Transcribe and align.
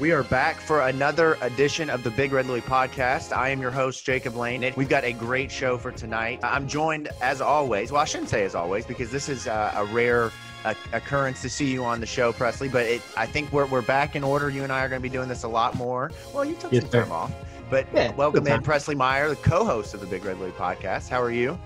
We 0.00 0.10
are 0.10 0.24
back 0.24 0.56
for 0.56 0.88
another 0.88 1.38
edition 1.40 1.88
of 1.88 2.02
the 2.02 2.10
Big 2.10 2.32
Red 2.32 2.46
Louie 2.46 2.60
podcast. 2.60 3.30
I 3.30 3.50
am 3.50 3.60
your 3.60 3.70
host, 3.70 4.04
Jacob 4.04 4.34
Lane. 4.34 4.64
And 4.64 4.74
We've 4.74 4.88
got 4.88 5.04
a 5.04 5.12
great 5.12 5.52
show 5.52 5.78
for 5.78 5.92
tonight. 5.92 6.40
I'm 6.42 6.66
joined, 6.66 7.10
as 7.22 7.40
always, 7.40 7.92
well, 7.92 8.00
I 8.02 8.04
shouldn't 8.04 8.28
say 8.28 8.42
as 8.42 8.56
always, 8.56 8.84
because 8.84 9.12
this 9.12 9.28
is 9.28 9.46
a, 9.46 9.72
a 9.76 9.84
rare 9.84 10.32
uh, 10.64 10.74
occurrence 10.92 11.42
to 11.42 11.48
see 11.48 11.70
you 11.70 11.84
on 11.84 12.00
the 12.00 12.06
show, 12.06 12.32
Presley, 12.32 12.68
but 12.68 12.86
it, 12.86 13.02
I 13.16 13.24
think 13.24 13.52
we're, 13.52 13.66
we're 13.66 13.82
back 13.82 14.16
in 14.16 14.24
order. 14.24 14.50
You 14.50 14.64
and 14.64 14.72
I 14.72 14.84
are 14.84 14.88
going 14.88 15.00
to 15.00 15.08
be 15.08 15.08
doing 15.08 15.28
this 15.28 15.44
a 15.44 15.48
lot 15.48 15.76
more. 15.76 16.10
Well, 16.34 16.44
you 16.44 16.56
took 16.56 16.72
yes, 16.72 16.82
some 16.82 16.90
time 16.90 17.12
off. 17.12 17.32
But 17.70 17.86
yeah, 17.94 18.12
welcome 18.16 18.44
in 18.48 18.62
Presley 18.62 18.96
Meyer, 18.96 19.28
the 19.28 19.36
co 19.36 19.64
host 19.64 19.94
of 19.94 20.00
the 20.00 20.06
Big 20.06 20.24
Red 20.24 20.40
Louie 20.40 20.50
podcast. 20.50 21.08
How 21.08 21.22
are 21.22 21.30
you? 21.30 21.56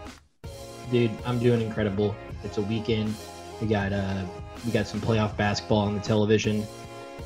Dude, 0.92 1.12
I'm 1.24 1.38
doing 1.38 1.62
incredible. 1.62 2.14
It's 2.44 2.58
a 2.58 2.62
weekend. 2.62 3.14
We 3.62 3.68
got 3.68 3.94
uh, 3.94 4.22
we 4.66 4.70
got 4.70 4.86
some 4.86 5.00
playoff 5.00 5.34
basketball 5.38 5.78
on 5.78 5.94
the 5.94 6.00
television. 6.02 6.66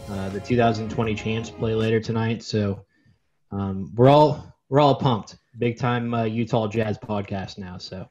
Uh, 0.08 0.28
the 0.30 0.40
2020 0.40 1.14
champs 1.14 1.50
play 1.50 1.74
later 1.74 2.00
tonight, 2.00 2.42
so 2.42 2.84
um, 3.50 3.92
we're 3.94 4.08
all 4.08 4.54
we're 4.68 4.80
all 4.80 4.94
pumped. 4.94 5.36
Big 5.58 5.78
time 5.78 6.12
uh, 6.12 6.24
Utah 6.24 6.66
Jazz 6.66 6.98
podcast 6.98 7.58
now, 7.58 7.78
so 7.78 8.08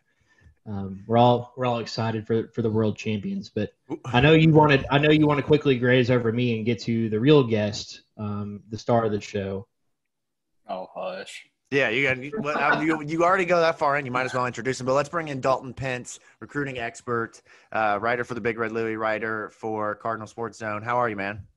um, 0.65 1.03
we're 1.05 1.17
all 1.17 1.53
we're 1.57 1.65
all 1.65 1.79
excited 1.79 2.25
for 2.25 2.47
for 2.49 2.61
the 2.61 2.69
world 2.69 2.97
champions. 2.97 3.49
But 3.49 3.73
I 4.05 4.21
know 4.21 4.33
you 4.33 4.51
wanted 4.51 4.85
I 4.89 4.99
know 4.99 5.11
you 5.11 5.27
want 5.27 5.39
to 5.39 5.43
quickly 5.43 5.77
graze 5.77 6.09
over 6.09 6.31
me 6.31 6.55
and 6.55 6.65
get 6.65 6.79
to 6.83 7.09
the 7.09 7.19
real 7.19 7.43
guest, 7.43 8.01
um, 8.17 8.61
the 8.69 8.77
star 8.77 9.05
of 9.05 9.11
the 9.11 9.21
show. 9.21 9.67
Oh 10.69 10.87
hush. 10.93 11.45
Yeah, 11.71 11.89
you 11.89 12.03
got 12.03 12.81
you, 12.81 13.01
you 13.01 13.23
already 13.23 13.45
go 13.45 13.59
that 13.61 13.79
far 13.79 13.97
in. 13.97 14.05
You 14.05 14.11
might 14.11 14.25
as 14.25 14.33
well 14.33 14.45
introduce 14.45 14.79
him. 14.79 14.85
But 14.85 14.93
let's 14.93 15.09
bring 15.09 15.29
in 15.29 15.39
Dalton 15.39 15.73
Pence, 15.73 16.19
recruiting 16.39 16.79
expert, 16.79 17.41
uh, 17.71 17.97
writer 18.01 18.23
for 18.23 18.33
the 18.33 18.41
Big 18.41 18.59
Red 18.59 18.71
Louie, 18.71 18.97
writer 18.97 19.49
for 19.51 19.95
Cardinal 19.95 20.27
Sports 20.27 20.57
Zone. 20.57 20.81
How 20.81 20.97
are 20.97 21.09
you, 21.09 21.15
man? 21.15 21.47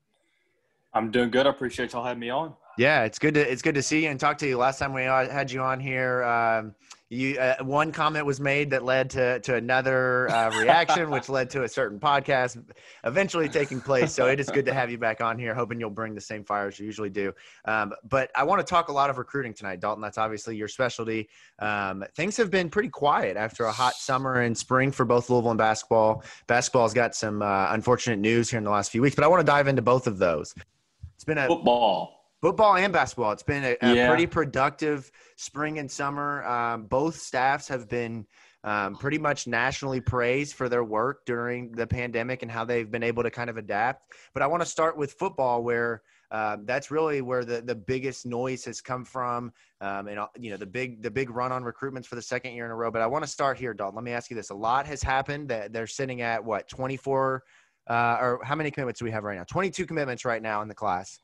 I'm 0.95 1.11
doing 1.11 1.29
good. 1.29 1.45
I 1.45 1.49
appreciate 1.49 1.91
y'all 1.91 2.05
having 2.05 2.21
me 2.21 2.29
on. 2.29 2.53
Yeah, 2.77 3.03
it's 3.03 3.19
good 3.19 3.33
to 3.35 3.51
it's 3.51 3.61
good 3.61 3.75
to 3.75 3.81
see 3.81 4.03
you 4.03 4.09
and 4.09 4.19
talk 4.19 4.37
to 4.39 4.47
you. 4.47 4.57
Last 4.57 4.79
time 4.79 4.93
we 4.93 5.03
had 5.03 5.51
you 5.51 5.61
on 5.61 5.79
here, 5.79 6.23
um, 6.23 6.75
you 7.09 7.37
uh, 7.37 7.63
one 7.63 7.91
comment 7.91 8.25
was 8.25 8.41
made 8.41 8.69
that 8.71 8.83
led 8.83 9.09
to 9.11 9.39
to 9.41 9.55
another 9.55 10.29
uh, 10.29 10.49
reaction, 10.59 11.09
which 11.09 11.29
led 11.29 11.49
to 11.51 11.63
a 11.63 11.69
certain 11.69 11.99
podcast 11.99 12.61
eventually 13.05 13.47
taking 13.47 13.79
place. 13.79 14.13
So 14.13 14.27
it 14.27 14.41
is 14.41 14.49
good 14.49 14.65
to 14.65 14.73
have 14.73 14.91
you 14.91 14.97
back 14.97 15.21
on 15.21 15.39
here. 15.39 15.53
Hoping 15.53 15.79
you'll 15.79 15.89
bring 15.89 16.15
the 16.15 16.21
same 16.21 16.43
fire 16.43 16.67
as 16.67 16.77
you 16.77 16.85
usually 16.85 17.09
do. 17.09 17.33
Um, 17.63 17.93
but 18.09 18.29
I 18.35 18.43
want 18.43 18.59
to 18.59 18.69
talk 18.69 18.89
a 18.89 18.93
lot 18.93 19.09
of 19.09 19.17
recruiting 19.17 19.53
tonight, 19.53 19.79
Dalton. 19.79 20.01
That's 20.01 20.17
obviously 20.17 20.57
your 20.57 20.67
specialty. 20.67 21.29
Um, 21.59 22.03
things 22.15 22.35
have 22.35 22.51
been 22.51 22.69
pretty 22.69 22.89
quiet 22.89 23.37
after 23.37 23.65
a 23.65 23.71
hot 23.71 23.93
summer 23.95 24.41
and 24.41 24.57
spring 24.57 24.91
for 24.91 25.05
both 25.05 25.29
Louisville 25.29 25.51
and 25.51 25.57
basketball. 25.57 26.23
Basketball's 26.47 26.93
got 26.93 27.15
some 27.15 27.41
uh, 27.41 27.67
unfortunate 27.71 28.19
news 28.19 28.49
here 28.49 28.57
in 28.57 28.65
the 28.65 28.71
last 28.71 28.91
few 28.91 29.01
weeks, 29.01 29.15
but 29.15 29.23
I 29.23 29.27
want 29.27 29.39
to 29.39 29.45
dive 29.45 29.67
into 29.67 29.81
both 29.81 30.07
of 30.07 30.17
those. 30.17 30.53
It's 31.25 31.33
been 31.33 31.39
a 31.39 31.47
football 31.47 32.15
football 32.39 32.75
and 32.75 32.93
basketball. 32.93 33.31
It's 33.31 33.41
been 33.41 33.63
a, 33.63 33.75
a 33.81 33.95
yeah. 33.95 34.07
pretty 34.07 34.27
productive 34.27 35.11
spring 35.35 35.79
and 35.79 35.89
summer. 35.89 36.45
Um, 36.45 36.83
both 36.83 37.17
staffs 37.17 37.67
have 37.69 37.89
been 37.89 38.27
um, 38.63 38.95
pretty 38.95 39.17
much 39.17 39.47
nationally 39.47 39.99
praised 39.99 40.53
for 40.53 40.69
their 40.69 40.83
work 40.83 41.25
during 41.25 41.71
the 41.71 41.87
pandemic 41.87 42.43
and 42.43 42.51
how 42.51 42.63
they've 42.63 42.91
been 42.91 43.01
able 43.01 43.23
to 43.23 43.31
kind 43.31 43.49
of 43.49 43.57
adapt. 43.57 44.13
But 44.35 44.43
I 44.43 44.47
want 44.47 44.61
to 44.61 44.69
start 44.69 44.95
with 44.95 45.13
football, 45.13 45.63
where 45.63 46.03
uh, 46.29 46.57
that's 46.65 46.91
really 46.91 47.21
where 47.21 47.43
the, 47.43 47.61
the 47.61 47.73
biggest 47.73 48.27
noise 48.27 48.63
has 48.65 48.79
come 48.79 49.05
from, 49.05 49.51
um, 49.81 50.07
and 50.07 50.19
uh, 50.19 50.27
you 50.37 50.51
know 50.51 50.57
the 50.57 50.67
big 50.67 51.01
the 51.01 51.09
big 51.09 51.31
run 51.31 51.51
on 51.51 51.63
recruitments 51.63 52.05
for 52.05 52.13
the 52.13 52.21
second 52.21 52.53
year 52.53 52.65
in 52.65 52.71
a 52.71 52.75
row. 52.75 52.91
But 52.91 53.01
I 53.01 53.07
want 53.07 53.23
to 53.23 53.29
start 53.29 53.57
here, 53.57 53.73
Dalton. 53.73 53.95
Let 53.95 54.03
me 54.03 54.11
ask 54.11 54.29
you 54.29 54.35
this: 54.35 54.51
a 54.51 54.55
lot 54.55 54.85
has 54.85 55.01
happened. 55.01 55.49
That 55.49 55.73
they're 55.73 55.87
sitting 55.87 56.21
at 56.21 56.45
what 56.45 56.67
twenty 56.67 56.97
four. 56.97 57.43
Uh, 57.89 58.17
or 58.19 58.39
how 58.43 58.55
many 58.55 58.71
commitments 58.71 58.99
do 58.99 59.05
we 59.05 59.11
have 59.11 59.23
right 59.23 59.37
now? 59.37 59.43
22 59.43 59.85
commitments 59.85 60.25
right 60.25 60.41
now 60.41 60.61
in 60.61 60.67
the 60.67 60.75
class. 60.75 61.19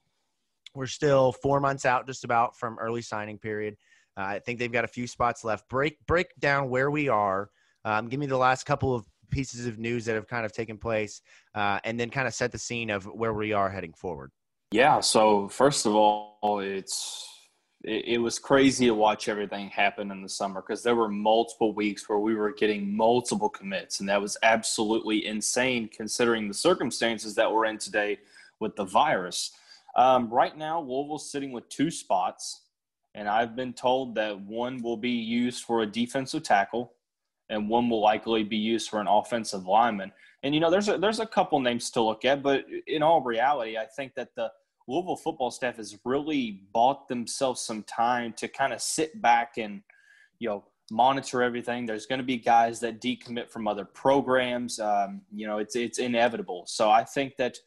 We're 0.73 0.87
still 0.87 1.31
four 1.31 1.59
months 1.59 1.85
out, 1.85 2.07
just 2.07 2.23
about 2.23 2.57
from 2.57 2.77
early 2.79 3.01
signing 3.01 3.37
period. 3.37 3.75
Uh, 4.17 4.23
I 4.23 4.39
think 4.39 4.59
they've 4.59 4.71
got 4.71 4.83
a 4.83 4.89
few 4.89 5.07
spots 5.07 5.43
left. 5.43 5.67
Break 5.69 5.97
break 6.05 6.27
down 6.39 6.69
where 6.69 6.91
we 6.91 7.09
are. 7.09 7.49
Um, 7.83 8.07
give 8.07 8.19
me 8.19 8.25
the 8.25 8.37
last 8.37 8.65
couple 8.65 8.93
of 8.93 9.05
pieces 9.31 9.65
of 9.65 9.79
news 9.79 10.05
that 10.05 10.15
have 10.15 10.27
kind 10.27 10.45
of 10.45 10.53
taken 10.53 10.77
place, 10.77 11.21
uh, 11.55 11.79
and 11.83 11.99
then 11.99 12.09
kind 12.09 12.27
of 12.27 12.33
set 12.33 12.51
the 12.51 12.57
scene 12.57 12.89
of 12.89 13.05
where 13.05 13.33
we 13.33 13.53
are 13.53 13.69
heading 13.69 13.93
forward. 13.93 14.31
Yeah. 14.71 14.99
So 15.01 15.49
first 15.49 15.85
of 15.85 15.95
all, 15.95 16.59
it's 16.61 17.30
it, 17.83 18.05
it 18.05 18.17
was 18.17 18.39
crazy 18.39 18.85
to 18.85 18.93
watch 18.93 19.27
everything 19.27 19.69
happen 19.69 20.11
in 20.11 20.21
the 20.21 20.29
summer 20.29 20.61
because 20.61 20.83
there 20.83 20.95
were 20.95 21.09
multiple 21.09 21.73
weeks 21.73 22.07
where 22.07 22.19
we 22.19 22.35
were 22.35 22.53
getting 22.53 22.95
multiple 22.95 23.49
commits, 23.49 23.99
and 23.99 24.09
that 24.09 24.21
was 24.21 24.37
absolutely 24.43 25.25
insane 25.25 25.89
considering 25.89 26.47
the 26.47 26.53
circumstances 26.53 27.35
that 27.35 27.51
we're 27.51 27.65
in 27.65 27.77
today 27.77 28.19
with 28.59 28.75
the 28.75 28.85
virus. 28.85 29.51
Um, 29.95 30.29
right 30.29 30.57
now, 30.57 30.79
Louisville's 30.79 31.29
sitting 31.29 31.51
with 31.51 31.67
two 31.69 31.91
spots, 31.91 32.61
and 33.13 33.27
I've 33.27 33.55
been 33.55 33.73
told 33.73 34.15
that 34.15 34.39
one 34.39 34.81
will 34.81 34.97
be 34.97 35.09
used 35.09 35.63
for 35.63 35.81
a 35.81 35.85
defensive 35.85 36.43
tackle, 36.43 36.93
and 37.49 37.67
one 37.67 37.89
will 37.89 38.01
likely 38.01 38.43
be 38.43 38.57
used 38.57 38.89
for 38.89 39.01
an 39.01 39.07
offensive 39.07 39.65
lineman. 39.65 40.11
And 40.43 40.53
you 40.53 40.61
know, 40.61 40.71
there's 40.71 40.87
a, 40.87 40.97
there's 40.97 41.19
a 41.19 41.25
couple 41.25 41.59
names 41.59 41.91
to 41.91 42.01
look 42.01 42.23
at, 42.25 42.41
but 42.41 42.65
in 42.87 43.03
all 43.03 43.21
reality, 43.21 43.77
I 43.77 43.85
think 43.85 44.15
that 44.15 44.29
the 44.35 44.51
Louisville 44.87 45.15
football 45.15 45.51
staff 45.51 45.77
has 45.77 45.97
really 46.05 46.63
bought 46.73 47.07
themselves 47.07 47.61
some 47.61 47.83
time 47.83 48.33
to 48.33 48.47
kind 48.47 48.73
of 48.73 48.81
sit 48.81 49.21
back 49.21 49.57
and 49.57 49.81
you 50.39 50.49
know 50.49 50.63
monitor 50.91 51.41
everything. 51.41 51.85
There's 51.85 52.05
going 52.05 52.19
to 52.19 52.25
be 52.25 52.37
guys 52.37 52.79
that 52.81 53.01
decommit 53.01 53.49
from 53.49 53.67
other 53.67 53.85
programs. 53.85 54.79
Um, 54.79 55.21
you 55.33 55.47
know, 55.47 55.57
it's 55.57 55.75
it's 55.75 55.99
inevitable. 55.99 56.65
So 56.67 56.89
I 56.89 57.03
think 57.03 57.37
that 57.37 57.57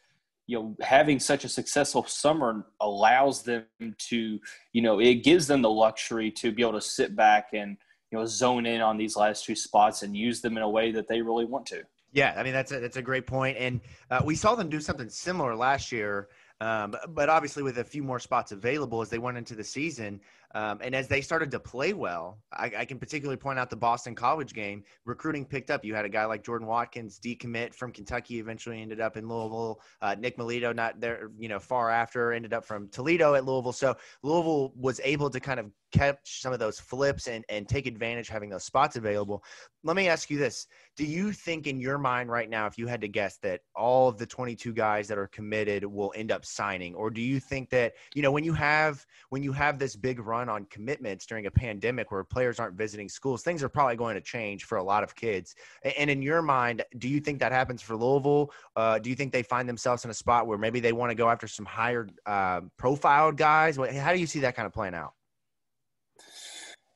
you 0.46 0.58
know 0.58 0.76
having 0.80 1.18
such 1.18 1.44
a 1.44 1.48
successful 1.48 2.04
summer 2.04 2.66
allows 2.80 3.42
them 3.42 3.64
to 3.98 4.38
you 4.72 4.82
know 4.82 5.00
it 5.00 5.16
gives 5.24 5.46
them 5.46 5.62
the 5.62 5.70
luxury 5.70 6.30
to 6.30 6.52
be 6.52 6.62
able 6.62 6.72
to 6.72 6.80
sit 6.80 7.16
back 7.16 7.48
and 7.52 7.76
you 8.10 8.18
know 8.18 8.26
zone 8.26 8.66
in 8.66 8.80
on 8.80 8.96
these 8.96 9.16
last 9.16 9.44
two 9.44 9.54
spots 9.54 10.02
and 10.02 10.16
use 10.16 10.40
them 10.40 10.56
in 10.56 10.62
a 10.62 10.68
way 10.68 10.92
that 10.92 11.08
they 11.08 11.22
really 11.22 11.44
want 11.44 11.64
to 11.66 11.82
yeah 12.12 12.34
i 12.36 12.42
mean 12.42 12.52
that's 12.52 12.72
a, 12.72 12.80
that's 12.80 12.96
a 12.96 13.02
great 13.02 13.26
point 13.26 13.56
and 13.58 13.80
uh, 14.10 14.20
we 14.24 14.34
saw 14.34 14.54
them 14.54 14.68
do 14.68 14.80
something 14.80 15.08
similar 15.08 15.56
last 15.56 15.90
year 15.90 16.28
um, 16.60 16.94
but 17.08 17.28
obviously 17.28 17.62
with 17.62 17.78
a 17.78 17.84
few 17.84 18.02
more 18.02 18.18
spots 18.18 18.52
available 18.52 19.00
as 19.00 19.10
they 19.10 19.18
went 19.18 19.36
into 19.36 19.54
the 19.54 19.64
season 19.64 20.20
um, 20.54 20.78
and 20.82 20.94
as 20.94 21.08
they 21.08 21.20
started 21.20 21.50
to 21.50 21.58
play 21.58 21.92
well, 21.92 22.38
I, 22.52 22.70
I, 22.78 22.84
can 22.84 22.98
particularly 22.98 23.36
point 23.36 23.58
out 23.58 23.70
the 23.70 23.76
Boston 23.76 24.14
College 24.14 24.54
game. 24.54 24.84
Recruiting 25.04 25.44
picked 25.44 25.68
up. 25.68 25.84
You 25.84 25.96
had 25.96 26.04
a 26.04 26.08
guy 26.08 26.24
like 26.26 26.44
Jordan 26.44 26.68
Watkins 26.68 27.18
decommit 27.18 27.74
from 27.74 27.90
Kentucky, 27.90 28.38
eventually 28.38 28.80
ended 28.80 29.00
up 29.00 29.16
in 29.16 29.28
Louisville. 29.28 29.80
Uh, 30.00 30.14
Nick 30.16 30.38
Melito, 30.38 30.72
not 30.72 31.00
there, 31.00 31.30
you 31.36 31.48
know, 31.48 31.58
far 31.58 31.90
after, 31.90 32.32
ended 32.32 32.52
up 32.52 32.64
from 32.64 32.88
Toledo 32.88 33.34
at 33.34 33.44
Louisville. 33.44 33.72
So 33.72 33.96
Louisville 34.22 34.72
was 34.76 35.00
able 35.02 35.28
to 35.30 35.40
kind 35.40 35.58
of 35.58 35.72
catch 35.94 36.42
some 36.42 36.52
of 36.52 36.58
those 36.58 36.80
flips 36.80 37.28
and, 37.28 37.44
and 37.48 37.68
take 37.68 37.86
advantage 37.86 38.28
having 38.28 38.50
those 38.50 38.64
spots 38.64 38.96
available. 38.96 39.44
Let 39.84 39.96
me 39.96 40.08
ask 40.08 40.28
you 40.28 40.38
this. 40.38 40.66
Do 40.96 41.04
you 41.04 41.32
think 41.32 41.66
in 41.66 41.80
your 41.80 41.98
mind 41.98 42.30
right 42.30 42.50
now, 42.50 42.66
if 42.66 42.76
you 42.78 42.86
had 42.86 43.00
to 43.02 43.08
guess 43.08 43.38
that 43.42 43.60
all 43.76 44.08
of 44.08 44.18
the 44.18 44.26
22 44.26 44.72
guys 44.72 45.06
that 45.08 45.18
are 45.18 45.28
committed 45.28 45.84
will 45.84 46.12
end 46.16 46.32
up 46.32 46.44
signing, 46.44 46.94
or 46.94 47.10
do 47.10 47.20
you 47.20 47.38
think 47.38 47.70
that, 47.70 47.92
you 48.14 48.22
know, 48.22 48.32
when 48.32 48.44
you 48.44 48.52
have, 48.54 49.04
when 49.30 49.42
you 49.42 49.52
have 49.52 49.78
this 49.78 49.94
big 49.94 50.18
run 50.18 50.43
run 50.44 50.54
on 50.54 50.66
commitments 50.70 51.26
during 51.26 51.46
a 51.46 51.50
pandemic 51.50 52.10
where 52.10 52.24
players 52.24 52.60
aren't 52.60 52.76
visiting 52.76 53.08
schools, 53.08 53.42
things 53.42 53.62
are 53.62 53.68
probably 53.68 53.96
going 53.96 54.14
to 54.14 54.20
change 54.20 54.64
for 54.64 54.78
a 54.78 54.82
lot 54.82 55.02
of 55.02 55.14
kids. 55.14 55.54
And 55.98 56.10
in 56.10 56.22
your 56.22 56.42
mind, 56.42 56.82
do 56.98 57.08
you 57.08 57.20
think 57.20 57.40
that 57.40 57.52
happens 57.52 57.82
for 57.82 57.96
Louisville? 57.96 58.52
Uh, 58.76 58.98
do 58.98 59.10
you 59.10 59.16
think 59.16 59.32
they 59.32 59.42
find 59.42 59.68
themselves 59.68 60.04
in 60.04 60.10
a 60.10 60.14
spot 60.14 60.46
where 60.46 60.58
maybe 60.58 60.80
they 60.80 60.92
want 60.92 61.10
to 61.10 61.14
go 61.14 61.28
after 61.28 61.48
some 61.48 61.64
higher 61.64 62.08
uh, 62.26 62.60
profiled 62.76 63.36
guys? 63.36 63.76
How 63.76 64.12
do 64.12 64.18
you 64.18 64.26
see 64.26 64.40
that 64.40 64.54
kind 64.54 64.66
of 64.66 64.72
playing 64.72 64.94
out? 64.94 65.14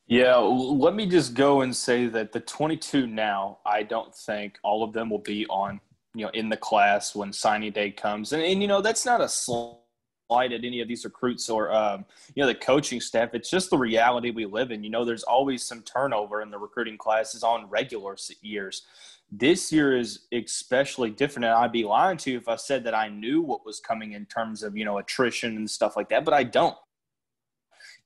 Yeah, 0.07 0.37
let 0.37 0.95
me 0.95 1.07
just 1.07 1.35
go 1.35 1.61
and 1.61 1.77
say 1.77 2.07
that 2.07 2.33
the 2.33 2.41
22 2.41 3.07
now, 3.07 3.59
I 3.67 3.83
don't 3.83 4.15
think 4.15 4.59
all 4.65 4.83
of 4.83 4.95
them 4.95 5.11
will 5.11 5.19
be 5.19 5.45
on, 5.51 5.81
you 6.15 6.25
know, 6.25 6.31
in 6.33 6.49
the 6.49 6.57
class 6.57 7.15
when 7.15 7.31
signing 7.31 7.73
day 7.73 7.91
comes. 7.91 8.33
And, 8.33 8.43
and 8.43 8.63
you 8.63 8.69
know, 8.69 8.81
that's 8.81 9.05
not 9.05 9.21
a 9.21 9.29
slight 10.29 10.53
at 10.53 10.65
any 10.65 10.81
of 10.81 10.89
these 10.89 11.05
recruits 11.05 11.49
or 11.49 11.73
um, 11.73 12.05
you 12.35 12.43
know 12.43 12.47
the 12.47 12.55
coaching 12.55 13.01
staff. 13.01 13.31
It's 13.33 13.51
just 13.51 13.71
the 13.71 13.79
reality 13.79 14.31
we 14.31 14.45
live 14.47 14.71
in. 14.71 14.85
You 14.85 14.91
know, 14.91 15.05
there's 15.05 15.23
always 15.23 15.63
some 15.63 15.83
turnover 15.83 16.43
in 16.43 16.51
the 16.51 16.59
recruiting 16.59 16.99
classes 16.99 17.43
on 17.43 17.69
regular 17.69 18.17
years. 18.43 18.83
This 19.31 19.73
year 19.73 19.97
is 19.97 20.21
especially 20.33 21.11
different, 21.11 21.47
and 21.47 21.55
I'd 21.55 21.73
be 21.73 21.85
lying 21.85 22.19
to 22.19 22.31
you 22.31 22.39
if 22.39 22.49
I 22.49 22.57
said 22.57 22.85
that 22.85 22.95
I 22.95 23.09
knew 23.09 23.43
what 23.43 23.65
was 23.65 23.81
coming 23.81 24.13
in 24.13 24.27
terms 24.27 24.63
of 24.63 24.77
you 24.77 24.85
know 24.85 24.99
attrition 24.99 25.57
and 25.57 25.69
stuff 25.69 25.97
like 25.97 26.11
that. 26.11 26.25
But 26.25 26.35
I 26.35 26.45
don't. 26.45 26.77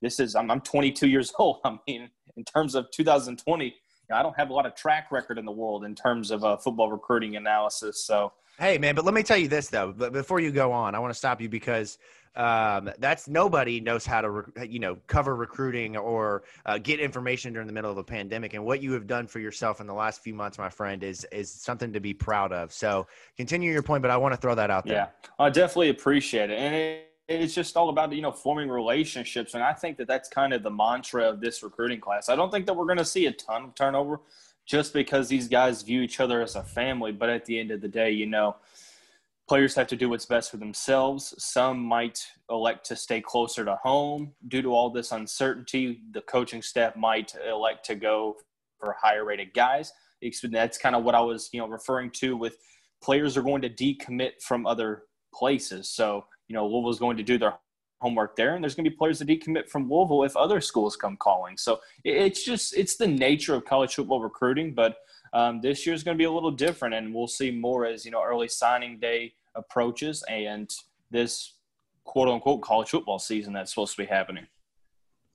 This 0.00 0.20
is 0.20 0.34
I'm, 0.36 0.50
I'm 0.50 0.60
22 0.60 1.08
years 1.08 1.32
old. 1.38 1.60
I 1.64 1.76
mean, 1.86 2.08
in 2.36 2.44
terms 2.44 2.74
of 2.74 2.90
2020, 2.92 3.74
I 4.12 4.22
don't 4.22 4.36
have 4.36 4.50
a 4.50 4.52
lot 4.52 4.66
of 4.66 4.74
track 4.74 5.10
record 5.10 5.38
in 5.38 5.44
the 5.44 5.52
world 5.52 5.84
in 5.84 5.94
terms 5.94 6.30
of 6.30 6.44
uh, 6.44 6.56
football 6.56 6.90
recruiting 6.90 7.36
analysis. 7.36 8.04
So 8.04 8.32
Hey 8.62 8.78
man, 8.78 8.94
but 8.94 9.04
let 9.04 9.12
me 9.12 9.24
tell 9.24 9.36
you 9.36 9.48
this 9.48 9.66
though. 9.66 9.92
But 9.92 10.12
before 10.12 10.38
you 10.38 10.52
go 10.52 10.70
on, 10.70 10.94
I 10.94 11.00
want 11.00 11.12
to 11.12 11.18
stop 11.18 11.40
you 11.40 11.48
because 11.48 11.98
um, 12.36 12.92
that's 13.00 13.26
nobody 13.26 13.80
knows 13.80 14.06
how 14.06 14.20
to 14.20 14.44
you 14.64 14.78
know 14.78 14.98
cover 15.08 15.34
recruiting 15.34 15.96
or 15.96 16.44
uh, 16.64 16.78
get 16.78 17.00
information 17.00 17.52
during 17.52 17.66
the 17.66 17.74
middle 17.74 17.90
of 17.90 17.98
a 17.98 18.04
pandemic. 18.04 18.54
And 18.54 18.64
what 18.64 18.80
you 18.80 18.92
have 18.92 19.08
done 19.08 19.26
for 19.26 19.40
yourself 19.40 19.80
in 19.80 19.88
the 19.88 19.92
last 19.92 20.22
few 20.22 20.32
months, 20.32 20.58
my 20.58 20.68
friend, 20.68 21.02
is 21.02 21.26
is 21.32 21.50
something 21.50 21.92
to 21.92 21.98
be 21.98 22.14
proud 22.14 22.52
of. 22.52 22.72
So 22.72 23.08
continue 23.36 23.72
your 23.72 23.82
point, 23.82 24.00
but 24.00 24.12
I 24.12 24.16
want 24.16 24.32
to 24.32 24.40
throw 24.40 24.54
that 24.54 24.70
out 24.70 24.86
there. 24.86 24.94
Yeah, 24.94 25.06
I 25.44 25.50
definitely 25.50 25.88
appreciate 25.88 26.50
it, 26.50 26.56
and 26.56 26.72
it, 26.72 27.08
it's 27.26 27.54
just 27.54 27.76
all 27.76 27.88
about 27.88 28.12
you 28.12 28.22
know 28.22 28.30
forming 28.30 28.68
relationships, 28.68 29.54
and 29.54 29.62
I 29.64 29.72
think 29.72 29.96
that 29.96 30.06
that's 30.06 30.28
kind 30.28 30.52
of 30.52 30.62
the 30.62 30.70
mantra 30.70 31.28
of 31.28 31.40
this 31.40 31.64
recruiting 31.64 31.98
class. 31.98 32.28
I 32.28 32.36
don't 32.36 32.52
think 32.52 32.66
that 32.66 32.74
we're 32.74 32.86
going 32.86 32.98
to 32.98 33.04
see 33.04 33.26
a 33.26 33.32
ton 33.32 33.64
of 33.64 33.74
turnover, 33.74 34.20
just 34.66 34.92
because 34.92 35.28
these 35.28 35.48
guys 35.48 35.82
view 35.82 36.02
each 36.02 36.20
other 36.20 36.42
as 36.42 36.56
a 36.56 36.62
family. 36.62 37.12
But 37.12 37.30
at 37.30 37.44
the 37.44 37.58
end 37.58 37.70
of 37.70 37.80
the 37.80 37.88
day, 37.88 38.10
you 38.10 38.26
know, 38.26 38.56
players 39.48 39.74
have 39.74 39.88
to 39.88 39.96
do 39.96 40.08
what's 40.08 40.26
best 40.26 40.50
for 40.50 40.56
themselves. 40.56 41.34
Some 41.38 41.80
might 41.80 42.24
elect 42.48 42.86
to 42.86 42.96
stay 42.96 43.20
closer 43.20 43.64
to 43.64 43.76
home 43.82 44.32
due 44.48 44.62
to 44.62 44.74
all 44.74 44.90
this 44.90 45.12
uncertainty. 45.12 46.00
The 46.12 46.22
coaching 46.22 46.62
staff 46.62 46.96
might 46.96 47.34
elect 47.48 47.84
to 47.86 47.94
go 47.94 48.36
for 48.78 48.96
higher 49.00 49.24
rated 49.24 49.52
guys. 49.52 49.92
That's 50.44 50.78
kind 50.78 50.94
of 50.94 51.02
what 51.02 51.16
I 51.16 51.20
was, 51.20 51.50
you 51.52 51.60
know, 51.60 51.66
referring 51.66 52.10
to 52.12 52.36
with 52.36 52.56
players 53.02 53.36
are 53.36 53.42
going 53.42 53.62
to 53.62 53.68
decommit 53.68 54.40
from 54.40 54.66
other 54.66 55.02
places. 55.34 55.90
So, 55.90 56.24
you 56.46 56.54
know, 56.54 56.66
Louisville's 56.66 57.00
going 57.00 57.16
to 57.16 57.22
do 57.24 57.38
their 57.38 57.54
homework 58.02 58.36
there, 58.36 58.54
and 58.54 58.62
there's 58.62 58.74
going 58.74 58.84
to 58.84 58.90
be 58.90 58.96
players 58.96 59.18
that 59.20 59.28
decommit 59.28 59.68
from 59.68 59.88
Louisville 59.90 60.24
if 60.24 60.36
other 60.36 60.60
schools 60.60 60.96
come 60.96 61.16
calling. 61.16 61.56
So 61.56 61.80
it's 62.04 62.44
just 62.44 62.76
it's 62.76 62.96
the 62.96 63.06
nature 63.06 63.54
of 63.54 63.64
college 63.64 63.94
football 63.94 64.20
recruiting. 64.20 64.74
But 64.74 64.98
um, 65.32 65.60
this 65.62 65.86
year 65.86 65.94
is 65.94 66.02
going 66.02 66.16
to 66.16 66.18
be 66.18 66.24
a 66.24 66.30
little 66.30 66.50
different, 66.50 66.94
and 66.94 67.14
we'll 67.14 67.28
see 67.28 67.50
more 67.50 67.86
as 67.86 68.04
you 68.04 68.10
know 68.10 68.22
early 68.22 68.48
signing 68.48 68.98
day 68.98 69.32
approaches 69.54 70.22
and 70.28 70.70
this 71.10 71.54
quote 72.04 72.28
unquote 72.28 72.60
college 72.60 72.90
football 72.90 73.18
season 73.18 73.52
that's 73.52 73.70
supposed 73.70 73.96
to 73.96 74.02
be 74.02 74.06
happening. 74.06 74.46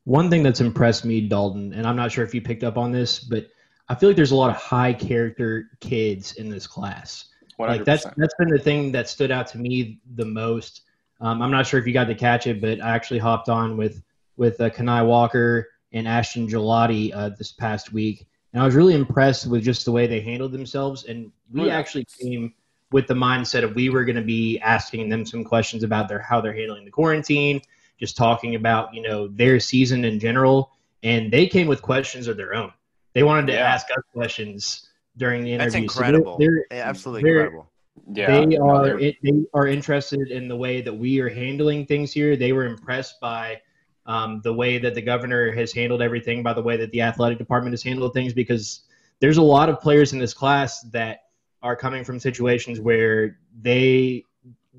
One 0.03 0.29
thing 0.29 0.43
that's 0.43 0.61
impressed 0.61 1.03
me, 1.03 1.27
Dalton, 1.27 1.73
and 1.73 1.85
I'm 1.85 1.95
not 1.95 2.11
sure 2.11 2.23
if 2.23 2.33
you 2.33 2.41
picked 2.41 2.63
up 2.63 2.77
on 2.77 2.91
this, 2.91 3.19
but 3.19 3.47
I 3.89 3.95
feel 3.95 4.09
like 4.09 4.15
there's 4.15 4.31
a 4.31 4.35
lot 4.35 4.49
of 4.49 4.55
high 4.55 4.93
character 4.93 5.71
kids 5.79 6.33
in 6.33 6.49
this 6.49 6.67
class. 6.67 7.25
100%. 7.59 7.67
Like 7.67 7.85
that's 7.85 8.05
that's 8.15 8.35
been 8.37 8.49
the 8.49 8.59
thing 8.59 8.91
that 8.91 9.09
stood 9.09 9.31
out 9.31 9.47
to 9.47 9.57
me 9.57 9.99
the 10.15 10.25
most. 10.25 10.81
Um, 11.19 11.41
I'm 11.41 11.51
not 11.51 11.65
sure 11.65 11.79
if 11.79 11.87
you 11.87 11.93
got 11.93 12.05
to 12.05 12.15
catch 12.15 12.47
it, 12.47 12.61
but 12.61 12.81
I 12.81 12.91
actually 12.95 13.19
hopped 13.19 13.49
on 13.49 13.77
with 13.77 14.01
with 14.35 14.61
uh, 14.61 14.69
Kani 14.69 15.05
Walker 15.05 15.67
and 15.91 16.07
Ashton 16.07 16.47
Gillotte 16.47 17.11
uh, 17.13 17.29
this 17.29 17.51
past 17.51 17.91
week, 17.91 18.27
and 18.53 18.61
I 18.61 18.65
was 18.65 18.75
really 18.75 18.93
impressed 18.93 19.47
with 19.47 19.63
just 19.63 19.85
the 19.85 19.91
way 19.91 20.05
they 20.05 20.19
handled 20.19 20.51
themselves. 20.51 21.05
And 21.05 21.31
we 21.51 21.61
oh, 21.61 21.65
yeah. 21.65 21.77
actually 21.77 22.05
came 22.21 22.53
with 22.91 23.07
the 23.07 23.13
mindset 23.13 23.63
of 23.63 23.75
we 23.75 23.89
were 23.89 24.05
going 24.05 24.15
to 24.15 24.21
be 24.21 24.59
asking 24.59 25.09
them 25.09 25.25
some 25.25 25.43
questions 25.43 25.83
about 25.83 26.07
their 26.07 26.19
how 26.19 26.39
they're 26.39 26.53
handling 26.53 26.85
the 26.85 26.91
quarantine, 26.91 27.61
just 27.99 28.15
talking 28.15 28.55
about 28.55 28.93
you 28.93 29.01
know 29.01 29.27
their 29.27 29.59
season 29.59 30.05
in 30.05 30.19
general, 30.19 30.71
and 31.03 31.31
they 31.31 31.47
came 31.47 31.67
with 31.67 31.81
questions 31.81 32.27
of 32.27 32.37
their 32.37 32.53
own. 32.53 32.71
They 33.13 33.23
wanted 33.23 33.47
to 33.47 33.53
yeah. 33.53 33.73
ask 33.73 33.87
us 33.89 34.03
questions 34.13 34.87
during 35.17 35.43
the 35.43 35.53
interview. 35.53 35.71
That's 35.71 35.81
incredible. 35.81 36.33
So 36.33 36.45
they're, 36.45 36.65
they're, 36.69 36.83
absolutely 36.83 37.23
they're, 37.23 37.39
incredible. 37.39 37.71
Yeah, 38.13 38.45
they 38.45 38.57
are 38.57 38.99
it, 38.99 39.15
they 39.23 39.43
are 39.53 39.67
interested 39.67 40.31
in 40.31 40.47
the 40.47 40.55
way 40.55 40.81
that 40.81 40.93
we 40.93 41.19
are 41.19 41.29
handling 41.29 41.85
things 41.85 42.13
here. 42.13 42.35
They 42.35 42.53
were 42.53 42.65
impressed 42.65 43.19
by 43.19 43.61
um, 44.05 44.41
the 44.43 44.53
way 44.53 44.77
that 44.77 44.95
the 44.95 45.01
governor 45.01 45.51
has 45.51 45.73
handled 45.73 46.01
everything, 46.01 46.43
by 46.43 46.53
the 46.53 46.61
way 46.61 46.77
that 46.77 46.91
the 46.91 47.01
athletic 47.01 47.37
department 47.37 47.73
has 47.73 47.83
handled 47.83 48.13
things, 48.13 48.33
because 48.33 48.81
there's 49.19 49.37
a 49.37 49.41
lot 49.41 49.69
of 49.69 49.81
players 49.81 50.13
in 50.13 50.19
this 50.19 50.33
class 50.33 50.81
that 50.91 51.23
are 51.61 51.75
coming 51.75 52.03
from 52.03 52.19
situations 52.19 52.79
where 52.79 53.39
they 53.61 54.23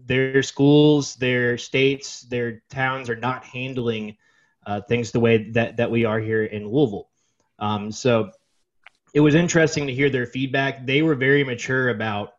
their 0.06 0.42
schools, 0.42 1.16
their 1.16 1.58
states, 1.58 2.22
their 2.22 2.62
towns 2.70 3.10
are 3.10 3.16
not 3.16 3.44
handling 3.44 4.16
uh, 4.64 4.80
things 4.82 5.10
the 5.10 5.20
way 5.20 5.50
that 5.50 5.76
that 5.76 5.90
we 5.90 6.04
are 6.04 6.20
here 6.20 6.44
in 6.44 6.66
Louisville. 6.66 7.08
Um, 7.58 7.90
so 7.90 8.30
it 9.12 9.20
was 9.20 9.34
interesting 9.34 9.86
to 9.86 9.92
hear 9.92 10.08
their 10.08 10.26
feedback. 10.26 10.86
They 10.86 11.02
were 11.02 11.14
very 11.14 11.44
mature 11.44 11.88
about, 11.88 12.34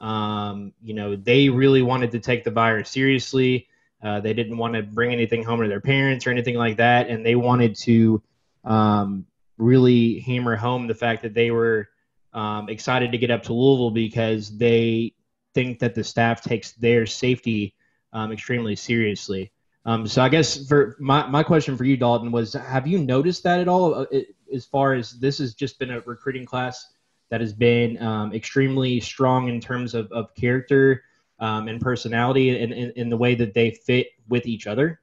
um, 0.00 0.72
you 0.82 0.94
know, 0.94 1.16
they 1.16 1.48
really 1.48 1.82
wanted 1.82 2.12
to 2.12 2.20
take 2.20 2.44
the 2.44 2.50
virus 2.50 2.90
seriously. 2.90 3.68
Uh, 4.02 4.20
they 4.20 4.34
didn't 4.34 4.58
want 4.58 4.74
to 4.74 4.82
bring 4.82 5.12
anything 5.12 5.42
home 5.42 5.62
to 5.62 5.68
their 5.68 5.80
parents 5.80 6.26
or 6.26 6.30
anything 6.30 6.56
like 6.56 6.76
that, 6.76 7.08
and 7.08 7.24
they 7.24 7.34
wanted 7.34 7.74
to 7.76 8.22
um, 8.64 9.26
really 9.56 10.20
hammer 10.20 10.56
home 10.56 10.86
the 10.86 10.94
fact 10.94 11.22
that 11.22 11.34
they 11.34 11.50
were 11.50 11.88
um, 12.32 12.68
excited 12.68 13.12
to 13.12 13.18
get 13.18 13.30
up 13.30 13.44
to 13.44 13.54
Louisville 13.54 13.90
because 13.90 14.56
they 14.56 15.14
think 15.54 15.78
that 15.78 15.94
the 15.94 16.04
staff 16.04 16.42
takes 16.42 16.72
their 16.72 17.06
safety 17.06 17.74
um, 18.12 18.32
extremely 18.32 18.76
seriously. 18.76 19.52
Um, 19.86 20.06
so 20.06 20.22
I 20.22 20.28
guess 20.28 20.66
for 20.66 20.96
my, 20.98 21.26
my 21.26 21.42
question 21.42 21.76
for 21.76 21.84
you, 21.84 21.96
Dalton, 21.96 22.32
was 22.32 22.54
have 22.54 22.86
you 22.86 22.98
noticed 22.98 23.42
that 23.44 23.60
at 23.60 23.68
all? 23.68 23.94
Uh, 23.94 24.06
as 24.52 24.64
far 24.64 24.94
as 24.94 25.12
this 25.12 25.38
has 25.38 25.54
just 25.54 25.78
been 25.78 25.90
a 25.90 26.00
recruiting 26.00 26.46
class 26.46 26.93
that 27.30 27.40
has 27.40 27.52
been 27.52 28.00
um, 28.02 28.32
extremely 28.32 29.00
strong 29.00 29.48
in 29.48 29.60
terms 29.60 29.94
of, 29.94 30.10
of 30.12 30.34
character 30.34 31.02
um, 31.40 31.68
and 31.68 31.80
personality 31.80 32.62
and 32.62 32.72
in 32.72 33.08
the 33.08 33.16
way 33.16 33.34
that 33.34 33.54
they 33.54 33.70
fit 33.70 34.08
with 34.28 34.46
each 34.46 34.66
other. 34.66 35.00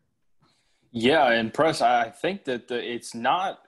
Yeah, 0.92 1.32
and 1.32 1.54
press. 1.54 1.82
I 1.82 2.10
think 2.10 2.46
that 2.46 2.68
the, 2.68 2.82
it's 2.82 3.14
not. 3.14 3.62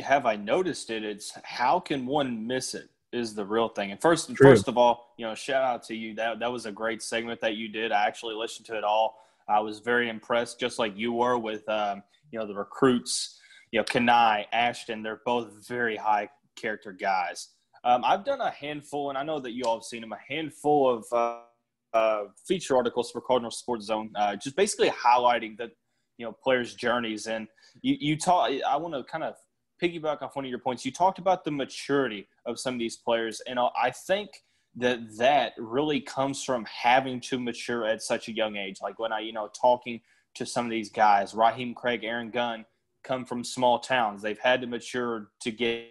Have 0.00 0.24
I 0.24 0.36
noticed 0.36 0.90
it? 0.90 1.04
It's 1.04 1.32
how 1.44 1.78
can 1.78 2.06
one 2.06 2.46
miss 2.46 2.74
it 2.74 2.88
is 3.12 3.34
the 3.34 3.44
real 3.44 3.68
thing. 3.68 3.90
And 3.90 4.00
first, 4.00 4.34
True. 4.34 4.50
first 4.50 4.68
of 4.68 4.78
all, 4.78 5.14
you 5.18 5.26
know, 5.26 5.34
shout 5.34 5.62
out 5.62 5.82
to 5.84 5.94
you. 5.94 6.14
That 6.14 6.38
that 6.40 6.50
was 6.50 6.66
a 6.66 6.72
great 6.72 7.02
segment 7.02 7.40
that 7.40 7.56
you 7.56 7.68
did. 7.68 7.92
I 7.92 8.06
actually 8.06 8.34
listened 8.34 8.66
to 8.66 8.78
it 8.78 8.84
all. 8.84 9.18
I 9.48 9.60
was 9.60 9.80
very 9.80 10.08
impressed, 10.08 10.58
just 10.60 10.78
like 10.78 10.96
you 10.96 11.12
were 11.12 11.38
with 11.38 11.68
um, 11.68 12.02
you 12.30 12.38
know 12.38 12.46
the 12.46 12.54
recruits 12.54 13.40
you 13.70 13.78
know, 13.78 13.84
Kani, 13.84 14.46
Ashton, 14.52 15.02
they're 15.02 15.20
both 15.24 15.66
very 15.66 15.96
high 15.96 16.28
character 16.56 16.92
guys. 16.92 17.48
Um, 17.84 18.04
I've 18.04 18.24
done 18.24 18.40
a 18.40 18.50
handful, 18.50 19.08
and 19.08 19.18
I 19.18 19.22
know 19.22 19.40
that 19.40 19.52
you 19.52 19.64
all 19.64 19.78
have 19.78 19.84
seen 19.84 20.02
them, 20.02 20.12
a 20.12 20.18
handful 20.32 20.90
of 20.90 21.04
uh, 21.12 21.96
uh, 21.96 22.24
feature 22.46 22.76
articles 22.76 23.10
for 23.10 23.20
Cardinal 23.20 23.50
Sports 23.50 23.86
Zone, 23.86 24.10
uh, 24.16 24.36
just 24.36 24.56
basically 24.56 24.90
highlighting 24.90 25.56
the 25.56 25.70
you 26.18 26.26
know 26.26 26.32
players' 26.32 26.74
journeys. 26.74 27.26
And 27.26 27.48
you, 27.82 27.96
you 27.98 28.16
talk. 28.18 28.50
I 28.68 28.76
want 28.76 28.94
to 28.94 29.02
kind 29.04 29.24
of 29.24 29.34
piggyback 29.82 30.22
off 30.22 30.36
one 30.36 30.44
of 30.44 30.50
your 30.50 30.58
points. 30.58 30.84
You 30.84 30.92
talked 30.92 31.18
about 31.18 31.44
the 31.44 31.50
maturity 31.50 32.28
of 32.44 32.58
some 32.58 32.74
of 32.74 32.80
these 32.80 32.96
players, 32.96 33.40
and 33.46 33.58
I 33.58 33.90
think 33.90 34.30
that 34.76 35.00
that 35.16 35.52
really 35.58 36.00
comes 36.00 36.44
from 36.44 36.64
having 36.64 37.20
to 37.20 37.40
mature 37.40 37.86
at 37.86 38.02
such 38.02 38.28
a 38.28 38.32
young 38.32 38.56
age. 38.56 38.76
Like 38.82 38.98
when 38.98 39.12
I, 39.12 39.20
you 39.20 39.32
know, 39.32 39.48
talking 39.48 40.00
to 40.34 40.46
some 40.46 40.64
of 40.64 40.70
these 40.70 40.90
guys, 40.90 41.34
Raheem 41.34 41.74
Craig, 41.74 42.04
Aaron 42.04 42.30
Gunn, 42.30 42.64
come 43.02 43.24
from 43.24 43.42
small 43.42 43.80
towns. 43.80 44.22
They've 44.22 44.38
had 44.38 44.60
to 44.60 44.66
mature 44.66 45.30
to 45.40 45.50
get 45.50 45.88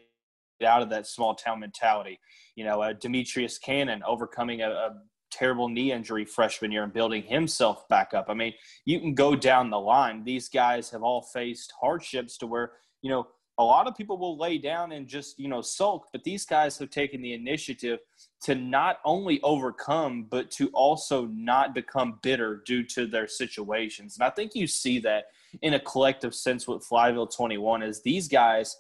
out 0.64 0.82
of 0.82 0.90
that 0.90 1.08
small 1.08 1.36
town 1.36 1.60
mentality. 1.60 2.20
You 2.56 2.66
know, 2.66 2.82
uh, 2.82 2.94
Demetrius 2.94 3.58
Cannon 3.58 4.02
overcoming 4.06 4.62
a, 4.62 4.70
a 4.70 5.02
terrible 5.32 5.70
knee 5.70 5.92
injury 5.92 6.26
freshman 6.26 6.72
year 6.72 6.84
and 6.84 6.94
building 6.94 7.24
himself 7.24 7.88
back 7.88 8.14
up. 8.14 8.26
I 8.30 8.34
mean, 8.34 8.54
you 8.86 9.00
can 9.00 9.14
go 9.14 9.36
down 9.36 9.70
the 9.70 9.80
line. 9.80 10.24
These 10.24 10.50
guys 10.50 10.90
have 10.90 11.04
all 11.04 11.22
faced 11.22 11.74
hardships 11.80 12.38
to 12.40 12.48
where, 12.48 12.74
you 13.02 13.10
know, 13.10 13.28
a 13.58 13.64
lot 13.64 13.88
of 13.88 13.96
people 13.96 14.18
will 14.18 14.38
lay 14.38 14.58
down 14.58 14.94
and 14.94 15.06
just, 15.06 15.38
you 15.38 15.50
know, 15.50 15.62
sulk, 15.62 16.08
but 16.14 16.24
these 16.24 16.46
guys 16.46 16.78
have 16.78 16.90
taken 16.90 17.22
the 17.22 17.34
initiative 17.34 18.00
to 18.44 18.56
not 18.56 19.00
only 19.04 19.42
overcome, 19.42 20.28
but 20.32 20.50
to 20.52 20.70
also 20.70 21.26
not 21.26 21.76
become 21.76 22.20
bitter 22.24 22.64
due 22.66 22.84
to 22.86 23.06
their 23.06 23.28
situations. 23.28 24.16
And 24.16 24.24
I 24.24 24.30
think 24.30 24.56
you 24.56 24.66
see 24.66 24.98
that 25.00 25.26
in 25.62 25.74
a 25.74 25.80
collective 25.82 26.34
sense 26.34 26.70
with 26.70 26.88
Flyville 26.88 27.36
21 27.36 27.84
is 27.84 28.02
these 28.02 28.30
guys 28.30 28.78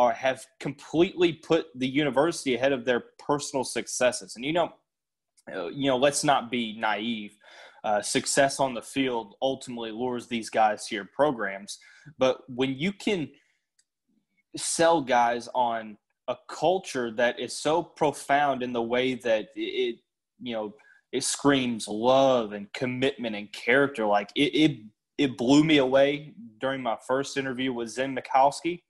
are 0.00 0.12
have 0.14 0.46
completely 0.60 1.30
put 1.30 1.66
the 1.74 1.86
university 1.86 2.54
ahead 2.54 2.72
of 2.72 2.86
their 2.86 3.04
personal 3.18 3.62
successes. 3.62 4.34
And 4.34 4.46
you 4.46 4.54
know, 4.54 4.72
uh, 5.54 5.66
you 5.66 5.88
know, 5.90 5.98
let's 5.98 6.24
not 6.24 6.50
be 6.50 6.74
naive. 6.78 7.36
Uh, 7.84 8.00
success 8.00 8.60
on 8.60 8.72
the 8.72 8.80
field 8.80 9.34
ultimately 9.42 9.90
lures 9.90 10.26
these 10.26 10.48
guys 10.48 10.86
to 10.86 10.94
your 10.94 11.04
programs, 11.14 11.78
but 12.18 12.38
when 12.48 12.74
you 12.78 12.92
can 12.92 13.28
sell 14.56 15.02
guys 15.02 15.50
on 15.54 15.98
a 16.28 16.36
culture 16.48 17.10
that 17.10 17.38
is 17.38 17.54
so 17.54 17.82
profound 17.82 18.62
in 18.62 18.72
the 18.72 18.82
way 18.82 19.14
that 19.14 19.48
it, 19.54 19.96
you 20.40 20.54
know, 20.54 20.74
it 21.12 21.24
screams 21.24 21.88
love 21.88 22.52
and 22.52 22.72
commitment 22.72 23.36
and 23.36 23.52
character. 23.52 24.06
Like 24.06 24.30
it, 24.34 24.54
it 24.54 24.78
it 25.18 25.36
blew 25.36 25.62
me 25.62 25.76
away 25.76 26.32
during 26.58 26.82
my 26.82 26.96
first 27.06 27.36
interview 27.36 27.72
with 27.74 27.90
Zen 27.90 28.16
Michalski, 28.16 28.82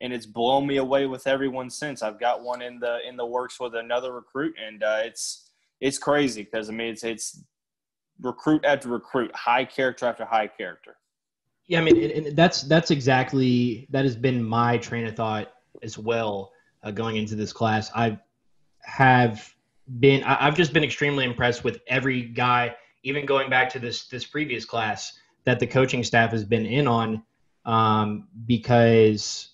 and 0.00 0.12
it's 0.12 0.26
blown 0.26 0.66
me 0.66 0.76
away 0.76 1.06
with 1.06 1.26
everyone 1.26 1.70
since. 1.70 2.02
I've 2.02 2.20
got 2.20 2.42
one 2.42 2.62
in 2.62 2.78
the 2.78 2.98
in 3.06 3.16
the 3.16 3.26
works 3.26 3.58
with 3.58 3.74
another 3.74 4.12
recruit, 4.12 4.54
and 4.62 4.82
uh, 4.82 5.00
it's 5.04 5.50
it's 5.80 5.98
crazy 5.98 6.42
because 6.42 6.68
I 6.68 6.72
mean 6.72 6.88
it's 6.88 7.04
it's 7.04 7.42
recruit 8.20 8.64
after 8.64 8.88
recruit, 8.88 9.34
high 9.34 9.64
character 9.64 10.06
after 10.06 10.24
high 10.24 10.48
character. 10.48 10.96
Yeah, 11.66 11.80
I 11.80 11.82
mean 11.82 12.10
and 12.10 12.36
that's 12.36 12.62
that's 12.62 12.90
exactly 12.90 13.86
that 13.90 14.04
has 14.04 14.16
been 14.16 14.42
my 14.42 14.78
train 14.78 15.06
of 15.06 15.16
thought 15.16 15.52
as 15.82 15.98
well 15.98 16.52
uh, 16.82 16.90
going 16.90 17.16
into 17.16 17.34
this 17.34 17.52
class. 17.52 17.90
I 17.94 18.18
have 18.82 19.54
been 19.98 20.22
I, 20.24 20.46
I've 20.46 20.56
just 20.56 20.72
been 20.72 20.84
extremely 20.84 21.24
impressed 21.24 21.64
with 21.64 21.80
every 21.88 22.22
guy, 22.22 22.76
even 23.02 23.26
going 23.26 23.50
back 23.50 23.70
to 23.70 23.78
this 23.78 24.06
this 24.08 24.24
previous 24.24 24.64
class 24.64 25.18
that 25.44 25.58
the 25.60 25.66
coaching 25.66 26.04
staff 26.04 26.30
has 26.32 26.44
been 26.44 26.66
in 26.66 26.86
on 26.86 27.22
um, 27.64 28.28
because 28.46 29.50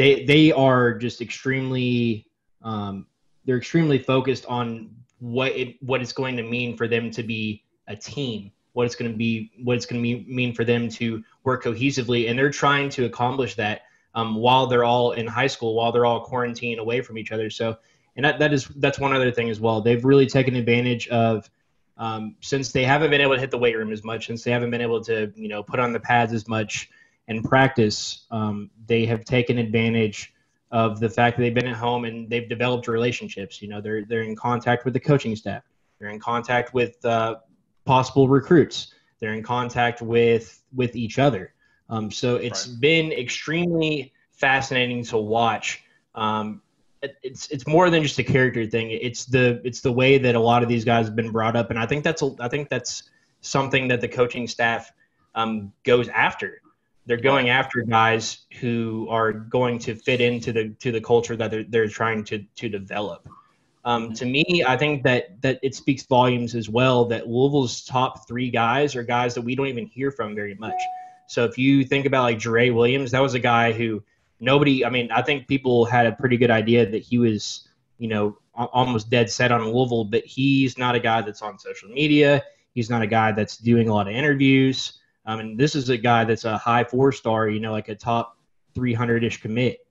they 0.00 0.24
they 0.24 0.50
are 0.50 0.94
just 0.94 1.20
extremely 1.20 2.26
um, 2.62 3.06
they're 3.44 3.58
extremely 3.58 3.98
focused 3.98 4.46
on 4.46 4.90
what 5.18 5.52
it 5.52 5.76
what 5.82 6.00
it's 6.00 6.14
going 6.14 6.38
to 6.38 6.42
mean 6.42 6.74
for 6.74 6.88
them 6.88 7.10
to 7.10 7.22
be 7.22 7.64
a 7.86 7.94
team, 7.94 8.50
what 8.72 8.86
it's 8.86 8.94
going 8.94 9.10
to 9.10 9.16
be, 9.16 9.52
what 9.62 9.76
it's 9.76 9.84
going 9.84 10.02
to 10.02 10.24
mean 10.24 10.54
for 10.54 10.64
them 10.64 10.88
to 10.88 11.22
work 11.44 11.64
cohesively, 11.64 12.30
and 12.30 12.38
they're 12.38 12.50
trying 12.50 12.88
to 12.88 13.04
accomplish 13.04 13.56
that 13.56 13.82
um, 14.14 14.36
while 14.36 14.66
they're 14.66 14.84
all 14.84 15.12
in 15.12 15.26
high 15.26 15.46
school, 15.46 15.74
while 15.74 15.92
they're 15.92 16.06
all 16.06 16.20
quarantined 16.20 16.80
away 16.80 17.02
from 17.02 17.18
each 17.18 17.30
other. 17.30 17.50
So, 17.50 17.76
and 18.16 18.24
that, 18.24 18.38
that 18.38 18.54
is 18.54 18.68
that's 18.76 18.98
one 18.98 19.12
other 19.12 19.30
thing 19.30 19.50
as 19.50 19.60
well. 19.60 19.82
They've 19.82 20.02
really 20.02 20.26
taken 20.26 20.56
advantage 20.56 21.08
of 21.08 21.50
um, 21.98 22.36
since 22.40 22.72
they 22.72 22.84
haven't 22.84 23.10
been 23.10 23.20
able 23.20 23.34
to 23.34 23.40
hit 23.40 23.50
the 23.50 23.58
weight 23.58 23.76
room 23.76 23.92
as 23.92 24.02
much, 24.02 24.28
since 24.28 24.44
they 24.44 24.50
haven't 24.50 24.70
been 24.70 24.80
able 24.80 25.04
to 25.04 25.30
you 25.36 25.48
know 25.48 25.62
put 25.62 25.78
on 25.78 25.92
the 25.92 26.00
pads 26.00 26.32
as 26.32 26.48
much 26.48 26.88
and 27.28 27.44
practice. 27.44 28.26
Um, 28.30 28.70
they 28.86 29.06
have 29.06 29.24
taken 29.24 29.58
advantage 29.58 30.32
of 30.70 31.00
the 31.00 31.08
fact 31.08 31.36
that 31.36 31.42
they've 31.42 31.54
been 31.54 31.66
at 31.66 31.76
home 31.76 32.04
and 32.04 32.28
they've 32.30 32.48
developed 32.48 32.86
relationships. 32.88 33.60
You 33.60 33.68
know, 33.68 33.80
they're 33.80 34.04
they're 34.04 34.22
in 34.22 34.36
contact 34.36 34.84
with 34.84 34.94
the 34.94 35.00
coaching 35.00 35.34
staff. 35.36 35.62
They're 35.98 36.10
in 36.10 36.20
contact 36.20 36.72
with 36.74 37.04
uh, 37.04 37.36
possible 37.84 38.28
recruits. 38.28 38.94
They're 39.18 39.34
in 39.34 39.42
contact 39.42 40.00
with 40.00 40.62
with 40.74 40.96
each 40.96 41.18
other. 41.18 41.54
Um, 41.88 42.10
so 42.10 42.36
it's 42.36 42.68
right. 42.68 42.80
been 42.80 43.12
extremely 43.12 44.12
fascinating 44.30 45.04
to 45.04 45.18
watch. 45.18 45.82
Um, 46.14 46.62
it, 47.02 47.16
it's 47.22 47.48
it's 47.48 47.66
more 47.66 47.90
than 47.90 48.02
just 48.02 48.18
a 48.18 48.24
character 48.24 48.64
thing. 48.66 48.90
It's 48.90 49.24
the 49.24 49.60
it's 49.64 49.80
the 49.80 49.92
way 49.92 50.18
that 50.18 50.34
a 50.36 50.40
lot 50.40 50.62
of 50.62 50.68
these 50.68 50.84
guys 50.84 51.06
have 51.06 51.16
been 51.16 51.32
brought 51.32 51.56
up, 51.56 51.70
and 51.70 51.78
I 51.78 51.86
think 51.86 52.04
that's 52.04 52.22
a, 52.22 52.30
I 52.38 52.48
think 52.48 52.68
that's 52.68 53.04
something 53.40 53.88
that 53.88 54.00
the 54.00 54.08
coaching 54.08 54.46
staff 54.46 54.92
um, 55.34 55.72
goes 55.84 56.08
after 56.08 56.60
they're 57.06 57.16
going 57.16 57.48
after 57.48 57.82
guys 57.82 58.46
who 58.60 59.06
are 59.10 59.32
going 59.32 59.78
to 59.80 59.94
fit 59.94 60.20
into 60.20 60.52
the 60.52 60.70
to 60.80 60.92
the 60.92 61.00
culture 61.00 61.36
that 61.36 61.50
they're, 61.50 61.64
they're 61.68 61.88
trying 61.88 62.24
to 62.24 62.44
to 62.56 62.68
develop. 62.68 63.28
Um, 63.84 64.12
to 64.14 64.26
me, 64.26 64.62
I 64.66 64.76
think 64.76 65.02
that 65.04 65.40
that 65.42 65.58
it 65.62 65.74
speaks 65.74 66.04
volumes 66.04 66.54
as 66.54 66.68
well 66.68 67.06
that 67.06 67.28
Louisville's 67.28 67.84
top 67.84 68.28
three 68.28 68.50
guys 68.50 68.94
are 68.94 69.02
guys 69.02 69.34
that 69.34 69.42
we 69.42 69.54
don't 69.54 69.68
even 69.68 69.86
hear 69.86 70.10
from 70.10 70.34
very 70.34 70.54
much. 70.54 70.80
So 71.28 71.44
if 71.44 71.56
you 71.56 71.84
think 71.84 72.06
about 72.06 72.24
like 72.24 72.38
Jere 72.38 72.70
Williams, 72.70 73.12
that 73.12 73.20
was 73.20 73.34
a 73.34 73.38
guy 73.38 73.72
who 73.72 74.02
nobody. 74.40 74.84
I 74.84 74.90
mean, 74.90 75.10
I 75.10 75.22
think 75.22 75.48
people 75.48 75.84
had 75.84 76.06
a 76.06 76.12
pretty 76.12 76.36
good 76.36 76.50
idea 76.50 76.88
that 76.90 77.02
he 77.02 77.18
was, 77.18 77.68
you 77.98 78.08
know, 78.08 78.36
almost 78.54 79.08
dead 79.10 79.30
set 79.30 79.52
on 79.52 79.64
Louisville, 79.64 80.04
but 80.04 80.24
he's 80.24 80.76
not 80.76 80.94
a 80.94 81.00
guy 81.00 81.22
that's 81.22 81.40
on 81.40 81.58
social 81.58 81.88
media. 81.88 82.42
He's 82.74 82.90
not 82.90 83.02
a 83.02 83.06
guy 83.06 83.32
that's 83.32 83.56
doing 83.56 83.88
a 83.88 83.94
lot 83.94 84.08
of 84.08 84.14
interviews. 84.14 84.99
I 85.26 85.36
mean, 85.36 85.56
this 85.56 85.74
is 85.74 85.88
a 85.88 85.96
guy 85.96 86.24
that's 86.24 86.44
a 86.44 86.56
high 86.56 86.84
four 86.84 87.12
star, 87.12 87.48
you 87.48 87.60
know, 87.60 87.72
like 87.72 87.88
a 87.88 87.94
top 87.94 88.36
300 88.74 89.24
ish 89.24 89.40
commit 89.40 89.86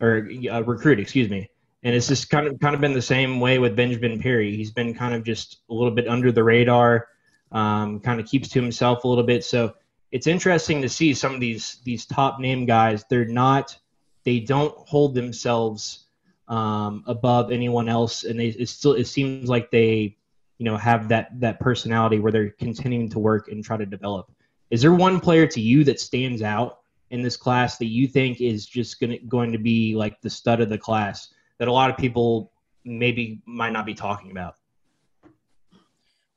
or 0.00 0.28
uh, 0.50 0.62
recruit, 0.62 1.00
excuse 1.00 1.30
me. 1.30 1.48
And 1.84 1.94
it's 1.94 2.08
just 2.08 2.30
kind 2.30 2.46
of 2.46 2.60
kind 2.60 2.74
of 2.74 2.80
been 2.80 2.92
the 2.92 3.02
same 3.02 3.40
way 3.40 3.58
with 3.58 3.74
Benjamin 3.74 4.20
Perry. 4.20 4.54
He's 4.56 4.70
been 4.70 4.94
kind 4.94 5.14
of 5.14 5.24
just 5.24 5.62
a 5.68 5.74
little 5.74 5.90
bit 5.90 6.06
under 6.06 6.30
the 6.30 6.44
radar, 6.44 7.08
um, 7.50 8.00
kind 8.00 8.20
of 8.20 8.26
keeps 8.26 8.48
to 8.50 8.60
himself 8.60 9.04
a 9.04 9.08
little 9.08 9.24
bit. 9.24 9.44
So 9.44 9.74
it's 10.12 10.26
interesting 10.26 10.82
to 10.82 10.88
see 10.88 11.14
some 11.14 11.34
of 11.34 11.40
these 11.40 11.80
these 11.84 12.06
top 12.06 12.38
name 12.38 12.66
guys. 12.66 13.04
They're 13.08 13.24
not, 13.24 13.76
they 14.24 14.40
don't 14.40 14.76
hold 14.76 15.14
themselves 15.14 16.06
um, 16.48 17.02
above 17.06 17.50
anyone 17.50 17.88
else, 17.88 18.24
and 18.24 18.38
they 18.38 18.48
it 18.48 18.68
still 18.68 18.92
it 18.92 19.06
seems 19.06 19.48
like 19.48 19.70
they, 19.70 20.16
you 20.58 20.64
know, 20.64 20.76
have 20.76 21.08
that 21.08 21.40
that 21.40 21.58
personality 21.58 22.20
where 22.20 22.30
they're 22.30 22.50
continuing 22.50 23.08
to 23.10 23.18
work 23.18 23.48
and 23.48 23.64
try 23.64 23.76
to 23.76 23.86
develop. 23.86 24.30
Is 24.72 24.80
there 24.80 24.94
one 24.94 25.20
player 25.20 25.46
to 25.46 25.60
you 25.60 25.84
that 25.84 26.00
stands 26.00 26.40
out 26.40 26.78
in 27.10 27.20
this 27.20 27.36
class 27.36 27.76
that 27.76 27.88
you 27.88 28.08
think 28.08 28.40
is 28.40 28.64
just 28.64 28.98
to, 29.00 29.18
going 29.28 29.52
to 29.52 29.58
be 29.58 29.94
like 29.94 30.18
the 30.22 30.30
stud 30.30 30.62
of 30.62 30.70
the 30.70 30.78
class 30.78 31.28
that 31.58 31.68
a 31.68 31.72
lot 31.72 31.90
of 31.90 31.98
people 31.98 32.52
maybe 32.82 33.42
might 33.44 33.74
not 33.74 33.84
be 33.84 33.92
talking 33.92 34.30
about? 34.30 34.54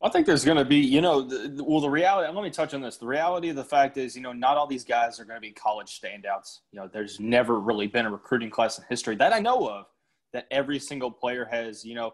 I 0.04 0.10
think 0.10 0.28
there's 0.28 0.44
going 0.44 0.58
to 0.58 0.66
be, 0.66 0.76
you 0.76 1.00
know, 1.00 1.22
the, 1.22 1.64
well, 1.64 1.80
the 1.80 1.90
reality, 1.90 2.32
let 2.32 2.44
me 2.44 2.50
touch 2.50 2.74
on 2.74 2.82
this. 2.82 2.98
The 2.98 3.08
reality 3.08 3.48
of 3.48 3.56
the 3.56 3.64
fact 3.64 3.96
is, 3.96 4.18
you 4.18 4.22
know, 4.22 4.34
not 4.34 4.58
all 4.58 4.68
these 4.68 4.84
guys 4.84 5.18
are 5.18 5.24
going 5.24 5.38
to 5.38 5.42
be 5.42 5.54
college 5.54 5.98
standouts. 5.98 6.60
You 6.74 6.82
know, 6.82 6.90
there's 6.92 7.22
never 7.22 7.62
really 7.62 7.88
been 7.88 8.06
a 8.06 8.12
recruiting 8.12 8.50
class 8.50 8.78
in 8.78 8.84
history 8.90 9.16
that 9.16 9.32
I 9.32 9.40
know 9.40 9.70
of 9.70 9.86
that 10.34 10.46
every 10.52 10.78
single 10.78 11.10
player 11.10 11.48
has, 11.50 11.86
you 11.86 11.96
know, 11.96 12.12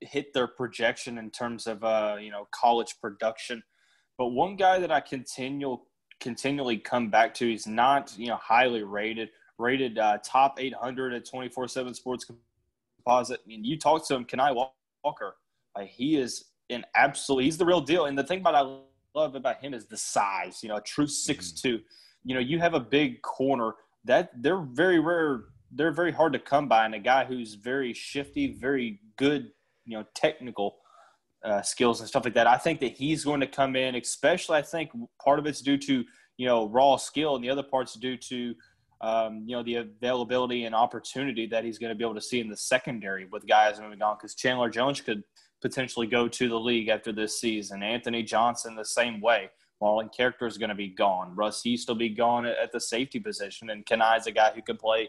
hit 0.00 0.32
their 0.32 0.46
projection 0.46 1.18
in 1.18 1.30
terms 1.30 1.66
of, 1.66 1.82
uh, 1.82 2.18
you 2.20 2.30
know, 2.30 2.46
college 2.52 2.94
production. 3.02 3.64
But 4.18 4.28
one 4.28 4.56
guy 4.56 4.78
that 4.78 4.90
I 4.90 5.00
continual 5.00 5.86
continually 6.20 6.78
come 6.78 7.10
back 7.10 7.34
to, 7.34 7.46
he's 7.46 7.66
not 7.66 8.14
you 8.16 8.28
know 8.28 8.36
highly 8.36 8.82
rated, 8.82 9.30
rated 9.58 9.98
uh, 9.98 10.18
top 10.24 10.60
800 10.60 11.14
at 11.14 11.26
24/7 11.26 11.94
Sports 11.94 12.26
Composite. 13.04 13.40
I 13.44 13.46
mean, 13.46 13.64
you 13.64 13.78
talk 13.78 14.06
to 14.08 14.14
him, 14.14 14.24
Kani 14.24 14.68
Walker, 15.04 15.36
like 15.76 15.88
he 15.88 16.16
is 16.16 16.46
an 16.70 16.84
absolute. 16.94 17.44
He's 17.44 17.58
the 17.58 17.66
real 17.66 17.80
deal. 17.80 18.06
And 18.06 18.16
the 18.16 18.24
thing 18.24 18.40
about 18.40 18.54
I 18.54 18.78
love 19.18 19.34
about 19.34 19.62
him 19.62 19.74
is 19.74 19.86
the 19.86 19.96
size. 19.96 20.62
You 20.62 20.68
know, 20.68 20.76
a 20.76 20.80
true 20.80 21.06
six 21.06 21.48
mm-hmm. 21.48 21.68
two. 21.68 21.80
You 22.24 22.34
know, 22.34 22.40
you 22.40 22.58
have 22.58 22.74
a 22.74 22.80
big 22.80 23.20
corner 23.22 23.74
that 24.04 24.30
they're 24.42 24.62
very 24.62 25.00
rare. 25.00 25.44
They're 25.72 25.92
very 25.92 26.12
hard 26.12 26.32
to 26.34 26.38
come 26.38 26.68
by, 26.68 26.84
and 26.84 26.94
a 26.94 27.00
guy 27.00 27.24
who's 27.24 27.54
very 27.54 27.92
shifty, 27.92 28.54
very 28.54 29.00
good. 29.16 29.50
You 29.86 29.98
know, 29.98 30.04
technical 30.14 30.76
uh, 31.44 31.62
skills 31.62 32.00
and 32.00 32.08
stuff 32.08 32.24
like 32.24 32.34
that. 32.34 32.46
I 32.46 32.56
think 32.56 32.80
that 32.80 32.92
he's 32.92 33.24
going 33.24 33.40
to 33.40 33.46
come 33.46 33.76
in, 33.76 33.94
especially 33.94 34.56
I 34.56 34.62
think 34.62 34.90
part 35.22 35.38
of 35.38 35.46
it's 35.46 35.60
due 35.60 35.78
to 35.78 36.04
you 36.36 36.46
know 36.46 36.68
raw 36.68 36.96
skill, 36.96 37.36
and 37.36 37.44
the 37.44 37.50
other 37.50 37.62
part's 37.62 37.94
due 37.94 38.16
to 38.16 38.54
um, 39.00 39.44
you 39.46 39.54
know 39.54 39.62
the 39.62 39.76
availability 39.76 40.64
and 40.64 40.74
opportunity 40.74 41.46
that 41.46 41.64
he's 41.64 41.78
going 41.78 41.90
to 41.90 41.94
be 41.94 42.04
able 42.04 42.14
to 42.14 42.20
see 42.20 42.40
in 42.40 42.48
the 42.48 42.56
secondary 42.56 43.26
with 43.26 43.46
guys 43.46 43.80
moving 43.80 44.02
on. 44.02 44.16
Because 44.16 44.34
Chandler 44.34 44.70
Jones 44.70 45.00
could 45.00 45.22
potentially 45.60 46.06
go 46.06 46.28
to 46.28 46.48
the 46.48 46.58
league 46.58 46.88
after 46.88 47.12
this 47.12 47.40
season. 47.40 47.82
Anthony 47.82 48.22
Johnson 48.22 48.74
the 48.74 48.84
same 48.84 49.20
way. 49.20 49.50
Marlon 49.82 50.14
Character 50.14 50.46
is 50.46 50.56
going 50.56 50.70
to 50.70 50.74
be 50.74 50.88
gone. 50.88 51.34
Russ 51.34 51.64
Yeast 51.66 51.88
will 51.88 51.94
be 51.94 52.08
gone 52.08 52.46
at 52.46 52.72
the 52.72 52.80
safety 52.80 53.20
position, 53.20 53.70
and 53.70 53.84
Kani 53.84 54.18
is 54.18 54.26
a 54.26 54.32
guy 54.32 54.52
who 54.54 54.62
can 54.62 54.76
play 54.76 55.08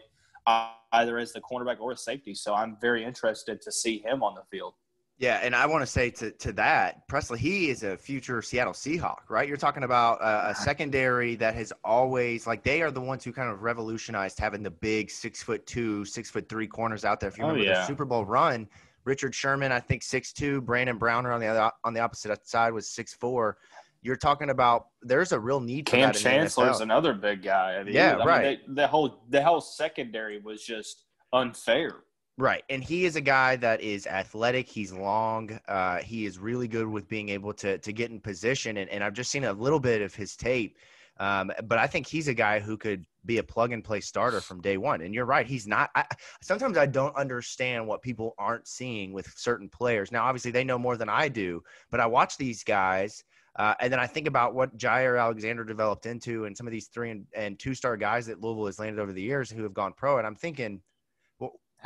either 0.92 1.18
as 1.18 1.32
the 1.32 1.40
cornerback 1.40 1.80
or 1.80 1.92
a 1.92 1.96
safety. 1.96 2.34
So 2.34 2.54
I'm 2.54 2.76
very 2.80 3.04
interested 3.04 3.60
to 3.62 3.72
see 3.72 3.98
him 3.98 4.22
on 4.22 4.34
the 4.34 4.42
field. 4.50 4.74
Yeah, 5.18 5.40
and 5.42 5.56
I 5.56 5.64
want 5.64 5.80
to 5.80 5.86
say 5.86 6.10
to, 6.10 6.30
to 6.30 6.52
that, 6.54 7.08
Presley, 7.08 7.38
he 7.38 7.70
is 7.70 7.82
a 7.82 7.96
future 7.96 8.42
Seattle 8.42 8.74
Seahawk, 8.74 9.30
right? 9.30 9.48
You're 9.48 9.56
talking 9.56 9.82
about 9.82 10.20
a, 10.20 10.50
a, 10.50 10.54
secondary 10.54 11.36
that 11.36 11.54
has 11.54 11.72
always 11.84 12.46
like 12.46 12.62
they 12.62 12.82
are 12.82 12.90
the 12.90 13.00
ones 13.00 13.24
who 13.24 13.32
kind 13.32 13.50
of 13.50 13.62
revolutionized 13.62 14.38
having 14.38 14.62
the 14.62 14.70
big 14.70 15.10
six 15.10 15.42
foot 15.42 15.66
two, 15.66 16.04
six 16.04 16.28
foot 16.28 16.50
three 16.50 16.66
corners 16.66 17.06
out 17.06 17.18
there. 17.18 17.30
If 17.30 17.38
you 17.38 17.44
oh, 17.44 17.48
remember 17.48 17.70
oh, 17.70 17.72
yeah. 17.72 17.80
the 17.80 17.86
Super 17.86 18.04
Bowl 18.04 18.26
run, 18.26 18.68
Richard 19.04 19.34
Sherman, 19.34 19.72
I 19.72 19.80
think 19.80 20.02
six 20.02 20.34
two, 20.34 20.60
Brandon 20.60 20.98
Browner 20.98 21.32
on 21.32 21.40
the 21.40 21.46
other 21.46 21.70
on 21.82 21.94
the 21.94 22.00
opposite 22.00 22.46
side 22.46 22.74
was 22.74 22.86
six 22.86 23.14
four. 23.14 23.56
You're 24.02 24.16
talking 24.16 24.50
about 24.50 24.88
there's 25.00 25.32
a 25.32 25.40
real 25.40 25.60
need 25.60 25.88
for 25.88 25.96
Kam 25.96 26.12
that. 26.12 26.18
Chancellor's 26.18 26.80
another 26.82 27.14
big 27.14 27.42
guy. 27.42 27.76
I 27.76 27.84
mean, 27.84 27.94
yeah, 27.94 28.18
I 28.20 28.24
right. 28.24 28.44
Mean, 28.44 28.74
they, 28.74 28.82
the 28.82 28.86
whole 28.86 29.24
the 29.30 29.42
whole 29.42 29.62
secondary 29.62 30.40
was 30.40 30.62
just 30.62 31.04
unfair. 31.32 32.02
Right. 32.38 32.62
And 32.68 32.84
he 32.84 33.06
is 33.06 33.16
a 33.16 33.20
guy 33.22 33.56
that 33.56 33.80
is 33.80 34.06
athletic. 34.06 34.68
He's 34.68 34.92
long. 34.92 35.58
Uh, 35.66 35.98
he 35.98 36.26
is 36.26 36.38
really 36.38 36.68
good 36.68 36.86
with 36.86 37.08
being 37.08 37.30
able 37.30 37.54
to, 37.54 37.78
to 37.78 37.92
get 37.92 38.10
in 38.10 38.20
position. 38.20 38.76
And, 38.76 38.90
and 38.90 39.02
I've 39.02 39.14
just 39.14 39.30
seen 39.30 39.44
a 39.44 39.52
little 39.52 39.80
bit 39.80 40.02
of 40.02 40.14
his 40.14 40.36
tape. 40.36 40.76
Um, 41.18 41.50
but 41.64 41.78
I 41.78 41.86
think 41.86 42.06
he's 42.06 42.28
a 42.28 42.34
guy 42.34 42.60
who 42.60 42.76
could 42.76 43.06
be 43.24 43.38
a 43.38 43.42
plug 43.42 43.72
and 43.72 43.82
play 43.82 44.00
starter 44.00 44.42
from 44.42 44.60
day 44.60 44.76
one. 44.76 45.00
And 45.00 45.14
you're 45.14 45.24
right. 45.24 45.46
He's 45.46 45.66
not. 45.66 45.88
I, 45.94 46.04
sometimes 46.42 46.76
I 46.76 46.84
don't 46.84 47.16
understand 47.16 47.86
what 47.86 48.02
people 48.02 48.34
aren't 48.36 48.68
seeing 48.68 49.14
with 49.14 49.32
certain 49.34 49.70
players. 49.70 50.12
Now, 50.12 50.24
obviously, 50.24 50.50
they 50.50 50.62
know 50.64 50.78
more 50.78 50.98
than 50.98 51.08
I 51.08 51.28
do, 51.28 51.62
but 51.90 52.00
I 52.00 52.06
watch 52.06 52.36
these 52.36 52.62
guys. 52.62 53.24
Uh, 53.58 53.72
and 53.80 53.90
then 53.90 53.98
I 53.98 54.06
think 54.06 54.26
about 54.26 54.54
what 54.54 54.76
Jaire 54.76 55.18
Alexander 55.18 55.64
developed 55.64 56.04
into 56.04 56.44
and 56.44 56.54
some 56.54 56.66
of 56.66 56.72
these 56.74 56.88
three 56.88 57.10
and, 57.10 57.24
and 57.34 57.58
two 57.58 57.74
star 57.74 57.96
guys 57.96 58.26
that 58.26 58.42
Louisville 58.42 58.66
has 58.66 58.78
landed 58.78 59.00
over 59.00 59.14
the 59.14 59.22
years 59.22 59.50
who 59.50 59.62
have 59.62 59.72
gone 59.72 59.94
pro. 59.96 60.18
And 60.18 60.26
I'm 60.26 60.36
thinking, 60.36 60.82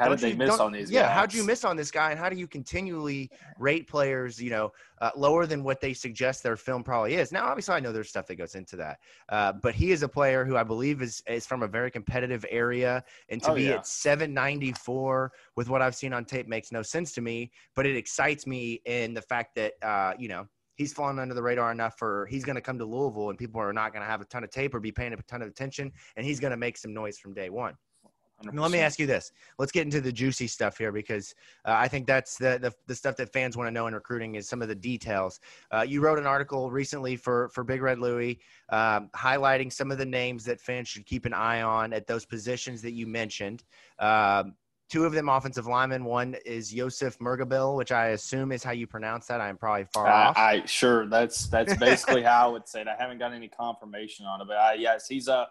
how 0.01 0.09
did 0.09 0.19
they 0.19 0.35
miss 0.35 0.59
on 0.59 0.73
these 0.73 0.91
yeah, 0.91 1.03
guys? 1.03 1.13
how 1.13 1.27
do 1.27 1.37
you 1.37 1.45
miss 1.45 1.65
on 1.65 1.77
this 1.77 1.91
guy? 1.91 2.11
And 2.11 2.19
how 2.19 2.29
do 2.29 2.37
you 2.37 2.47
continually 2.47 3.31
rate 3.59 3.87
players, 3.87 4.41
you 4.41 4.51
know, 4.51 4.73
uh, 5.01 5.11
lower 5.17 5.47
than 5.47 5.63
what 5.63 5.81
they 5.81 5.93
suggest 5.93 6.43
their 6.43 6.57
film 6.57 6.83
probably 6.83 7.15
is? 7.15 7.33
Now, 7.33 7.47
obviously, 7.47 7.75
I 7.75 7.81
know 7.81 7.93
there's 7.93 8.09
stuff 8.09 8.27
that 8.29 8.37
goes 8.37 8.55
into 8.55 8.77
that. 8.77 8.99
Uh, 9.29 9.53
but 9.53 9.75
he 9.75 9.93
is 9.93 10.03
a 10.03 10.09
player 10.09 10.45
who 10.45 10.57
I 10.57 10.63
believe 10.63 11.03
is, 11.03 11.23
is 11.29 11.47
from 11.47 11.63
a 11.63 11.69
very 11.69 11.91
competitive 11.91 12.45
area. 12.51 13.05
And 13.29 13.43
to 13.43 13.53
oh, 13.53 13.55
be 13.55 13.65
yeah. 13.65 13.77
at 13.77 13.87
794 13.87 15.33
with 15.57 15.69
what 15.69 15.83
I've 15.83 15.95
seen 15.95 16.13
on 16.13 16.25
tape 16.25 16.49
makes 16.49 16.73
no 16.73 16.83
sense 16.83 17.13
to 17.13 17.21
me. 17.21 17.51
But 17.77 17.87
it 17.87 17.97
excites 17.97 18.47
me 18.47 18.81
in 18.87 19.15
the 19.15 19.23
fact 19.23 19.55
that, 19.57 19.75
uh, 19.83 20.15
you 20.19 20.29
know, 20.29 20.47
he's 20.77 20.95
fallen 20.95 21.19
under 21.19 21.35
the 21.35 21.43
radar 21.43 21.71
enough 21.71 21.99
for 21.99 22.27
he's 22.31 22.43
going 22.43 22.57
to 22.57 22.63
come 22.63 22.79
to 22.79 22.87
Louisville 22.87 23.29
and 23.29 23.39
people 23.39 23.61
are 23.61 23.73
not 23.73 23.93
going 23.93 24.03
to 24.03 24.09
have 24.09 24.23
a 24.23 24.25
ton 24.25 24.45
of 24.45 24.51
tape 24.51 24.75
or 24.75 24.81
be 24.81 24.91
paying 24.91 25.13
a 25.13 25.17
ton 25.29 25.43
of 25.43 25.49
attention. 25.49 25.93
And 26.17 26.25
he's 26.25 26.41
going 26.41 26.53
to 26.53 26.57
make 26.57 26.79
some 26.79 26.95
noise 26.95 27.19
from 27.19 27.35
day 27.35 27.51
one. 27.51 27.75
Let 28.43 28.71
me 28.71 28.79
ask 28.79 28.99
you 28.99 29.07
this. 29.07 29.33
Let's 29.59 29.73
get 29.73 29.85
into 29.85 30.01
the 30.01 30.13
juicy 30.13 30.47
stuff 30.47 30.79
here 30.79 30.93
because 30.93 31.35
uh, 31.65 31.75
I 31.77 31.89
think 31.89 32.07
that's 32.07 32.39
the, 32.39 32.59
the, 32.61 32.73
the 32.87 32.95
stuff 32.95 33.17
that 33.17 33.33
fans 33.33 33.57
want 33.57 33.69
to 33.69 33.71
know 33.71 33.87
in 33.87 33.95
recruiting 33.95 34.37
is 34.37 34.49
some 34.49 34.63
of 34.63 34.69
the 34.69 34.75
details. 34.75 35.41
Uh, 35.71 35.85
you 35.87 36.01
wrote 36.01 36.19
an 36.19 36.27
article 36.27 36.71
recently 36.71 37.17
for 37.17 37.49
for 37.51 37.65
Big 37.65 37.83
Red 37.83 37.99
Louie, 37.99 38.41
um, 38.71 39.11
highlighting 39.15 39.73
some 39.73 39.91
of 39.91 39.99
the 39.99 40.07
names 40.07 40.45
that 40.45 40.61
fans 40.61 40.89
should 40.89 41.07
keep 41.07 41.27
an 41.27 41.35
eye 41.35 41.63
on 41.63 41.93
at 41.93 42.07
those 42.07 42.25
positions 42.25 42.83
that 42.83 42.93
you 42.93 43.07
mentioned. 43.07 43.65
Um, 43.99 44.55
two 44.91 45.05
of 45.05 45.13
them 45.13 45.29
offensive 45.29 45.67
linemen. 45.67 46.05
One 46.05 46.37
is 46.45 46.75
Yousef 46.75 47.19
Mugharbil, 47.19 47.77
which 47.77 47.93
I 47.93 48.09
assume 48.09 48.53
is 48.53 48.63
how 48.63 48.73
you 48.73 48.87
pronounce 48.87 49.27
that. 49.29 49.41
I'm 49.41 49.57
probably 49.57 49.87
far 49.95 50.09
uh, 50.09 50.29
off. 50.29 50.37
I 50.37 50.65
sure 50.67 51.07
that's 51.07 51.47
that's 51.47 51.77
basically 51.77 52.23
how 52.25 52.49
I 52.49 52.53
would 52.53 52.69
say 52.69 52.83
it. 52.83 52.89
I 52.89 52.97
haven't 52.99 53.19
got 53.19 53.33
any 53.33 53.49
confirmation 53.49 54.27
on 54.27 54.41
it, 54.41 54.49
but 54.49 54.55
uh, 54.55 54.73
yes, 54.77 55.07
he's 55.09 55.29
a. 55.29 55.49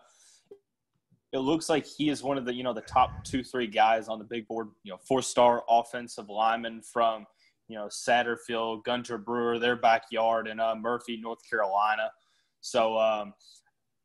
It 1.32 1.40
looks 1.40 1.70
like 1.70 1.86
he 1.86 2.10
is 2.10 2.24
one 2.24 2.38
of 2.38 2.46
the 2.46 2.54
you 2.54 2.64
know 2.64 2.74
the 2.74 2.82
top 2.82 3.24
two 3.24 3.44
three 3.44 3.68
guys 3.68 4.08
on 4.08 4.20
the 4.20 4.26
big 4.26 4.48
board. 4.48 4.70
You 4.84 4.94
know, 4.94 5.00
four 5.08 5.22
star 5.22 5.64
offensive 5.70 6.30
lineman 6.30 6.82
from 6.82 7.26
you 7.68 7.76
know 7.76 7.86
Satterfield, 7.86 8.84
Gunter 8.84 9.18
Brewer, 9.18 9.60
their 9.60 9.76
backyard 9.76 10.48
in 10.48 10.60
uh, 10.60 10.76
Murphy, 10.76 11.18
North 11.18 11.48
Carolina. 11.48 12.12
So 12.62 12.98
um, 12.98 13.34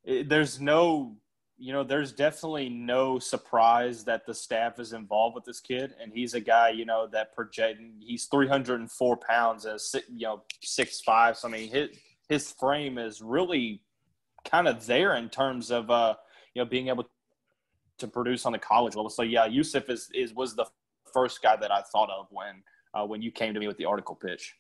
it, 0.05 0.29
there's 0.29 0.61
no 0.61 1.17
you 1.57 1.73
know, 1.73 1.85
there's 1.85 2.13
definitely 2.13 2.69
no 2.69 3.19
surprise 3.19 4.05
that 4.05 4.27
the 4.27 4.35
staff 4.35 4.81
is 4.81 4.93
involved 4.93 5.35
with 5.35 5.45
this 5.45 5.61
kid, 5.61 5.95
and 6.01 6.13
he's 6.13 6.35
a 6.35 6.41
guy, 6.41 6.71
you 6.71 6.85
know, 6.85 7.07
that 7.07 7.35
projecting. 7.35 7.95
He's 8.01 8.25
304 8.27 9.17
pounds 9.19 9.65
and 9.65 9.81
you 10.09 10.27
know 10.27 10.43
six 10.63 11.01
five. 11.01 11.37
So 11.37 11.49
I 11.49 11.51
mean, 11.51 11.71
his 11.71 11.91
his 12.29 12.51
frame 12.53 12.99
is 12.99 13.23
really 13.23 13.83
kind 14.45 14.67
of 14.67 14.85
there 14.87 15.15
in 15.15 15.29
terms 15.29 15.71
of 15.71 15.91
uh, 15.91 16.15
you 16.55 16.63
know 16.63 16.69
being 16.69 16.89
able 16.89 17.05
to 17.99 18.09
produce 18.09 18.47
on 18.47 18.53
the 18.53 18.59
college 18.59 18.95
level. 18.95 19.11
So 19.11 19.23
yeah, 19.23 19.49
Yousef 19.49 19.89
is 19.91 20.11
is 20.15 20.35
was 20.35 20.55
the 20.55 20.67
first 21.13 21.43
guy 21.43 21.57
that 21.57 21.71
I 21.71 21.83
thought 21.83 22.11
of 22.11 22.27
when 22.31 22.63
uh, 22.95 23.07
when 23.07 23.23
you 23.23 23.31
came 23.31 23.55
to 23.55 23.61
me 23.61 23.67
with 23.67 23.77
the 23.77 23.85
article 23.85 24.15
pitch. 24.15 24.55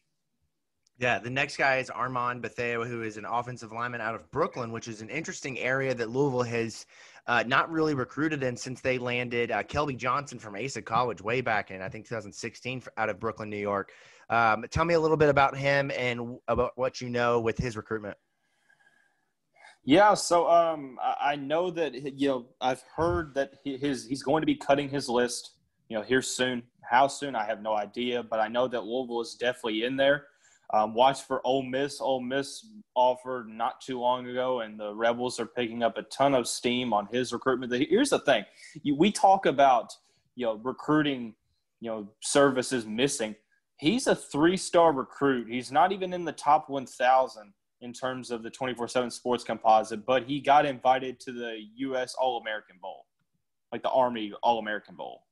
Yeah, 0.98 1.18
the 1.18 1.30
next 1.30 1.56
guy 1.56 1.78
is 1.78 1.90
Armand 1.90 2.40
Bethea, 2.40 2.84
who 2.84 3.02
is 3.02 3.16
an 3.16 3.24
offensive 3.24 3.72
lineman 3.72 4.00
out 4.00 4.14
of 4.14 4.30
Brooklyn, 4.30 4.70
which 4.70 4.86
is 4.86 5.02
an 5.02 5.08
interesting 5.08 5.58
area 5.58 5.92
that 5.92 6.10
Louisville 6.10 6.44
has 6.44 6.86
uh, 7.26 7.42
not 7.44 7.68
really 7.68 7.94
recruited 7.94 8.44
in 8.44 8.56
since 8.56 8.80
they 8.80 8.98
landed 8.98 9.50
uh, 9.50 9.64
Kelby 9.64 9.96
Johnson 9.96 10.38
from 10.38 10.54
Asa 10.54 10.82
College 10.82 11.20
way 11.20 11.40
back 11.40 11.72
in, 11.72 11.82
I 11.82 11.88
think, 11.88 12.06
2016 12.06 12.84
out 12.96 13.08
of 13.08 13.18
Brooklyn, 13.18 13.50
New 13.50 13.56
York. 13.56 13.90
Um, 14.30 14.64
tell 14.70 14.84
me 14.84 14.94
a 14.94 15.00
little 15.00 15.16
bit 15.16 15.30
about 15.30 15.56
him 15.56 15.90
and 15.96 16.38
about 16.46 16.70
what 16.76 17.00
you 17.00 17.10
know 17.10 17.40
with 17.40 17.58
his 17.58 17.76
recruitment. 17.76 18.16
Yeah, 19.84 20.14
so 20.14 20.48
um, 20.50 20.98
I 21.20 21.36
know 21.36 21.70
that 21.70 21.94
you 22.18 22.28
know 22.28 22.46
I've 22.60 22.82
heard 22.96 23.34
that 23.34 23.54
his 23.64 24.06
he's 24.06 24.22
going 24.22 24.40
to 24.40 24.46
be 24.46 24.54
cutting 24.54 24.88
his 24.88 25.08
list. 25.08 25.50
You 25.88 25.98
know, 25.98 26.02
here 26.02 26.22
soon. 26.22 26.62
How 26.82 27.06
soon? 27.06 27.36
I 27.36 27.44
have 27.44 27.60
no 27.60 27.74
idea, 27.74 28.22
but 28.22 28.40
I 28.40 28.48
know 28.48 28.66
that 28.68 28.84
Louisville 28.84 29.20
is 29.20 29.34
definitely 29.34 29.84
in 29.84 29.96
there. 29.96 30.26
Um, 30.72 30.94
watch 30.94 31.22
for 31.22 31.46
Ole 31.46 31.62
Miss. 31.62 32.00
Ole 32.00 32.22
Miss 32.22 32.66
offered 32.94 33.48
not 33.48 33.82
too 33.82 34.00
long 34.00 34.26
ago, 34.26 34.60
and 34.60 34.80
the 34.80 34.94
Rebels 34.94 35.38
are 35.38 35.46
picking 35.46 35.82
up 35.82 35.98
a 35.98 36.02
ton 36.04 36.34
of 36.34 36.48
steam 36.48 36.94
on 36.94 37.06
his 37.12 37.32
recruitment. 37.34 37.70
Here's 37.90 38.10
the 38.10 38.20
thing: 38.20 38.44
you, 38.82 38.96
we 38.96 39.12
talk 39.12 39.44
about 39.44 39.92
you 40.34 40.46
know 40.46 40.54
recruiting, 40.62 41.34
you 41.80 41.90
know 41.90 42.08
services 42.20 42.86
missing. 42.86 43.34
He's 43.76 44.06
a 44.06 44.14
three-star 44.14 44.92
recruit. 44.92 45.48
He's 45.50 45.70
not 45.70 45.92
even 45.92 46.12
in 46.14 46.24
the 46.24 46.32
top 46.32 46.70
1,000 46.70 47.52
in 47.80 47.92
terms 47.92 48.30
of 48.30 48.42
the 48.42 48.50
24/7 48.50 49.10
Sports 49.10 49.44
Composite, 49.44 50.06
but 50.06 50.24
he 50.24 50.40
got 50.40 50.66
invited 50.66 51.20
to 51.20 51.32
the 51.32 51.58
U.S. 51.76 52.14
All-American 52.14 52.76
Bowl, 52.80 53.06
like 53.72 53.82
the 53.82 53.90
Army 53.90 54.32
All-American 54.42 54.96
Bowl. 54.96 55.22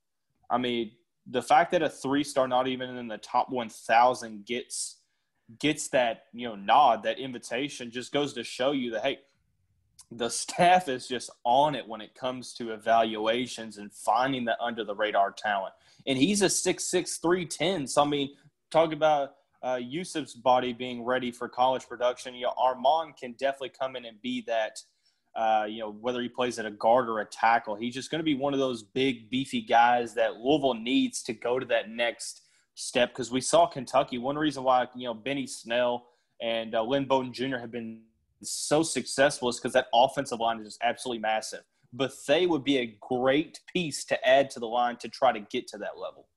I 0.50 0.58
mean, 0.58 0.92
the 1.26 1.42
fact 1.42 1.70
that 1.70 1.82
a 1.82 1.88
three-star, 1.88 2.48
not 2.48 2.68
even 2.68 2.96
in 2.96 3.08
the 3.08 3.18
top 3.18 3.50
1,000, 3.50 4.44
gets 4.44 4.98
gets 5.58 5.88
that 5.88 6.24
you 6.32 6.48
know 6.48 6.54
nod, 6.54 7.02
that 7.02 7.18
invitation, 7.18 7.90
just 7.90 8.12
goes 8.12 8.32
to 8.34 8.44
show 8.44 8.72
you 8.72 8.90
that 8.92 9.02
hey, 9.02 9.18
the 10.10 10.28
staff 10.28 10.88
is 10.88 11.08
just 11.08 11.30
on 11.44 11.74
it 11.74 11.86
when 11.86 12.00
it 12.00 12.14
comes 12.14 12.52
to 12.54 12.72
evaluations 12.72 13.78
and 13.78 13.92
finding 13.92 14.44
the 14.44 14.60
under 14.60 14.84
the 14.84 14.94
radar 14.94 15.32
talent. 15.32 15.74
And 16.06 16.18
he's 16.18 16.42
a 16.42 16.50
six 16.50 16.84
six 16.84 17.18
three 17.18 17.46
ten. 17.46 17.86
So 17.86 18.02
I 18.02 18.06
mean, 18.06 18.30
talk 18.70 18.92
about 18.92 19.34
uh, 19.62 19.76
Yousef's 19.76 20.34
body 20.34 20.72
being 20.72 21.04
ready 21.04 21.30
for 21.30 21.48
college 21.48 21.86
production. 21.88 22.34
You 22.34 22.42
know, 22.42 22.54
Armand 22.58 23.16
can 23.16 23.32
definitely 23.32 23.72
come 23.78 23.96
in 23.96 24.04
and 24.04 24.20
be 24.20 24.44
that. 24.46 24.78
Uh, 25.34 25.64
you 25.66 25.78
know, 25.78 25.90
whether 25.90 26.20
he 26.20 26.28
plays 26.28 26.58
at 26.58 26.66
a 26.66 26.70
guard 26.70 27.08
or 27.08 27.20
a 27.20 27.24
tackle, 27.24 27.74
he's 27.74 27.94
just 27.94 28.10
going 28.10 28.18
to 28.18 28.24
be 28.24 28.34
one 28.34 28.52
of 28.52 28.58
those 28.58 28.82
big, 28.82 29.30
beefy 29.30 29.62
guys 29.62 30.12
that 30.12 30.34
Louisville 30.36 30.74
needs 30.74 31.22
to 31.22 31.32
go 31.32 31.58
to 31.58 31.64
that 31.64 31.88
next 31.88 32.42
step 32.74 33.10
because 33.10 33.30
we 33.30 33.40
saw 33.40 33.66
Kentucky. 33.66 34.18
One 34.18 34.36
reason 34.36 34.62
why 34.62 34.86
you 34.94 35.06
know 35.06 35.14
Benny 35.14 35.46
Snell 35.46 36.06
and 36.40 36.74
uh, 36.74 36.82
Lynn 36.82 37.06
Bowden 37.06 37.32
Jr. 37.32 37.58
have 37.58 37.70
been 37.70 38.02
so 38.42 38.82
successful 38.82 39.48
is 39.48 39.58
because 39.58 39.72
that 39.72 39.86
offensive 39.94 40.40
line 40.40 40.58
is 40.58 40.66
just 40.66 40.80
absolutely 40.82 41.20
massive. 41.20 41.60
But 41.92 42.12
they 42.26 42.46
would 42.46 42.64
be 42.64 42.78
a 42.78 42.98
great 43.00 43.60
piece 43.72 44.04
to 44.06 44.28
add 44.28 44.50
to 44.50 44.60
the 44.60 44.66
line 44.66 44.96
to 44.98 45.08
try 45.08 45.32
to 45.32 45.40
get 45.40 45.68
to 45.68 45.78
that 45.78 45.98
level. 45.98 46.28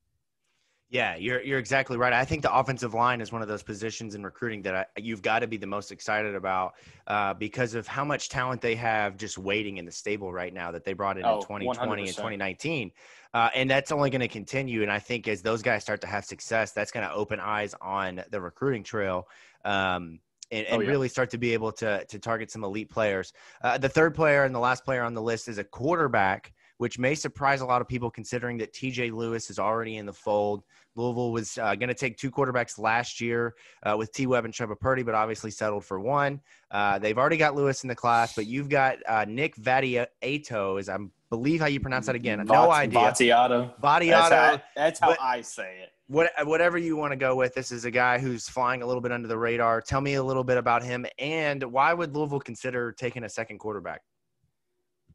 Yeah, 0.95 1.17
you're 1.17 1.41
you're 1.41 1.59
exactly 1.59 1.97
right. 1.97 2.13
I 2.13 2.23
think 2.23 2.41
the 2.41 2.55
offensive 2.55 2.93
line 2.93 3.19
is 3.19 3.29
one 3.29 3.41
of 3.41 3.49
those 3.49 3.63
positions 3.63 4.15
in 4.15 4.23
recruiting 4.23 4.61
that 4.61 4.75
I, 4.75 4.85
you've 4.95 5.21
got 5.21 5.39
to 5.39 5.47
be 5.47 5.57
the 5.57 5.67
most 5.67 5.91
excited 5.91 6.35
about 6.35 6.75
uh, 7.07 7.33
because 7.33 7.75
of 7.75 7.85
how 7.85 8.05
much 8.05 8.29
talent 8.29 8.61
they 8.61 8.75
have 8.75 9.17
just 9.17 9.37
waiting 9.37 9.75
in 9.75 9.83
the 9.83 9.91
stable 9.91 10.31
right 10.31 10.53
now 10.53 10.71
that 10.71 10.85
they 10.85 10.93
brought 10.93 11.17
in 11.17 11.25
oh, 11.25 11.35
in 11.35 11.41
2020 11.41 12.03
100%. 12.03 12.07
and 12.07 12.15
2019. 12.15 12.91
Uh, 13.33 13.49
and 13.53 13.69
that's 13.69 13.91
only 13.91 14.09
going 14.09 14.21
to 14.21 14.29
continue. 14.29 14.83
And 14.83 14.91
I 14.91 14.99
think 14.99 15.27
as 15.27 15.41
those 15.41 15.61
guys 15.61 15.83
start 15.83 15.99
to 15.99 16.07
have 16.07 16.23
success, 16.23 16.71
that's 16.71 16.93
going 16.93 17.05
to 17.05 17.13
open 17.13 17.41
eyes 17.41 17.75
on 17.81 18.23
the 18.31 18.39
recruiting 18.39 18.83
trail. 18.83 19.27
Um, 19.65 20.21
and, 20.51 20.65
and 20.67 20.77
oh, 20.77 20.79
yeah. 20.79 20.89
really 20.89 21.09
start 21.09 21.29
to 21.31 21.37
be 21.37 21.51
able 21.51 21.73
to 21.73 22.05
to 22.05 22.19
target 22.19 22.51
some 22.51 22.63
elite 22.63 22.89
players. 22.89 23.33
Uh, 23.61 23.77
the 23.77 23.89
third 23.89 24.15
player 24.15 24.45
and 24.45 24.55
the 24.55 24.59
last 24.59 24.85
player 24.85 25.03
on 25.03 25.13
the 25.13 25.21
list 25.21 25.49
is 25.49 25.57
a 25.57 25.63
quarterback 25.65 26.53
which 26.77 26.99
may 26.99 27.15
surprise 27.15 27.61
a 27.61 27.65
lot 27.65 27.81
of 27.81 27.87
people 27.87 28.09
considering 28.09 28.57
that 28.57 28.73
TJ 28.73 29.11
Lewis 29.11 29.49
is 29.49 29.59
already 29.59 29.97
in 29.97 30.05
the 30.05 30.13
fold. 30.13 30.63
Louisville 30.95 31.31
was 31.31 31.57
uh, 31.57 31.75
going 31.75 31.89
to 31.89 31.93
take 31.93 32.17
two 32.17 32.31
quarterbacks 32.31 32.79
last 32.79 33.19
year 33.19 33.55
uh, 33.83 33.95
with 33.97 34.11
T. 34.13 34.27
Webb 34.27 34.45
and 34.45 34.53
Trevor 34.53 34.75
Purdy, 34.75 35.03
but 35.03 35.13
obviously 35.13 35.51
settled 35.51 35.85
for 35.85 35.99
one. 35.99 36.41
Uh, 36.71 36.99
they've 36.99 37.17
already 37.17 37.37
got 37.37 37.55
Lewis 37.55 37.83
in 37.83 37.87
the 37.89 37.95
class, 37.95 38.33
but 38.33 38.47
you've 38.47 38.69
got 38.69 38.97
uh, 39.07 39.25
Nick 39.27 39.55
Vattiato, 39.55 40.79
is 40.79 40.89
I 40.89 40.97
believe 41.29 41.59
how 41.59 41.67
you 41.67 41.79
pronounce 41.79 42.05
that 42.05 42.15
again. 42.15 42.43
No 42.45 42.71
idea. 42.71 42.99
Vattiato. 42.99 43.73
Vattiato. 43.81 44.09
That's 44.09 44.31
how, 44.31 44.61
that's 44.75 44.99
how 44.99 45.15
I 45.21 45.41
say 45.41 45.79
it. 45.83 45.89
What, 46.07 46.31
whatever 46.43 46.77
you 46.77 46.95
want 46.95 47.13
to 47.13 47.17
go 47.17 47.35
with, 47.35 47.55
this 47.55 47.71
is 47.71 47.85
a 47.85 47.91
guy 47.91 48.19
who's 48.19 48.47
flying 48.47 48.83
a 48.83 48.85
little 48.85 49.01
bit 49.01 49.11
under 49.11 49.27
the 49.27 49.37
radar. 49.37 49.81
Tell 49.81 50.01
me 50.01 50.13
a 50.15 50.23
little 50.23 50.43
bit 50.43 50.57
about 50.57 50.83
him, 50.83 51.05
and 51.17 51.63
why 51.63 51.93
would 51.93 52.15
Louisville 52.15 52.39
consider 52.39 52.91
taking 52.91 53.23
a 53.23 53.29
second 53.29 53.57
quarterback? 53.57 54.01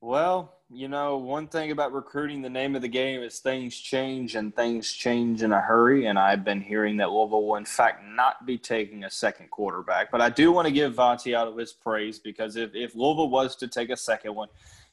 Well, 0.02 0.54
you 0.70 0.88
know, 0.88 1.18
one 1.18 1.46
thing 1.46 1.72
about 1.72 1.92
recruiting, 1.92 2.40
the 2.40 2.48
name 2.48 2.74
of 2.74 2.80
the 2.80 2.88
game 2.88 3.22
is 3.22 3.40
things 3.40 3.76
change 3.76 4.34
and 4.34 4.54
things 4.54 4.90
change 4.90 5.42
in 5.42 5.52
a 5.52 5.60
hurry. 5.60 6.06
And 6.06 6.18
I've 6.18 6.42
been 6.42 6.62
hearing 6.62 6.96
that 6.98 7.10
Louisville 7.10 7.46
will, 7.46 7.56
in 7.56 7.66
fact, 7.66 8.02
not 8.06 8.46
be 8.46 8.56
taking 8.56 9.04
a 9.04 9.10
second 9.10 9.50
quarterback. 9.50 10.10
But 10.10 10.22
I 10.22 10.30
do 10.30 10.52
want 10.52 10.66
to 10.66 10.72
give 10.72 10.94
Vattiato 10.94 11.58
his 11.58 11.74
praise 11.74 12.18
because 12.18 12.56
if, 12.56 12.74
if 12.74 12.94
Louisville 12.94 13.28
was 13.28 13.56
to 13.56 13.68
take 13.68 13.90
a 13.90 13.96
second 13.96 14.34
one, 14.34 14.48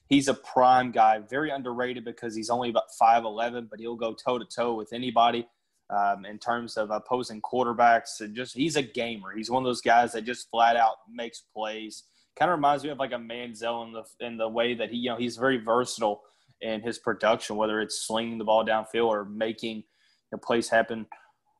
he's 0.09 0.27
a 0.27 0.33
prime 0.33 0.91
guy, 0.91 1.19
very 1.19 1.51
underrated 1.51 2.03
because 2.03 2.35
he's 2.35 2.49
only 2.49 2.69
about 2.69 2.89
5'11, 3.01 3.69
but 3.69 3.79
he'll 3.79 3.95
go 3.95 4.13
toe 4.13 4.37
to 4.37 4.45
toe 4.45 4.73
with 4.73 4.91
anybody. 4.91 5.47
Um, 5.89 6.25
in 6.25 6.37
terms 6.37 6.75
of 6.75 6.91
opposing 6.91 7.41
quarterbacks, 7.41 8.19
and 8.19 8.35
just 8.35 8.53
he's 8.53 8.75
a 8.75 8.81
gamer. 8.81 9.33
He's 9.33 9.49
one 9.49 9.63
of 9.63 9.67
those 9.67 9.79
guys 9.79 10.11
that 10.11 10.25
just 10.25 10.49
flat 10.49 10.75
out 10.75 10.97
makes 11.09 11.43
plays 11.55 12.03
kind 12.37 12.51
of 12.51 12.57
reminds 12.57 12.83
me 12.83 12.89
of 12.89 12.99
like 12.99 13.11
a 13.11 13.15
Manziel 13.15 13.85
in 13.85 13.93
the 13.93 14.03
in 14.25 14.37
the 14.37 14.47
way 14.47 14.73
that 14.73 14.89
he 14.89 14.97
you 14.97 15.09
know 15.09 15.17
he's 15.17 15.37
very 15.37 15.57
versatile 15.57 16.23
in 16.61 16.81
his 16.81 16.97
production, 16.97 17.55
whether 17.55 17.81
it's 17.81 18.01
slinging 18.01 18.37
the 18.37 18.43
ball 18.43 18.65
downfield 18.65 19.07
or 19.07 19.25
making 19.25 19.83
the 20.31 20.37
plays 20.37 20.69
happen 20.69 21.05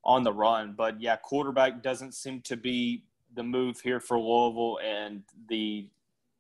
on 0.04 0.24
the 0.24 0.34
run. 0.34 0.74
But 0.78 1.00
yeah, 1.02 1.16
quarterback 1.18 1.84
doesn't 1.84 2.14
seem 2.14 2.42
to 2.42 2.58
be 2.58 3.04
the 3.36 3.44
move 3.44 3.80
here 3.80 4.00
for 4.00 4.20
Louisville, 4.20 4.80
and 4.84 5.24
the 5.50 5.90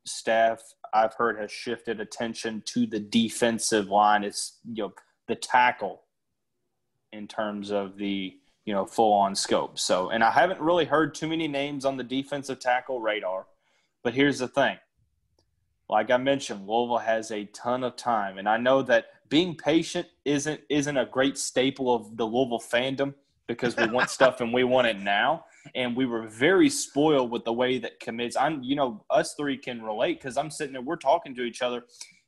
staff 0.05 0.61
I've 0.93 1.13
heard 1.13 1.39
has 1.39 1.51
shifted 1.51 1.99
attention 1.99 2.63
to 2.67 2.85
the 2.85 2.99
defensive 2.99 3.89
line. 3.89 4.23
It's 4.23 4.59
you 4.65 4.83
know 4.83 4.93
the 5.27 5.35
tackle 5.35 6.03
in 7.11 7.27
terms 7.27 7.71
of 7.71 7.97
the 7.97 8.37
you 8.65 8.73
know 8.73 8.85
full 8.85 9.13
on 9.13 9.35
scope. 9.35 9.79
So, 9.79 10.09
and 10.09 10.23
I 10.23 10.31
haven't 10.31 10.61
really 10.61 10.85
heard 10.85 11.13
too 11.13 11.27
many 11.27 11.47
names 11.47 11.85
on 11.85 11.97
the 11.97 12.03
defensive 12.03 12.59
tackle 12.59 13.01
radar. 13.01 13.47
But 14.07 14.13
here's 14.13 14.39
the 14.39 14.47
thing. 14.47 14.77
Like 15.89 16.11
I 16.11 16.15
mentioned, 16.15 16.65
Louisville 16.65 16.97
has 16.97 17.29
a 17.31 17.43
ton 17.47 17.83
of 17.83 17.97
time, 17.97 18.37
and 18.37 18.47
I 18.47 18.55
know 18.55 18.81
that 18.83 19.07
being 19.27 19.53
patient 19.53 20.07
isn't 20.23 20.61
isn't 20.69 20.95
a 20.95 21.05
great 21.05 21.37
staple 21.37 21.93
of 21.93 22.15
the 22.15 22.23
Louisville 22.23 22.61
fandom 22.61 23.15
because 23.49 23.75
we 23.75 23.85
want 23.87 24.09
stuff 24.09 24.39
and 24.39 24.53
we 24.53 24.63
want 24.63 24.87
it 24.87 24.97
now. 24.97 25.43
And 25.75 25.93
we 25.93 26.05
were 26.05 26.25
very 26.25 26.69
spoiled 26.69 27.31
with 27.31 27.43
the 27.43 27.51
way 27.51 27.79
that 27.79 27.99
commits. 27.99 28.37
I'm, 28.37 28.63
you 28.63 28.77
know, 28.77 29.03
us 29.09 29.33
three 29.33 29.57
can 29.57 29.81
relate 29.81 30.21
because 30.21 30.37
I'm 30.37 30.51
sitting 30.51 30.71
there, 30.71 30.81
we're 30.81 30.95
talking 30.95 31.35
to 31.35 31.43
each 31.43 31.61
other, 31.61 31.83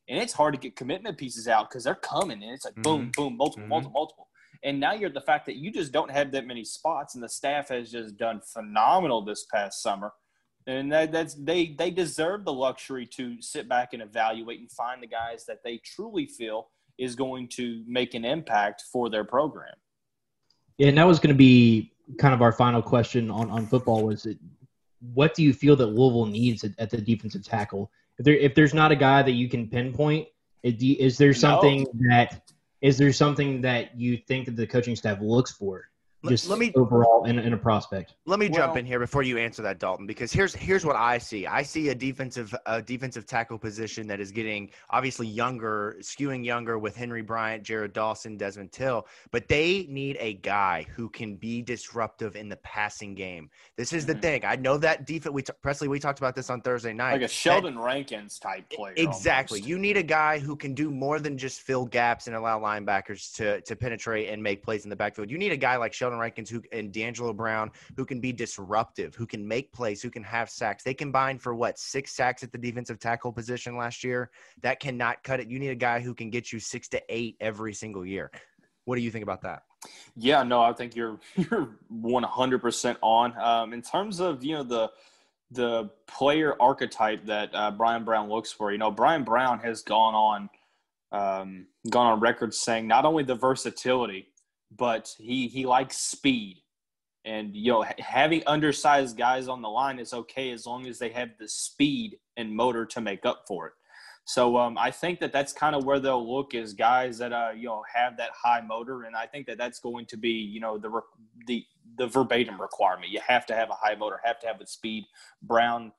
and 0.09 0.19
it's 0.19 0.33
hard 0.33 0.55
to 0.55 0.59
get 0.59 0.75
commitment 0.75 1.17
pieces 1.17 1.47
out 1.47 1.69
because 1.69 1.85
they're 1.85 1.95
coming, 1.95 2.43
and 2.43 2.51
it's 2.51 2.65
like 2.65 2.73
mm-hmm. 2.73 2.81
boom, 2.81 3.11
boom, 3.15 3.37
multiple, 3.37 3.61
mm-hmm. 3.61 3.69
multiple, 3.69 3.93
multiple. 3.93 4.27
And 4.65 4.81
now 4.81 4.95
you're 4.95 5.11
the 5.11 5.21
fact 5.21 5.45
that 5.45 5.55
you 5.55 5.71
just 5.71 5.93
don't 5.93 6.11
have 6.11 6.33
that 6.33 6.45
many 6.45 6.65
spots, 6.65 7.15
and 7.15 7.23
the 7.23 7.29
staff 7.29 7.69
has 7.69 7.89
just 7.89 8.17
done 8.17 8.41
phenomenal 8.53 9.23
this 9.23 9.45
past 9.49 9.81
summer 9.81 10.11
and 10.69 10.91
that, 10.91 11.11
that's 11.11 11.33
they 11.35 11.75
they 11.77 11.91
deserve 11.91 12.45
the 12.45 12.53
luxury 12.53 13.05
to 13.07 13.41
sit 13.41 13.67
back 13.67 13.93
and 13.93 14.01
evaluate 14.01 14.59
and 14.59 14.71
find 14.71 15.01
the 15.01 15.07
guys 15.07 15.45
that 15.45 15.63
they 15.63 15.77
truly 15.77 16.25
feel 16.25 16.69
is 16.97 17.15
going 17.15 17.47
to 17.47 17.83
make 17.87 18.13
an 18.13 18.25
impact 18.25 18.83
for 18.91 19.09
their 19.09 19.23
program. 19.23 19.73
Yeah, 20.77 20.89
and 20.89 20.97
that 20.97 21.07
was 21.07 21.19
going 21.19 21.33
to 21.33 21.37
be 21.37 21.93
kind 22.17 22.33
of 22.33 22.41
our 22.41 22.51
final 22.51 22.81
question 22.81 23.29
on, 23.29 23.49
on 23.49 23.65
football 23.65 24.03
was 24.03 24.25
it, 24.25 24.37
what 25.13 25.33
do 25.33 25.43
you 25.43 25.53
feel 25.53 25.75
that 25.75 25.85
Louisville 25.87 26.25
needs 26.25 26.63
at, 26.63 26.71
at 26.77 26.89
the 26.89 26.99
defensive 26.99 27.43
tackle? 27.43 27.91
If 28.17 28.25
there 28.25 28.35
if 28.35 28.53
there's 28.53 28.73
not 28.73 28.91
a 28.91 28.95
guy 28.95 29.21
that 29.23 29.31
you 29.31 29.49
can 29.49 29.67
pinpoint, 29.67 30.27
is 30.63 31.17
there 31.17 31.33
something 31.33 31.87
no. 31.93 32.15
that 32.15 32.51
is 32.81 32.97
there 32.97 33.13
something 33.13 33.61
that 33.61 33.97
you 33.97 34.17
think 34.17 34.45
that 34.45 34.55
the 34.55 34.67
coaching 34.67 34.95
staff 34.95 35.19
looks 35.21 35.51
for? 35.51 35.89
Just 36.27 36.49
let 36.49 36.59
me 36.59 36.73
overall 36.75 37.23
in, 37.25 37.39
in 37.39 37.53
a 37.53 37.57
prospect. 37.57 38.15
Let 38.25 38.39
me 38.39 38.49
well, 38.49 38.67
jump 38.67 38.77
in 38.77 38.85
here 38.85 38.99
before 38.99 39.23
you 39.23 39.37
answer 39.37 39.61
that, 39.61 39.79
Dalton, 39.79 40.05
because 40.05 40.33
here's 40.33 40.53
here's 40.53 40.85
what 40.85 40.97
I 40.97 41.17
see. 41.17 41.47
I 41.47 41.63
see 41.63 41.89
a 41.89 41.95
defensive 41.95 42.53
a 42.65 42.81
defensive 42.81 43.25
tackle 43.25 43.57
position 43.57 44.05
that 44.07 44.19
is 44.19 44.31
getting 44.31 44.69
obviously 44.89 45.27
younger, 45.27 45.95
skewing 46.01 46.43
younger 46.43 46.77
with 46.77 46.95
Henry 46.95 47.21
Bryant, 47.21 47.63
Jared 47.63 47.93
Dawson, 47.93 48.35
Desmond 48.35 48.73
Till, 48.73 49.07
but 49.31 49.47
they 49.47 49.85
need 49.89 50.17
a 50.19 50.33
guy 50.33 50.85
who 50.93 51.07
can 51.09 51.35
be 51.35 51.61
disruptive 51.61 52.35
in 52.35 52.49
the 52.49 52.57
passing 52.57 53.15
game. 53.15 53.49
This 53.77 53.93
is 53.93 54.03
mm-hmm. 54.03 54.13
the 54.13 54.19
thing. 54.19 54.45
I 54.45 54.57
know 54.57 54.77
that 54.77 55.05
defense. 55.05 55.33
We 55.33 55.43
t- 55.43 55.53
Presley, 55.61 55.87
we 55.87 55.99
talked 55.99 56.19
about 56.19 56.35
this 56.35 56.49
on 56.49 56.61
Thursday 56.61 56.91
night. 56.91 57.13
Like 57.13 57.21
a 57.21 57.27
Sheldon 57.29 57.75
that, 57.75 57.81
Rankins 57.81 58.39
type 58.39 58.69
player. 58.69 58.93
Exactly. 58.97 59.59
Almost. 59.59 59.69
You 59.69 59.79
need 59.79 59.95
a 59.95 60.03
guy 60.03 60.39
who 60.39 60.57
can 60.57 60.73
do 60.73 60.91
more 60.91 61.19
than 61.19 61.37
just 61.37 61.61
fill 61.61 61.85
gaps 61.85 62.27
and 62.27 62.35
allow 62.35 62.59
linebackers 62.59 63.33
to 63.35 63.61
to 63.61 63.75
penetrate 63.75 64.27
and 64.27 64.43
make 64.43 64.63
plays 64.63 64.83
in 64.83 64.89
the 64.89 64.95
backfield. 64.97 65.31
You 65.31 65.37
need 65.37 65.53
a 65.53 65.57
guy 65.57 65.77
like 65.77 65.93
Sheldon 65.93 66.08
Sheldon 66.09 66.19
Rankins 66.19 66.49
who 66.49 66.63
and 66.71 66.91
D'Angelo 66.91 67.33
Brown 67.33 67.71
who 67.95 68.05
can 68.05 68.19
be 68.19 68.31
disruptive, 68.31 69.13
who 69.13 69.27
can 69.27 69.47
make 69.47 69.71
plays, 69.71 70.01
who 70.01 70.09
can 70.09 70.23
have 70.23 70.49
sacks. 70.49 70.83
They 70.83 70.93
combined 70.93 71.41
for 71.41 71.53
what 71.53 71.77
six 71.77 72.15
sacks 72.15 72.41
at 72.41 72.51
the 72.51 72.57
defensive 72.57 72.99
tackle 72.99 73.31
position 73.31 73.77
last 73.77 74.03
year. 74.03 74.31
That 74.63 74.79
cannot 74.79 75.23
cut 75.23 75.39
it. 75.39 75.47
You 75.49 75.59
need 75.59 75.69
a 75.69 75.75
guy 75.75 75.99
who 75.99 76.15
can 76.15 76.29
get 76.29 76.51
you 76.51 76.59
six 76.59 76.87
to 76.89 77.01
eight 77.09 77.37
every 77.39 77.73
single 77.73 78.05
year. 78.05 78.31
What 78.85 78.95
do 78.95 79.01
you 79.01 79.11
think 79.11 79.23
about 79.23 79.41
that? 79.43 79.63
Yeah, 80.15 80.41
no, 80.41 80.61
I 80.61 80.73
think 80.73 80.95
you're 80.95 81.19
you're 81.35 81.77
one 81.89 82.23
hundred 82.23 82.61
percent 82.61 82.97
on. 83.01 83.37
Um, 83.39 83.73
in 83.73 83.81
terms 83.83 84.19
of 84.19 84.43
you 84.43 84.55
know 84.55 84.63
the 84.63 84.91
the 85.51 85.89
player 86.07 86.55
archetype 86.59 87.25
that 87.25 87.49
uh, 87.53 87.71
Bryan 87.71 88.03
Brown 88.03 88.29
looks 88.29 88.51
for, 88.51 88.71
you 88.71 88.77
know, 88.77 88.91
Bryan 88.91 89.23
Brown 89.23 89.57
has 89.59 89.81
gone 89.81 90.13
on 90.13 90.49
um, 91.11 91.65
gone 91.89 92.05
on 92.05 92.19
record 92.19 92.53
saying 92.53 92.87
not 92.87 93.03
only 93.03 93.23
the 93.23 93.33
versatility 93.33 94.27
but 94.75 95.13
he 95.17 95.47
he 95.47 95.65
likes 95.65 95.97
speed. 95.97 96.61
And 97.25 97.55
you 97.55 97.71
know, 97.71 97.85
having 97.99 98.43
undersized 98.47 99.17
guys 99.17 99.47
on 99.47 99.61
the 99.61 99.69
line 99.69 99.99
is 99.99 100.13
okay 100.13 100.51
as 100.51 100.65
long 100.65 100.87
as 100.87 100.99
they 100.99 101.09
have 101.09 101.29
the 101.39 101.47
speed 101.47 102.17
and 102.37 102.55
motor 102.55 102.85
to 102.87 103.01
make 103.01 103.25
up 103.25 103.43
for 103.47 103.67
it. 103.67 103.73
So 104.29 104.57
um, 104.57 104.77
I 104.77 104.91
think 104.91 105.19
that 105.21 105.31
that's 105.31 105.51
kind 105.51 105.75
of 105.75 105.85
where 105.85 105.99
they'll 105.99 106.35
look 106.35 106.53
is 106.53 106.73
guys 106.73 107.17
that 107.17 107.33
uh, 107.33 107.49
you 107.55 107.65
know 107.65 107.83
have 107.91 108.15
that 108.17 108.29
high 108.31 108.61
motor, 108.61 109.03
and 109.03 109.15
I 109.15 109.25
think 109.25 109.47
that 109.47 109.57
that's 109.57 109.79
going 109.79 110.05
to 110.05 110.17
be 110.17 110.29
you 110.29 110.59
know 110.59 110.77
the 110.77 111.01
the 111.47 111.65
the 111.97 112.05
verbatim 112.05 112.61
requirement. 112.61 113.11
You 113.11 113.21
have 113.27 113.45
to 113.47 113.55
have 113.55 113.71
a 113.71 113.73
high 113.73 113.95
motor, 113.95 114.19
have 114.23 114.39
to 114.41 114.47
have 114.47 114.59
the 114.59 114.67
speed. 114.67 115.05
Brown 115.41 115.91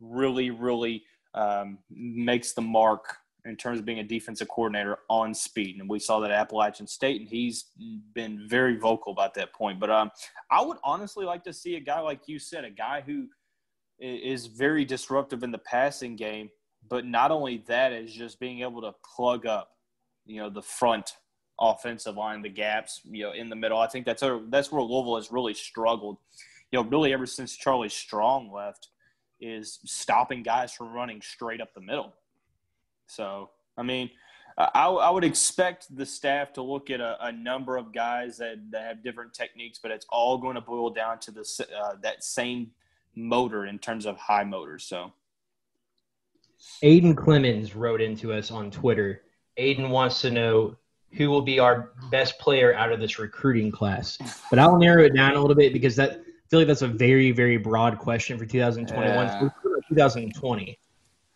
really 0.00 0.50
really 0.50 1.02
um, 1.34 1.78
makes 1.90 2.52
the 2.52 2.62
mark 2.62 3.16
in 3.44 3.56
terms 3.56 3.78
of 3.78 3.84
being 3.84 3.98
a 3.98 4.04
defensive 4.04 4.48
coordinator 4.48 4.98
on 5.10 5.34
speed. 5.34 5.78
And 5.80 5.88
we 5.88 5.98
saw 5.98 6.20
that 6.20 6.30
at 6.30 6.38
Appalachian 6.38 6.86
State, 6.86 7.20
and 7.20 7.28
he's 7.28 7.66
been 8.14 8.46
very 8.48 8.76
vocal 8.76 9.12
about 9.12 9.34
that 9.34 9.52
point. 9.52 9.80
But 9.80 9.90
um, 9.90 10.10
I 10.50 10.62
would 10.62 10.78
honestly 10.84 11.24
like 11.24 11.42
to 11.44 11.52
see 11.52 11.76
a 11.76 11.80
guy 11.80 12.00
like 12.00 12.20
you 12.26 12.38
said, 12.38 12.64
a 12.64 12.70
guy 12.70 13.02
who 13.04 13.26
is 13.98 14.46
very 14.46 14.84
disruptive 14.84 15.42
in 15.42 15.50
the 15.50 15.58
passing 15.58 16.16
game, 16.16 16.50
but 16.88 17.04
not 17.04 17.30
only 17.30 17.64
that 17.66 17.92
is 17.92 18.12
just 18.12 18.38
being 18.38 18.60
able 18.60 18.80
to 18.82 18.92
plug 19.14 19.46
up, 19.46 19.70
you 20.24 20.40
know, 20.40 20.50
the 20.50 20.62
front 20.62 21.12
offensive 21.60 22.16
line, 22.16 22.42
the 22.42 22.48
gaps, 22.48 23.00
you 23.04 23.24
know, 23.24 23.32
in 23.32 23.48
the 23.48 23.56
middle. 23.56 23.78
I 23.78 23.86
think 23.86 24.06
that's 24.06 24.22
a, 24.22 24.40
that's 24.50 24.70
where 24.72 24.82
Louisville 24.82 25.16
has 25.16 25.30
really 25.30 25.54
struggled. 25.54 26.18
You 26.70 26.82
know, 26.82 26.88
really 26.88 27.12
ever 27.12 27.26
since 27.26 27.56
Charlie 27.56 27.88
Strong 27.88 28.52
left, 28.52 28.88
is 29.40 29.80
stopping 29.84 30.42
guys 30.44 30.72
from 30.72 30.92
running 30.92 31.20
straight 31.20 31.60
up 31.60 31.74
the 31.74 31.80
middle 31.80 32.14
so, 33.12 33.50
I 33.76 33.82
mean, 33.82 34.10
I, 34.56 34.88
I 34.88 35.10
would 35.10 35.24
expect 35.24 35.94
the 35.94 36.06
staff 36.06 36.52
to 36.54 36.62
look 36.62 36.90
at 36.90 37.00
a, 37.00 37.22
a, 37.26 37.32
number 37.32 37.76
of 37.76 37.92
guys 37.92 38.38
that, 38.38 38.56
that 38.70 38.82
have 38.82 39.02
different 39.02 39.34
techniques, 39.34 39.78
but 39.82 39.90
it's 39.90 40.06
all 40.08 40.38
going 40.38 40.54
to 40.54 40.60
boil 40.60 40.90
down 40.90 41.18
to 41.20 41.30
the 41.30 41.66
uh, 41.78 41.94
that 42.02 42.24
same 42.24 42.70
motor 43.14 43.66
in 43.66 43.78
terms 43.78 44.06
of 44.06 44.16
high 44.16 44.44
motors. 44.44 44.84
So, 44.84 45.12
Aiden 46.82 47.16
Clemens 47.16 47.74
wrote 47.74 48.00
into 48.00 48.32
us 48.32 48.50
on 48.50 48.70
Twitter. 48.70 49.22
Aiden 49.58 49.90
wants 49.90 50.20
to 50.22 50.30
know 50.30 50.76
who 51.12 51.28
will 51.28 51.42
be 51.42 51.58
our 51.58 51.92
best 52.10 52.38
player 52.38 52.74
out 52.74 52.92
of 52.92 52.98
this 52.98 53.18
recruiting 53.18 53.70
class. 53.70 54.18
But 54.48 54.58
I'll 54.58 54.78
narrow 54.78 55.04
it 55.04 55.14
down 55.14 55.34
a 55.34 55.40
little 55.40 55.56
bit 55.56 55.74
because 55.74 55.96
that 55.96 56.12
I 56.12 56.48
feel 56.48 56.60
like 56.60 56.68
that's 56.68 56.82
a 56.82 56.88
very 56.88 57.30
very 57.30 57.58
broad 57.58 57.98
question 57.98 58.38
for 58.38 58.46
2021. 58.46 59.26
Yeah. 59.26 59.48
2020. 59.88 60.78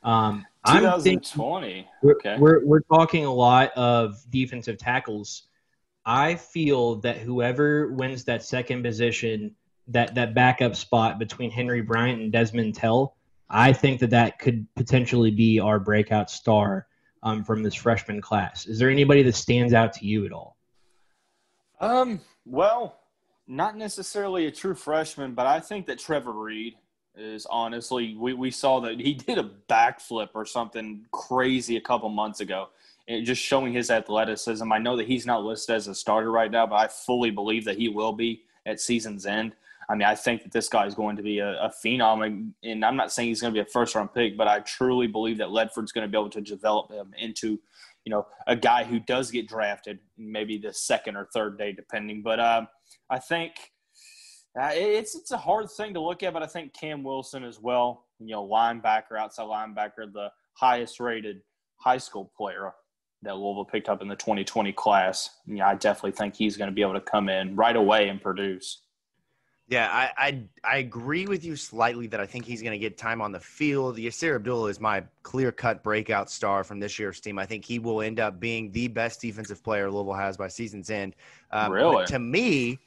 Um, 0.03 0.47
2020. 0.67 1.89
We're, 2.03 2.13
okay. 2.13 2.37
We're, 2.39 2.65
we're 2.65 2.81
talking 2.81 3.25
a 3.25 3.33
lot 3.33 3.73
of 3.77 4.17
defensive 4.31 4.79
tackles. 4.79 5.45
I 6.05 6.37
feel 6.37 6.97
that 7.01 7.19
whoever 7.19 7.93
wins 7.93 8.25
that 8.25 8.45
second 8.45 8.83
position, 8.83 9.55
that 9.89 10.15
that 10.15 10.35
backup 10.35 10.77
spot 10.77 11.19
between 11.19 11.51
Henry 11.51 11.83
Bryant 11.83 12.21
and 12.21 12.33
Desmond 12.33 12.75
Tell, 12.75 13.17
I 13.51 13.73
think 13.73 14.01
that 14.01 14.11
that 14.11 14.39
could 14.39 14.67
potentially 14.77 15.31
be 15.31 15.61
our 15.61 15.79
breakout 15.79 16.31
star 16.31 16.87
um, 17.23 17.45
from 17.45 17.63
this 17.63 17.75
freshman 17.75 18.21
class. 18.21 18.67
Is 18.67 18.79
there 18.79 18.91
anybody 18.91 19.23
that 19.25 19.35
stands 19.35 19.73
out 19.73 19.93
to 19.95 20.07
you 20.07 20.27
at 20.27 20.33
all? 20.33 20.57
Um. 21.81 22.21
Well, 22.45 22.97
not 23.49 23.77
necessarily 23.77 24.47
a 24.47 24.53
true 24.53 24.75
freshman, 24.75 25.35
but 25.35 25.47
I 25.47 25.61
think 25.61 25.87
that 25.87 25.99
Trevor 25.99 26.33
Reid 26.33 26.75
is 27.17 27.47
honestly 27.47 28.15
we, 28.19 28.35
we 28.35 28.51
saw 28.51 28.81
that 28.81 29.01
he 29.01 29.15
did 29.15 29.39
a 29.39 29.51
backflip 29.69 30.29
or 30.35 30.45
something 30.45 31.05
crazy 31.13 31.77
a 31.77 31.81
couple 31.81 32.09
months 32.09 32.41
ago 32.41 32.69
and 33.09 33.25
just 33.25 33.41
showing 33.41 33.73
his 33.73 33.91
athleticism. 33.91 34.71
I 34.73 34.79
know 34.79 34.97
that 34.97 35.07
he's 35.07 35.27
not 35.27 35.45
listed 35.45 35.77
as 35.77 35.87
a 35.89 35.95
starter 35.95 36.31
right 36.31 36.51
now 36.51 36.67
but 36.67 36.77
i 36.77 36.89
fully 36.89 37.31
believe 37.31 37.65
that 37.65 37.79
he 37.79 37.89
will 37.89 38.13
be 38.13 38.43
at 38.67 38.81
season's 38.81 39.27
end. 39.27 39.55
I 39.89 39.95
mean 39.95 40.09
i 40.09 40.15
think 40.15 40.43
that 40.43 40.53
this 40.53 40.69
guy 40.69 40.87
is 40.87 40.95
going 40.95 41.17
to 41.17 41.23
be 41.23 41.39
a, 41.39 41.65
a 41.65 41.73
phenom 41.85 42.53
and 42.63 42.85
i'm 42.85 42.97
not 42.97 43.13
saying 43.13 43.29
he's 43.29 43.41
going 43.41 43.55
to 43.55 43.63
be 43.63 43.67
a 43.67 43.71
first 43.71 43.95
round 43.95 44.13
pick 44.13 44.37
but 44.37 44.49
i 44.49 44.61
truly 44.61 45.07
believe 45.07 45.39
that 45.39 45.51
ledford's 45.51 45.93
going 45.93 46.07
to 46.07 46.11
be 46.11 46.19
able 46.19 46.31
to 46.31 46.41
develop 46.41 46.91
him 46.91 47.15
into 47.19 47.59
you 48.05 48.11
know 48.11 48.27
a 48.47 48.57
guy 48.57 48.85
who 48.85 48.99
does 49.01 49.31
get 49.31 49.49
drafted 49.49 49.99
maybe 50.17 50.57
the 50.57 50.73
second 50.73 51.17
or 51.17 51.29
third 51.35 51.59
day 51.59 51.73
depending. 51.73 52.23
But 52.23 52.41
um, 52.41 52.69
i 53.11 53.19
think 53.19 53.73
uh, 54.59 54.71
it's 54.73 55.15
it's 55.15 55.33
a 55.33 55.37
hard 55.37 55.71
thing 55.71 55.93
to 55.95 56.01
look 56.01 56.23
at, 56.23 56.33
but 56.33 56.43
I 56.43 56.47
think 56.47 56.73
Cam 56.73 57.03
Wilson 57.03 57.45
as 57.45 57.61
well, 57.61 58.07
you 58.19 58.29
know, 58.29 58.47
linebacker, 58.47 59.19
outside 59.19 59.45
linebacker, 59.45 60.13
the 60.13 60.31
highest 60.55 60.99
rated 61.01 61.43
high 61.77 61.99
school 61.99 62.31
player 62.37 62.73
that 63.23 63.37
Louisville 63.37 63.65
picked 63.65 63.89
up 63.89 64.03
in 64.03 64.09
the 64.09 64.17
2020 64.17 64.73
class. 64.73 65.31
Yeah, 65.47 65.69
I 65.69 65.75
definitely 65.75 66.13
think 66.13 66.35
he's 66.35 66.57
going 66.57 66.71
to 66.71 66.75
be 66.75 66.83
able 66.83 66.95
to 66.95 67.01
come 67.01 67.29
in 67.29 67.57
right 67.57 67.77
away 67.77 68.09
and 68.09 68.21
produce. 68.21 68.83
Yeah, 69.69 69.89
I, 69.91 70.11
I, 70.17 70.43
I 70.63 70.77
agree 70.79 71.27
with 71.27 71.45
you 71.45 71.57
slightly 71.57 72.07
that 72.09 72.21
I 72.21 72.27
think 72.27 72.45
he's 72.45 72.63
going 72.63 72.73
to 72.73 72.79
get 72.79 72.97
time 72.97 73.21
on 73.21 73.33
the 73.33 73.41
field. 73.41 73.97
Yasir 73.97 74.37
Abdullah 74.37 74.69
is 74.69 74.79
my 74.79 75.03
clear 75.25 75.51
cut 75.51 75.83
breakout 75.83 76.31
star 76.31 76.63
from 76.63 76.79
this 76.79 77.01
year's 77.01 77.19
team. 77.19 77.37
I 77.37 77.47
think 77.47 77.65
he 77.65 77.81
will 77.81 78.01
end 78.01 78.21
up 78.21 78.39
being 78.39 78.71
the 78.71 78.87
best 78.87 79.21
defensive 79.21 79.65
player 79.65 79.91
Louisville 79.91 80.15
has 80.15 80.37
by 80.37 80.47
season's 80.47 80.89
end. 80.89 81.17
Um, 81.51 81.73
really? 81.73 82.07
To 82.07 82.21
me, 82.21 82.79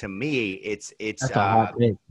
to 0.00 0.08
me, 0.08 0.52
it's 0.52 0.94
it's 0.98 1.30
uh, 1.30 1.70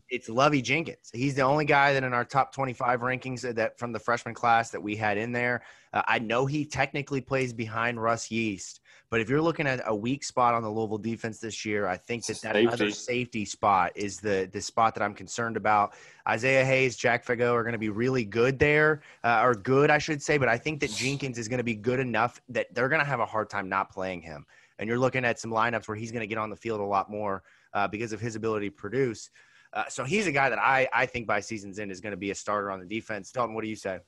it's 0.10 0.30
Lovey 0.30 0.62
Jenkins. 0.62 1.10
He's 1.12 1.34
the 1.34 1.41
only 1.41 1.65
guy 1.65 1.93
that 1.93 2.04
in 2.04 2.13
our 2.13 2.23
top 2.23 2.54
25 2.54 3.02
rankings 3.02 3.41
that 3.56 3.80
from 3.80 3.91
the 3.91 3.99
freshman 3.99 4.36
class 4.36 4.69
that 4.69 4.82
we 4.82 4.95
had 4.95 5.17
in 5.17 5.32
there. 5.32 5.63
Uh, 5.91 6.04
I 6.08 6.19
know 6.19 6.45
he 6.45 6.65
technically 6.65 7.19
plays 7.19 7.52
behind 7.52 7.99
Russ 7.99 8.30
Yeast, 8.30 8.82
but 9.10 9.21
if 9.21 9.30
you're 9.30 9.41
looking 9.41 9.65
at 9.65 9.82
a 9.88 9.95
weak 9.95 10.23
spot 10.23 10.54
on 10.54 10.62
the 10.62 10.69
Louisville 10.69 10.99
defense 10.99 11.39
this 11.39 11.65
year, 11.65 11.88
I 11.88 11.97
think 11.97 12.28
that 12.28 12.39
that 12.41 12.54
safety. 12.54 12.67
other 12.67 12.91
safety 12.91 13.45
spot 13.45 13.91
is 13.95 14.19
the 14.19 14.47
the 14.52 14.62
spot 14.62 14.93
that 14.93 15.02
I'm 15.02 15.15
concerned 15.15 15.58
about. 15.58 15.95
Isaiah 16.28 16.63
Hayes, 16.63 16.95
Jack 16.95 17.25
Fago 17.25 17.54
are 17.54 17.63
going 17.63 17.73
to 17.73 17.80
be 17.80 17.89
really 17.89 18.23
good 18.23 18.60
there, 18.60 19.02
uh, 19.23 19.41
or 19.43 19.56
good, 19.56 19.89
I 19.89 19.97
should 19.97 20.21
say, 20.21 20.38
but 20.38 20.47
I 20.47 20.60
think 20.60 20.80
that 20.82 20.91
Jenkins 20.91 21.39
is 21.39 21.47
going 21.47 21.58
to 21.58 21.63
be 21.63 21.75
good 21.75 21.99
enough 21.99 22.39
that 22.49 22.67
they're 22.75 22.89
going 22.89 23.02
to 23.02 23.08
have 23.08 23.19
a 23.19 23.25
hard 23.25 23.49
time 23.49 23.67
not 23.67 23.91
playing 23.91 24.21
him. 24.21 24.45
And 24.78 24.88
you're 24.88 24.99
looking 24.99 25.25
at 25.25 25.39
some 25.39 25.52
lineups 25.52 25.88
where 25.88 25.97
he's 25.97 26.12
going 26.12 26.21
to 26.21 26.28
get 26.28 26.38
on 26.38 26.49
the 26.49 26.56
field 26.56 26.80
a 26.80 26.84
lot 26.84 27.10
more 27.10 27.43
uh, 27.73 27.88
because 27.88 28.13
of 28.13 28.19
his 28.19 28.36
ability 28.36 28.69
to 28.69 28.75
produce. 28.75 29.29
Uh, 29.73 29.84
so 29.88 30.03
he's 30.03 30.25
a 30.27 30.32
guy 30.32 30.49
that 30.49 30.60
I, 30.60 30.88
I 30.93 31.05
think 31.05 31.27
by 31.27 31.39
season's 31.39 31.77
end 31.77 31.91
is 31.91 32.01
going 32.01 32.12
to 32.12 32.17
be 32.17 32.32
a 32.32 32.36
starter 32.36 32.71
on 32.71 32.79
the 32.79 32.86
defense. 32.86 33.32
Dalton, 33.32 33.53
what 33.53 33.63
do 33.63 33.69
you 33.69 33.75
say? 33.75 33.99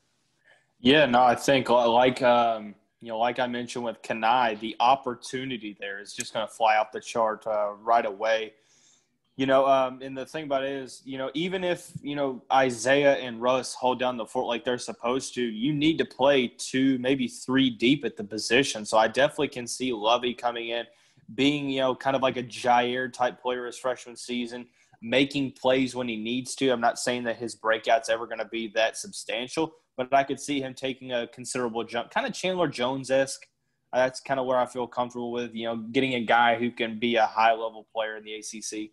Yeah, 0.79 1.05
no, 1.05 1.21
I 1.21 1.35
think 1.35 1.69
like 1.69 2.23
um, 2.23 2.73
you 3.01 3.09
know, 3.09 3.19
like 3.19 3.39
I 3.39 3.47
mentioned 3.47 3.83
with 3.83 4.01
Kani, 4.01 4.59
the 4.59 4.75
opportunity 4.79 5.75
there 5.79 5.99
is 5.99 6.13
just 6.13 6.33
going 6.33 6.47
to 6.47 6.53
fly 6.53 6.77
off 6.77 6.91
the 6.91 6.99
chart 6.99 7.45
uh, 7.45 7.73
right 7.81 8.05
away. 8.05 8.53
You 9.37 9.47
know, 9.47 9.65
um, 9.65 10.01
and 10.01 10.15
the 10.15 10.25
thing 10.25 10.43
about 10.43 10.63
it 10.63 10.71
is, 10.71 11.01
you 11.03 11.17
know, 11.17 11.31
even 11.33 11.63
if 11.63 11.91
you 12.01 12.15
know 12.15 12.43
Isaiah 12.51 13.15
and 13.15 13.41
Russ 13.41 13.73
hold 13.73 13.99
down 13.99 14.17
the 14.17 14.25
fort 14.25 14.45
like 14.45 14.63
they're 14.63 14.77
supposed 14.77 15.33
to, 15.35 15.41
you 15.41 15.73
need 15.73 15.97
to 15.97 16.05
play 16.05 16.47
two, 16.47 16.99
maybe 16.99 17.27
three 17.27 17.69
deep 17.69 18.05
at 18.05 18.17
the 18.17 18.23
position. 18.23 18.85
So 18.85 18.97
I 18.97 19.07
definitely 19.07 19.47
can 19.47 19.67
see 19.67 19.93
Lovey 19.93 20.33
coming 20.33 20.69
in, 20.69 20.85
being 21.35 21.69
you 21.69 21.81
know 21.81 21.95
kind 21.95 22.15
of 22.15 22.21
like 22.21 22.37
a 22.37 22.43
Jaire 22.43 23.11
type 23.11 23.41
player 23.41 23.65
his 23.65 23.77
freshman 23.77 24.15
season, 24.15 24.67
making 25.01 25.53
plays 25.53 25.95
when 25.95 26.07
he 26.07 26.15
needs 26.15 26.55
to. 26.55 26.69
I'm 26.69 26.81
not 26.81 26.99
saying 26.99 27.23
that 27.25 27.37
his 27.37 27.55
breakout's 27.55 28.09
ever 28.09 28.25
going 28.25 28.39
to 28.39 28.45
be 28.45 28.71
that 28.75 28.97
substantial, 28.97 29.73
but 29.97 30.13
I 30.13 30.23
could 30.23 30.39
see 30.39 30.61
him 30.61 30.73
taking 30.73 31.11
a 31.11 31.27
considerable 31.27 31.83
jump, 31.83 32.11
kind 32.11 32.27
of 32.27 32.33
Chandler 32.33 32.67
Jones 32.67 33.11
esque. 33.11 33.41
That's 33.93 34.21
kind 34.21 34.39
of 34.39 34.45
where 34.45 34.57
I 34.57 34.65
feel 34.65 34.87
comfortable 34.87 35.33
with, 35.33 35.53
you 35.53 35.65
know, 35.65 35.75
getting 35.91 36.13
a 36.13 36.23
guy 36.23 36.55
who 36.55 36.71
can 36.71 36.97
be 36.97 37.17
a 37.17 37.25
high 37.25 37.51
level 37.51 37.87
player 37.93 38.15
in 38.15 38.23
the 38.23 38.35
ACC. 38.35 38.91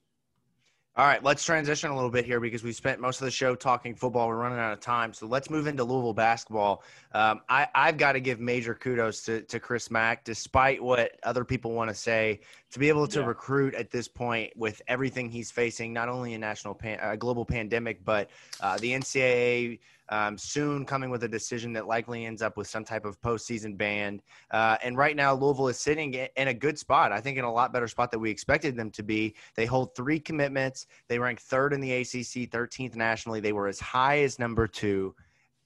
All 0.98 1.06
right, 1.06 1.22
let's 1.22 1.44
transition 1.44 1.90
a 1.90 1.94
little 1.94 2.10
bit 2.10 2.24
here 2.24 2.40
because 2.40 2.64
we 2.64 2.72
spent 2.72 3.00
most 3.00 3.20
of 3.20 3.24
the 3.24 3.30
show 3.30 3.54
talking 3.54 3.94
football. 3.94 4.26
We're 4.26 4.34
running 4.34 4.58
out 4.58 4.72
of 4.72 4.80
time, 4.80 5.12
so 5.12 5.28
let's 5.28 5.48
move 5.48 5.68
into 5.68 5.84
Louisville 5.84 6.12
basketball. 6.12 6.82
Um, 7.12 7.40
I, 7.48 7.68
have 7.72 7.98
got 7.98 8.14
to 8.14 8.20
give 8.20 8.40
major 8.40 8.74
kudos 8.74 9.22
to, 9.26 9.42
to 9.42 9.60
Chris 9.60 9.92
Mack, 9.92 10.24
despite 10.24 10.82
what 10.82 11.12
other 11.22 11.44
people 11.44 11.70
want 11.70 11.88
to 11.88 11.94
say, 11.94 12.40
to 12.72 12.80
be 12.80 12.88
able 12.88 13.06
to 13.06 13.20
yeah. 13.20 13.26
recruit 13.26 13.76
at 13.76 13.92
this 13.92 14.08
point 14.08 14.52
with 14.56 14.82
everything 14.88 15.30
he's 15.30 15.52
facing, 15.52 15.92
not 15.92 16.08
only 16.08 16.34
a 16.34 16.38
national 16.38 16.74
pan, 16.74 16.98
a 17.00 17.16
global 17.16 17.44
pandemic, 17.44 18.04
but 18.04 18.28
uh, 18.60 18.76
the 18.78 18.90
NCAA 18.90 19.78
um, 20.10 20.38
soon 20.38 20.84
coming 20.84 21.10
with 21.10 21.24
a 21.24 21.28
decision 21.28 21.72
that 21.74 21.86
likely 21.86 22.24
ends 22.24 22.42
up 22.42 22.56
with 22.56 22.66
some 22.66 22.84
type 22.84 23.04
of 23.04 23.20
postseason 23.20 23.76
ban. 23.76 24.20
Uh, 24.50 24.76
and 24.82 24.96
right 24.96 25.16
now, 25.16 25.34
Louisville 25.34 25.68
is 25.68 25.78
sitting 25.78 26.14
in 26.14 26.48
a 26.48 26.54
good 26.54 26.78
spot. 26.78 27.12
I 27.12 27.20
think 27.20 27.38
in 27.38 27.44
a 27.44 27.52
lot 27.52 27.72
better 27.72 27.88
spot 27.88 28.10
than 28.10 28.20
we 28.20 28.30
expected 28.30 28.76
them 28.76 28.90
to 28.92 29.02
be. 29.02 29.34
They 29.54 29.66
hold 29.66 29.94
three 29.94 30.20
commitments. 30.20 30.86
They 31.08 31.18
rank 31.18 31.40
third 31.40 31.72
in 31.72 31.80
the 31.80 31.92
ACC, 31.92 32.50
13th 32.50 32.96
nationally. 32.96 33.40
They 33.40 33.52
were 33.52 33.68
as 33.68 33.80
high 33.80 34.20
as 34.20 34.38
number 34.38 34.66
two 34.66 35.14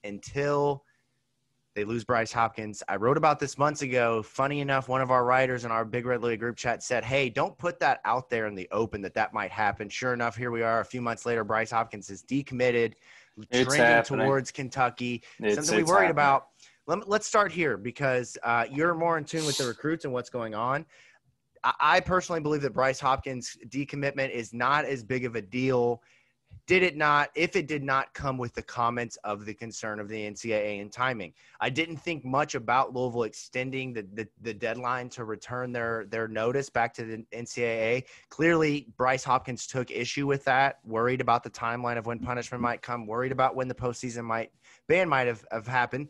until 0.03 0.83
they 1.75 1.83
lose 1.83 2.03
Bryce 2.03 2.31
Hopkins. 2.31 2.83
I 2.87 2.97
wrote 2.97 3.17
about 3.17 3.39
this 3.39 3.57
months 3.57 3.81
ago. 3.81 4.21
Funny 4.21 4.59
enough, 4.59 4.87
one 4.87 5.01
of 5.01 5.09
our 5.09 5.25
writers 5.25 5.65
in 5.65 5.71
our 5.71 5.83
Big 5.83 6.05
Red 6.05 6.21
Louie 6.21 6.37
group 6.37 6.55
chat 6.55 6.83
said, 6.83 7.03
"Hey, 7.03 7.29
don't 7.29 7.57
put 7.57 7.79
that 7.79 7.99
out 8.05 8.29
there 8.29 8.45
in 8.45 8.53
the 8.53 8.67
open 8.71 9.01
that 9.01 9.15
that 9.15 9.33
might 9.33 9.49
happen." 9.49 9.89
Sure 9.89 10.13
enough, 10.13 10.35
here 10.35 10.51
we 10.51 10.61
are. 10.61 10.81
A 10.81 10.85
few 10.85 11.01
months 11.01 11.25
later, 11.25 11.43
Bryce 11.43 11.71
Hopkins 11.71 12.11
is 12.11 12.23
decommitted 12.23 12.93
it's 13.37 13.65
trending 13.65 13.79
happening. 13.79 14.25
towards 14.25 14.51
Kentucky. 14.51 15.23
It's, 15.39 15.55
something 15.55 15.77
we 15.77 15.83
worried 15.83 16.07
happening. 16.07 16.11
about. 16.11 16.47
Let, 16.85 17.21
us 17.21 17.25
start 17.25 17.51
here 17.51 17.77
because 17.77 18.37
uh, 18.43 18.65
you're 18.69 18.93
more 18.93 19.17
in 19.17 19.23
tune 19.23 19.45
with 19.45 19.57
the 19.57 19.65
recruits 19.65 20.05
and 20.05 20.13
what's 20.13 20.29
going 20.29 20.53
on. 20.53 20.85
I, 21.63 21.73
I 21.79 21.99
personally 22.01 22.41
believe 22.41 22.61
that 22.61 22.73
Bryce 22.73 22.99
Hopkins' 22.99 23.57
decommitment 23.69 24.31
is 24.31 24.53
not 24.53 24.85
as 24.85 25.03
big 25.03 25.25
of 25.25 25.35
a 25.35 25.41
deal 25.41 26.01
did 26.65 26.81
it 26.81 26.95
not 26.95 27.29
if 27.35 27.55
it 27.55 27.67
did 27.67 27.83
not 27.83 28.13
come 28.13 28.37
with 28.37 28.53
the 28.53 28.61
comments 28.61 29.17
of 29.23 29.45
the 29.45 29.53
concern 29.53 29.99
of 29.99 30.07
the 30.07 30.29
ncaa 30.29 30.79
and 30.81 30.91
timing. 30.91 31.33
I 31.59 31.69
didn't 31.69 31.97
think 31.97 32.23
much 32.23 32.55
about 32.55 32.93
louisville 32.93 33.23
extending 33.23 33.93
the, 33.93 34.07
the, 34.13 34.27
the, 34.41 34.53
deadline 34.53 35.09
to 35.09 35.25
return 35.25 35.71
their 35.73 36.05
their 36.05 36.27
notice 36.27 36.69
back 36.69 36.93
to 36.93 37.03
the 37.03 37.25
ncaa 37.33 38.03
clearly 38.29 38.87
bryce 38.97 39.23
hopkins 39.23 39.67
took 39.67 39.91
issue 39.91 40.25
with 40.25 40.45
that 40.45 40.79
worried 40.85 41.21
about 41.21 41.43
the 41.43 41.49
timeline 41.49 41.97
of 41.97 42.05
when 42.05 42.19
punishment 42.19 42.61
might 42.61 42.81
come 42.81 43.05
worried 43.07 43.31
about 43.31 43.55
when 43.55 43.67
the 43.67 43.75
postseason 43.75 44.23
might 44.23 44.51
ban 44.87 45.09
might 45.09 45.27
have, 45.27 45.43
have 45.51 45.67
happened. 45.67 46.07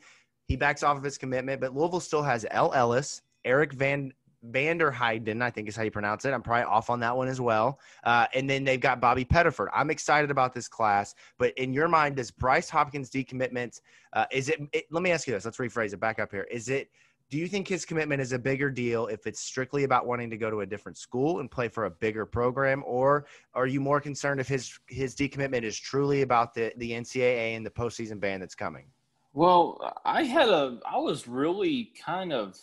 He 0.48 0.56
backs 0.56 0.84
off 0.84 0.98
of 0.98 1.04
his 1.04 1.18
commitment 1.18 1.62
but 1.62 1.74
louisville 1.74 2.00
still 2.00 2.24
has 2.24 2.46
el 2.52 2.74
ellis 2.74 3.22
eric 3.46 3.74
van 3.74 4.14
Vanderheiden, 4.52 5.42
I 5.42 5.50
think 5.50 5.68
is 5.68 5.76
how 5.76 5.84
you 5.84 5.92
pronounce 5.92 6.26
it. 6.26 6.32
I'm 6.32 6.42
probably 6.42 6.66
off 6.66 6.90
on 6.90 7.00
that 7.00 7.16
one 7.16 7.28
as 7.28 7.40
well. 7.40 7.80
Uh, 8.04 8.28
and 8.34 8.50
then 8.50 8.64
they've 8.64 8.80
got 8.80 9.00
Bobby 9.00 9.26
Pettiford. 9.26 9.68
I'm 9.74 9.90
excited 9.90 10.32
about 10.32 10.54
this 10.54 10.68
class, 10.68 11.16
but 11.38 11.58
in 11.58 11.74
your 11.74 11.88
mind, 11.88 12.18
does 12.18 12.32
Bryce 12.32 12.70
Hopkins 12.70 13.10
decommitment? 13.10 13.80
Uh, 14.12 14.26
is 14.32 14.50
it, 14.50 14.60
it? 14.74 14.86
Let 14.92 15.04
me 15.04 15.12
ask 15.12 15.28
you 15.28 15.34
this. 15.34 15.46
Let's 15.46 15.58
rephrase 15.58 15.94
it. 15.94 16.00
Back 16.00 16.20
up 16.20 16.32
here. 16.32 16.48
Is 16.52 16.70
it? 16.70 16.90
Do 17.30 17.40
you 17.40 17.48
think 17.48 17.68
his 17.68 17.84
commitment 17.84 18.22
is 18.22 18.32
a 18.32 18.38
bigger 18.38 18.70
deal 18.70 19.08
if 19.08 19.26
it's 19.26 19.40
strictly 19.40 19.86
about 19.86 20.06
wanting 20.06 20.30
to 20.30 20.38
go 20.38 20.52
to 20.52 20.62
a 20.62 20.66
different 20.66 20.98
school 20.98 21.40
and 21.40 21.50
play 21.50 21.68
for 21.68 21.86
a 21.86 21.90
bigger 21.90 22.28
program, 22.28 22.84
or 22.86 23.26
are 23.56 23.66
you 23.66 23.80
more 23.80 24.00
concerned 24.00 24.40
if 24.40 24.48
his 24.48 24.78
his 24.88 25.16
decommitment 25.16 25.64
is 25.64 25.80
truly 25.80 26.22
about 26.22 26.54
the 26.54 26.74
the 26.78 26.92
NCAA 26.92 27.56
and 27.56 27.66
the 27.66 27.72
postseason 27.72 28.20
ban 28.20 28.40
that's 28.40 28.56
coming? 28.56 28.86
Well, 29.32 30.00
I 30.06 30.24
had 30.24 30.50
a 30.50 30.80
I 30.86 30.98
was 30.98 31.28
really 31.28 31.92
kind 32.06 32.34
of 32.34 32.56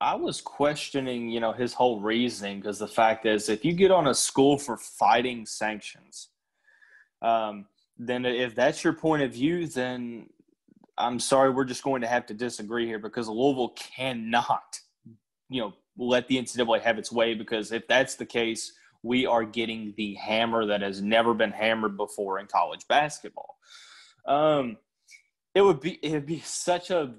I 0.00 0.14
was 0.14 0.40
questioning, 0.40 1.28
you 1.28 1.40
know, 1.40 1.52
his 1.52 1.74
whole 1.74 2.00
reasoning 2.00 2.60
because 2.60 2.78
the 2.78 2.86
fact 2.86 3.26
is, 3.26 3.48
if 3.48 3.64
you 3.64 3.72
get 3.72 3.90
on 3.90 4.06
a 4.06 4.14
school 4.14 4.56
for 4.56 4.76
fighting 4.76 5.44
sanctions, 5.44 6.28
um, 7.20 7.66
then 7.96 8.24
if 8.24 8.54
that's 8.54 8.84
your 8.84 8.92
point 8.92 9.22
of 9.22 9.32
view, 9.32 9.66
then 9.66 10.28
I'm 10.96 11.18
sorry, 11.18 11.50
we're 11.50 11.64
just 11.64 11.82
going 11.82 12.02
to 12.02 12.06
have 12.06 12.26
to 12.26 12.34
disagree 12.34 12.86
here 12.86 13.00
because 13.00 13.28
Louisville 13.28 13.74
cannot, 13.76 14.78
you 15.48 15.62
know, 15.62 15.72
let 15.96 16.28
the 16.28 16.36
NCAA 16.36 16.80
have 16.82 16.98
its 16.98 17.10
way 17.10 17.34
because 17.34 17.72
if 17.72 17.88
that's 17.88 18.14
the 18.14 18.26
case, 18.26 18.72
we 19.02 19.26
are 19.26 19.44
getting 19.44 19.94
the 19.96 20.14
hammer 20.14 20.64
that 20.66 20.82
has 20.82 21.02
never 21.02 21.34
been 21.34 21.50
hammered 21.50 21.96
before 21.96 22.38
in 22.38 22.46
college 22.46 22.86
basketball. 22.88 23.56
Um, 24.26 24.76
it 25.54 25.62
would 25.62 25.80
be 25.80 25.98
it 26.02 26.12
would 26.12 26.26
be 26.26 26.40
such 26.40 26.90
a 26.90 27.14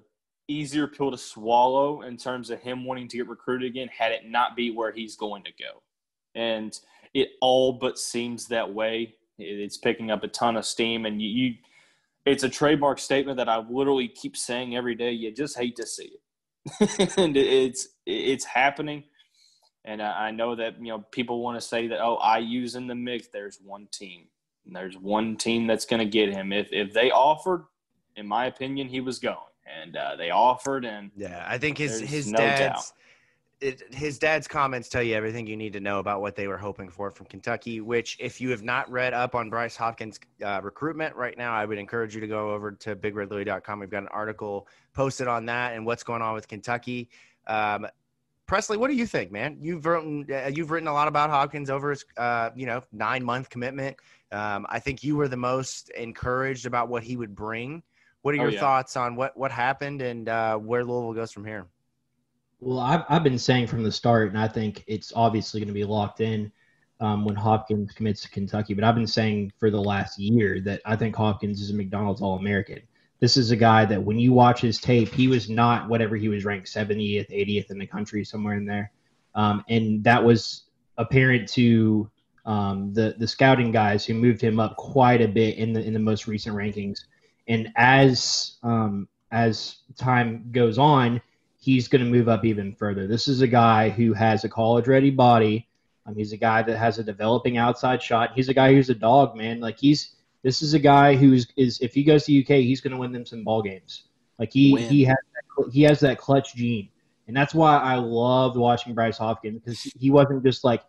easier 0.49 0.87
pill 0.87 1.11
to 1.11 1.17
swallow 1.17 2.01
in 2.01 2.17
terms 2.17 2.49
of 2.49 2.59
him 2.59 2.83
wanting 2.85 3.07
to 3.07 3.17
get 3.17 3.29
recruited 3.29 3.69
again 3.69 3.87
had 3.87 4.11
it 4.11 4.27
not 4.27 4.55
be 4.55 4.71
where 4.71 4.91
he's 4.91 5.15
going 5.15 5.43
to 5.43 5.51
go. 5.51 5.81
And 6.35 6.77
it 7.13 7.29
all 7.41 7.73
but 7.73 7.97
seems 7.97 8.47
that 8.47 8.73
way. 8.73 9.15
It's 9.37 9.77
picking 9.77 10.11
up 10.11 10.23
a 10.23 10.27
ton 10.27 10.57
of 10.57 10.65
steam, 10.65 11.05
and 11.05 11.21
you, 11.21 11.29
you 11.29 11.55
it's 12.25 12.43
a 12.43 12.49
trademark 12.49 12.99
statement 12.99 13.37
that 13.37 13.47
I 13.47 13.57
literally 13.57 14.07
keep 14.07 14.35
saying 14.35 14.75
every 14.75 14.95
day. 14.95 15.11
You 15.11 15.31
just 15.31 15.57
hate 15.57 15.77
to 15.77 15.87
see 15.87 16.11
it, 16.81 17.13
and 17.17 17.37
it's 17.37 17.87
it's 18.05 18.43
happening. 18.43 19.05
And 19.85 20.01
I 20.01 20.31
know 20.31 20.55
that 20.55 20.77
you 20.79 20.89
know 20.89 21.05
people 21.11 21.41
want 21.41 21.59
to 21.59 21.65
say 21.65 21.87
that 21.87 22.01
oh, 22.01 22.15
I 22.15 22.39
use 22.39 22.75
in 22.75 22.87
the 22.87 22.95
mix. 22.95 23.27
There's 23.27 23.59
one 23.63 23.87
team. 23.91 24.25
There's 24.65 24.97
one 24.97 25.37
team 25.37 25.65
that's 25.65 25.85
going 25.85 26.01
to 26.01 26.05
get 26.05 26.33
him. 26.33 26.51
If 26.51 26.67
if 26.73 26.93
they 26.93 27.09
offered, 27.09 27.63
in 28.17 28.27
my 28.27 28.47
opinion, 28.47 28.89
he 28.89 28.99
was 28.99 29.19
going 29.19 29.37
and 29.81 29.95
uh, 29.95 30.15
they 30.15 30.29
offered 30.29 30.85
and 30.85 31.11
yeah 31.15 31.45
i 31.47 31.57
think 31.57 31.77
his 31.77 31.99
his 31.99 32.31
no 32.31 32.37
dad's 32.37 32.93
it, 33.61 33.93
his 33.93 34.17
dad's 34.17 34.47
comments 34.47 34.87
tell 34.87 35.03
you 35.03 35.13
everything 35.13 35.45
you 35.45 35.57
need 35.57 35.73
to 35.73 35.81
know 35.81 35.99
about 35.99 36.21
what 36.21 36.33
they 36.35 36.47
were 36.47 36.57
hoping 36.57 36.89
for 36.89 37.11
from 37.11 37.25
kentucky 37.25 37.81
which 37.81 38.17
if 38.19 38.39
you 38.39 38.49
have 38.51 38.63
not 38.63 38.89
read 38.89 39.13
up 39.13 39.35
on 39.35 39.49
bryce 39.49 39.75
hopkins 39.75 40.19
uh, 40.43 40.59
recruitment 40.63 41.15
right 41.15 41.37
now 41.37 41.53
i 41.53 41.65
would 41.65 41.77
encourage 41.77 42.15
you 42.15 42.21
to 42.21 42.27
go 42.27 42.51
over 42.51 42.71
to 42.71 42.95
bigredlouie.com 42.95 43.79
we've 43.79 43.89
got 43.89 44.03
an 44.03 44.09
article 44.09 44.67
posted 44.93 45.27
on 45.27 45.45
that 45.45 45.73
and 45.73 45.85
what's 45.85 46.03
going 46.03 46.21
on 46.21 46.33
with 46.33 46.47
kentucky 46.47 47.09
um, 47.47 47.87
Presley, 48.49 48.77
what 48.77 48.89
do 48.89 48.95
you 48.95 49.05
think, 49.05 49.31
man? 49.31 49.57
You've 49.61 49.85
written 49.85 50.25
uh, 50.31 50.49
you've 50.51 50.71
written 50.71 50.87
a 50.87 50.93
lot 50.93 51.07
about 51.07 51.29
Hopkins 51.29 51.69
over 51.69 51.91
his 51.91 52.03
uh, 52.17 52.49
you 52.55 52.65
know 52.65 52.81
nine 52.91 53.23
month 53.23 53.47
commitment. 53.51 53.95
Um, 54.31 54.65
I 54.69 54.79
think 54.79 55.03
you 55.03 55.15
were 55.15 55.27
the 55.27 55.37
most 55.37 55.89
encouraged 55.89 56.65
about 56.65 56.89
what 56.89 57.03
he 57.03 57.15
would 57.15 57.35
bring 57.35 57.83
what 58.21 58.35
are 58.35 58.39
oh, 58.39 58.41
your 58.41 58.51
oh, 58.51 58.53
yeah. 58.53 58.59
thoughts 58.59 58.97
on 58.97 59.15
what 59.15 59.35
what 59.37 59.51
happened 59.51 60.01
and 60.01 60.29
uh, 60.29 60.57
where 60.57 60.83
Louisville 60.83 61.13
goes 61.13 61.31
from 61.31 61.45
here? 61.45 61.67
Well, 62.59 62.79
I've, 62.79 63.03
I've 63.07 63.23
been 63.23 63.39
saying 63.39 63.67
from 63.67 63.83
the 63.83 63.91
start, 63.91 64.29
and 64.29 64.37
I 64.37 64.47
think 64.47 64.83
it's 64.85 65.13
obviously 65.15 65.61
going 65.61 65.69
to 65.69 65.73
be 65.73 65.85
locked 65.85 66.19
in 66.19 66.51
um, 66.99 67.23
when 67.23 67.35
Hopkins 67.35 67.93
commits 67.93 68.21
to 68.23 68.29
Kentucky. 68.29 68.73
But 68.73 68.83
I've 68.83 68.95
been 68.95 69.07
saying 69.07 69.53
for 69.57 69.71
the 69.71 69.81
last 69.81 70.19
year 70.19 70.59
that 70.61 70.81
I 70.85 70.95
think 70.97 71.15
Hopkins 71.15 71.61
is 71.61 71.69
a 71.69 71.73
McDonald's 71.73 72.21
All 72.21 72.37
American. 72.37 72.81
This 73.21 73.37
is 73.37 73.51
a 73.51 73.55
guy 73.55 73.85
that 73.85 74.01
when 74.01 74.19
you 74.19 74.33
watch 74.33 74.61
his 74.61 74.79
tape, 74.79 75.13
he 75.13 75.27
was 75.27 75.49
not 75.49 75.89
whatever 75.89 76.15
he 76.15 76.29
was 76.29 76.45
ranked 76.45 76.67
70th, 76.67 77.29
80th 77.29 77.71
in 77.71 77.77
the 77.77 77.85
country, 77.85 78.23
somewhere 78.25 78.55
in 78.55 78.65
there. 78.65 78.91
Um, 79.35 79.63
and 79.69 80.03
that 80.03 80.23
was 80.23 80.63
apparent 80.97 81.47
to 81.49 82.09
um, 82.45 82.93
the 82.93 83.15
the 83.17 83.27
scouting 83.27 83.71
guys 83.71 84.05
who 84.05 84.13
moved 84.13 84.41
him 84.41 84.59
up 84.59 84.75
quite 84.75 85.21
a 85.21 85.27
bit 85.27 85.57
in 85.57 85.71
the 85.71 85.83
in 85.83 85.93
the 85.93 85.99
most 85.99 86.27
recent 86.27 86.55
rankings 86.55 87.01
and 87.49 87.69
as 87.75 88.57
um, 88.63 89.09
as 89.31 89.77
time 89.97 90.49
goes 90.51 90.77
on, 90.77 91.19
he's 91.57 91.87
going 91.87 92.03
to 92.03 92.09
move 92.09 92.29
up 92.29 92.45
even 92.45 92.73
further. 92.75 93.07
This 93.07 93.27
is 93.27 93.41
a 93.41 93.47
guy 93.47 93.89
who 93.89 94.13
has 94.13 94.43
a 94.43 94.49
college 94.49 94.87
ready 94.87 95.09
body. 95.09 95.67
Um, 96.05 96.15
he's 96.15 96.31
a 96.31 96.37
guy 96.37 96.61
that 96.61 96.77
has 96.77 96.99
a 96.99 97.03
developing 97.03 97.57
outside 97.57 98.01
shot. 98.01 98.31
He's 98.35 98.49
a 98.49 98.53
guy 98.53 98.73
who's 98.73 98.89
a 98.89 98.95
dog, 98.95 99.35
man. 99.35 99.59
Like 99.59 99.77
he's 99.77 100.15
this 100.43 100.61
is 100.61 100.73
a 100.73 100.79
guy 100.79 101.15
who's 101.15 101.47
is 101.57 101.81
if 101.81 101.93
he 101.93 102.03
goes 102.03 102.25
to 102.25 102.39
UK, 102.39 102.63
he's 102.63 102.81
going 102.81 102.93
to 102.93 102.97
win 102.97 103.11
them 103.11 103.25
some 103.25 103.43
ball 103.43 103.61
games. 103.61 104.03
Like 104.37 104.53
he 104.53 104.73
win. 104.73 104.87
he 104.87 105.03
has 105.03 105.17
that, 105.33 105.71
he 105.71 105.81
has 105.83 105.99
that 105.99 106.19
clutch 106.19 106.55
gene, 106.55 106.89
and 107.27 107.35
that's 107.35 107.53
why 107.53 107.77
I 107.77 107.95
loved 107.95 108.57
watching 108.57 108.93
Bryce 108.93 109.17
Hopkins 109.17 109.59
because 109.59 109.81
he 109.81 110.11
wasn't 110.11 110.43
just 110.43 110.63
like 110.63 110.83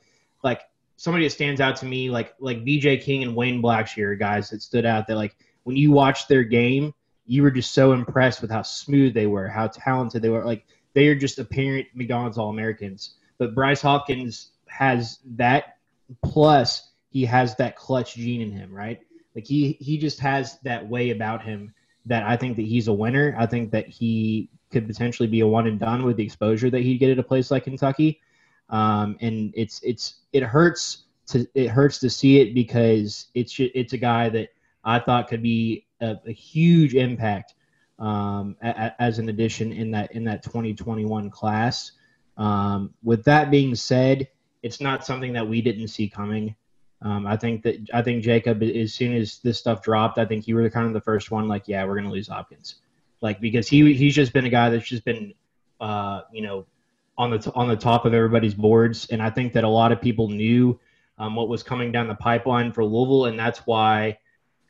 like 0.44 0.62
somebody 0.96 1.24
that 1.24 1.30
stands 1.30 1.60
out 1.60 1.76
to 1.76 1.86
me 1.86 2.10
like 2.10 2.34
like 2.38 2.64
VJ 2.64 3.02
King 3.02 3.22
and 3.22 3.34
Wayne 3.34 3.62
Blackshear 3.62 4.18
guys 4.18 4.50
that 4.50 4.62
stood 4.62 4.84
out 4.84 5.06
that 5.08 5.16
like 5.16 5.34
when 5.64 5.76
you 5.76 5.90
watched 5.92 6.28
their 6.28 6.44
game, 6.44 6.94
you 7.26 7.42
were 7.42 7.50
just 7.50 7.72
so 7.72 7.92
impressed 7.92 8.42
with 8.42 8.50
how 8.50 8.62
smooth 8.62 9.14
they 9.14 9.26
were, 9.26 9.48
how 9.48 9.68
talented 9.68 10.22
they 10.22 10.28
were. 10.28 10.44
Like 10.44 10.64
they 10.94 11.08
are 11.08 11.14
just 11.14 11.38
apparent 11.38 11.86
McDonald's 11.94 12.38
All 12.38 12.50
Americans. 12.50 13.14
But 13.38 13.54
Bryce 13.54 13.80
Hopkins 13.80 14.50
has 14.66 15.18
that 15.36 15.76
plus 16.24 16.90
he 17.10 17.24
has 17.24 17.56
that 17.56 17.76
clutch 17.76 18.14
gene 18.14 18.40
in 18.40 18.52
him, 18.52 18.72
right? 18.74 19.00
Like 19.34 19.46
he 19.46 19.72
he 19.80 19.98
just 19.98 20.20
has 20.20 20.58
that 20.60 20.88
way 20.88 21.10
about 21.10 21.42
him 21.42 21.72
that 22.06 22.24
I 22.24 22.36
think 22.36 22.56
that 22.56 22.66
he's 22.66 22.88
a 22.88 22.92
winner. 22.92 23.34
I 23.38 23.46
think 23.46 23.70
that 23.72 23.88
he 23.88 24.48
could 24.70 24.86
potentially 24.86 25.28
be 25.28 25.40
a 25.40 25.46
one 25.46 25.66
and 25.66 25.78
done 25.78 26.02
with 26.04 26.16
the 26.16 26.24
exposure 26.24 26.70
that 26.70 26.80
he'd 26.80 26.98
get 26.98 27.10
at 27.10 27.18
a 27.18 27.22
place 27.22 27.50
like 27.50 27.64
Kentucky. 27.64 28.20
Um, 28.68 29.16
and 29.20 29.52
it's 29.56 29.80
it's 29.82 30.16
it 30.32 30.42
hurts 30.42 31.04
to 31.28 31.46
it 31.54 31.68
hurts 31.68 31.98
to 32.00 32.10
see 32.10 32.40
it 32.40 32.54
because 32.54 33.26
it's 33.34 33.54
it's 33.58 33.92
a 33.92 33.98
guy 33.98 34.28
that 34.30 34.48
I 34.84 34.98
thought 34.98 35.28
could 35.28 35.42
be 35.42 35.86
a, 36.00 36.16
a 36.26 36.32
huge 36.32 36.94
impact 36.94 37.54
um, 38.00 38.56
a, 38.62 38.68
a, 38.68 39.02
as 39.02 39.18
an 39.18 39.28
addition 39.28 39.72
in 39.72 39.90
that 39.92 40.12
in 40.12 40.24
that 40.24 40.42
2021 40.42 41.30
class. 41.30 41.92
Um, 42.36 42.94
with 43.02 43.24
that 43.24 43.50
being 43.50 43.74
said, 43.74 44.28
it's 44.62 44.80
not 44.80 45.04
something 45.04 45.34
that 45.34 45.46
we 45.46 45.60
didn't 45.60 45.88
see 45.88 46.08
coming. 46.08 46.56
Um, 47.02 47.26
I 47.26 47.36
think 47.36 47.62
that 47.62 47.88
I 47.92 48.02
think 48.02 48.24
Jacob, 48.24 48.62
as 48.62 48.94
soon 48.94 49.14
as 49.14 49.38
this 49.38 49.58
stuff 49.58 49.82
dropped, 49.82 50.18
I 50.18 50.24
think 50.24 50.48
you 50.48 50.54
were 50.54 50.68
kind 50.70 50.86
of 50.86 50.92
the 50.92 51.00
first 51.00 51.30
one. 51.30 51.48
Like, 51.48 51.68
yeah, 51.68 51.84
we're 51.84 52.00
to 52.00 52.10
lose 52.10 52.28
Hopkins, 52.28 52.76
like 53.20 53.40
because 53.40 53.68
he 53.68 53.92
he's 53.94 54.14
just 54.14 54.32
been 54.32 54.46
a 54.46 54.50
guy 54.50 54.70
that's 54.70 54.88
just 54.88 55.04
been, 55.04 55.34
uh, 55.80 56.22
you 56.32 56.42
know, 56.42 56.66
on 57.16 57.30
the 57.30 57.38
t- 57.38 57.52
on 57.54 57.68
the 57.68 57.76
top 57.76 58.04
of 58.04 58.14
everybody's 58.14 58.54
boards, 58.54 59.08
and 59.10 59.22
I 59.22 59.30
think 59.30 59.54
that 59.54 59.64
a 59.64 59.68
lot 59.68 59.92
of 59.92 60.00
people 60.00 60.28
knew 60.28 60.78
um, 61.18 61.36
what 61.36 61.48
was 61.48 61.62
coming 61.62 61.92
down 61.92 62.08
the 62.08 62.14
pipeline 62.14 62.72
for 62.72 62.84
Louisville, 62.84 63.26
and 63.26 63.38
that's 63.38 63.60
why 63.60 64.18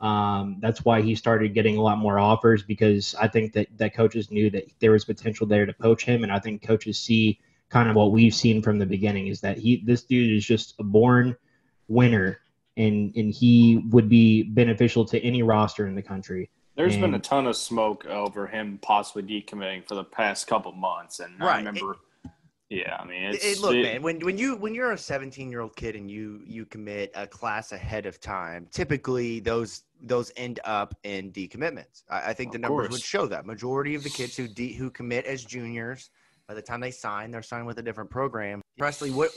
um, 0.00 0.56
that's 0.60 0.84
why 0.84 1.02
he 1.02 1.14
started 1.14 1.52
getting 1.52 1.76
a 1.76 1.82
lot 1.82 1.98
more 1.98 2.18
offers 2.18 2.62
because 2.62 3.14
I 3.20 3.28
think 3.28 3.52
that 3.52 3.68
that 3.76 3.94
coaches 3.94 4.30
knew 4.30 4.48
that 4.50 4.64
there 4.78 4.92
was 4.92 5.04
potential 5.04 5.46
there 5.46 5.66
to 5.66 5.72
poach 5.74 6.04
him, 6.04 6.22
and 6.22 6.32
I 6.32 6.38
think 6.38 6.62
coaches 6.62 6.98
see 6.98 7.38
kind 7.68 7.88
of 7.88 7.96
what 7.96 8.10
we've 8.10 8.34
seen 8.34 8.62
from 8.62 8.78
the 8.78 8.86
beginning 8.86 9.26
is 9.26 9.40
that 9.42 9.58
he 9.58 9.82
this 9.84 10.02
dude 10.02 10.34
is 10.34 10.44
just 10.44 10.74
a 10.78 10.82
born 10.82 11.36
winner, 11.88 12.40
and 12.78 13.14
and 13.14 13.32
he 13.32 13.84
would 13.90 14.08
be 14.08 14.42
beneficial 14.42 15.04
to 15.06 15.20
any 15.20 15.42
roster 15.42 15.86
in 15.86 15.94
the 15.94 16.02
country. 16.02 16.48
There's 16.76 16.94
and, 16.94 17.02
been 17.02 17.14
a 17.14 17.18
ton 17.18 17.46
of 17.46 17.56
smoke 17.56 18.06
over 18.06 18.46
him 18.46 18.78
possibly 18.80 19.22
decommitting 19.22 19.86
for 19.86 19.96
the 19.96 20.04
past 20.04 20.46
couple 20.46 20.72
months, 20.72 21.20
and 21.20 21.38
right. 21.38 21.54
I 21.54 21.58
remember. 21.58 21.96
Yeah, 22.70 22.96
I 23.00 23.04
mean, 23.04 23.22
it's, 23.24 23.44
it, 23.44 23.58
look, 23.58 23.74
it, 23.74 23.82
man. 23.82 24.02
When 24.02 24.20
when 24.20 24.38
you 24.38 24.54
when 24.54 24.76
you're 24.76 24.92
a 24.92 24.98
17 24.98 25.50
year 25.50 25.60
old 25.60 25.74
kid 25.74 25.96
and 25.96 26.08
you 26.08 26.40
you 26.46 26.64
commit 26.64 27.10
a 27.16 27.26
class 27.26 27.72
ahead 27.72 28.06
of 28.06 28.20
time, 28.20 28.68
typically 28.70 29.40
those 29.40 29.82
those 30.00 30.30
end 30.36 30.60
up 30.64 30.94
in 31.02 31.32
decommitments. 31.32 32.04
I, 32.08 32.30
I 32.30 32.32
think 32.32 32.52
the 32.52 32.58
numbers 32.58 32.88
course. 32.88 32.92
would 32.92 33.02
show 33.02 33.26
that 33.26 33.44
majority 33.44 33.96
of 33.96 34.04
the 34.04 34.08
kids 34.08 34.36
who 34.36 34.46
de, 34.46 34.72
who 34.72 34.88
commit 34.88 35.26
as 35.26 35.44
juniors 35.44 36.10
by 36.50 36.54
the 36.54 36.62
time 36.62 36.80
they 36.80 36.90
sign, 36.90 37.30
they're 37.30 37.42
signed 37.42 37.64
with 37.64 37.78
a 37.78 37.82
different 37.82 38.10
program. 38.10 38.60
Presley, 38.76 39.12
what 39.12 39.30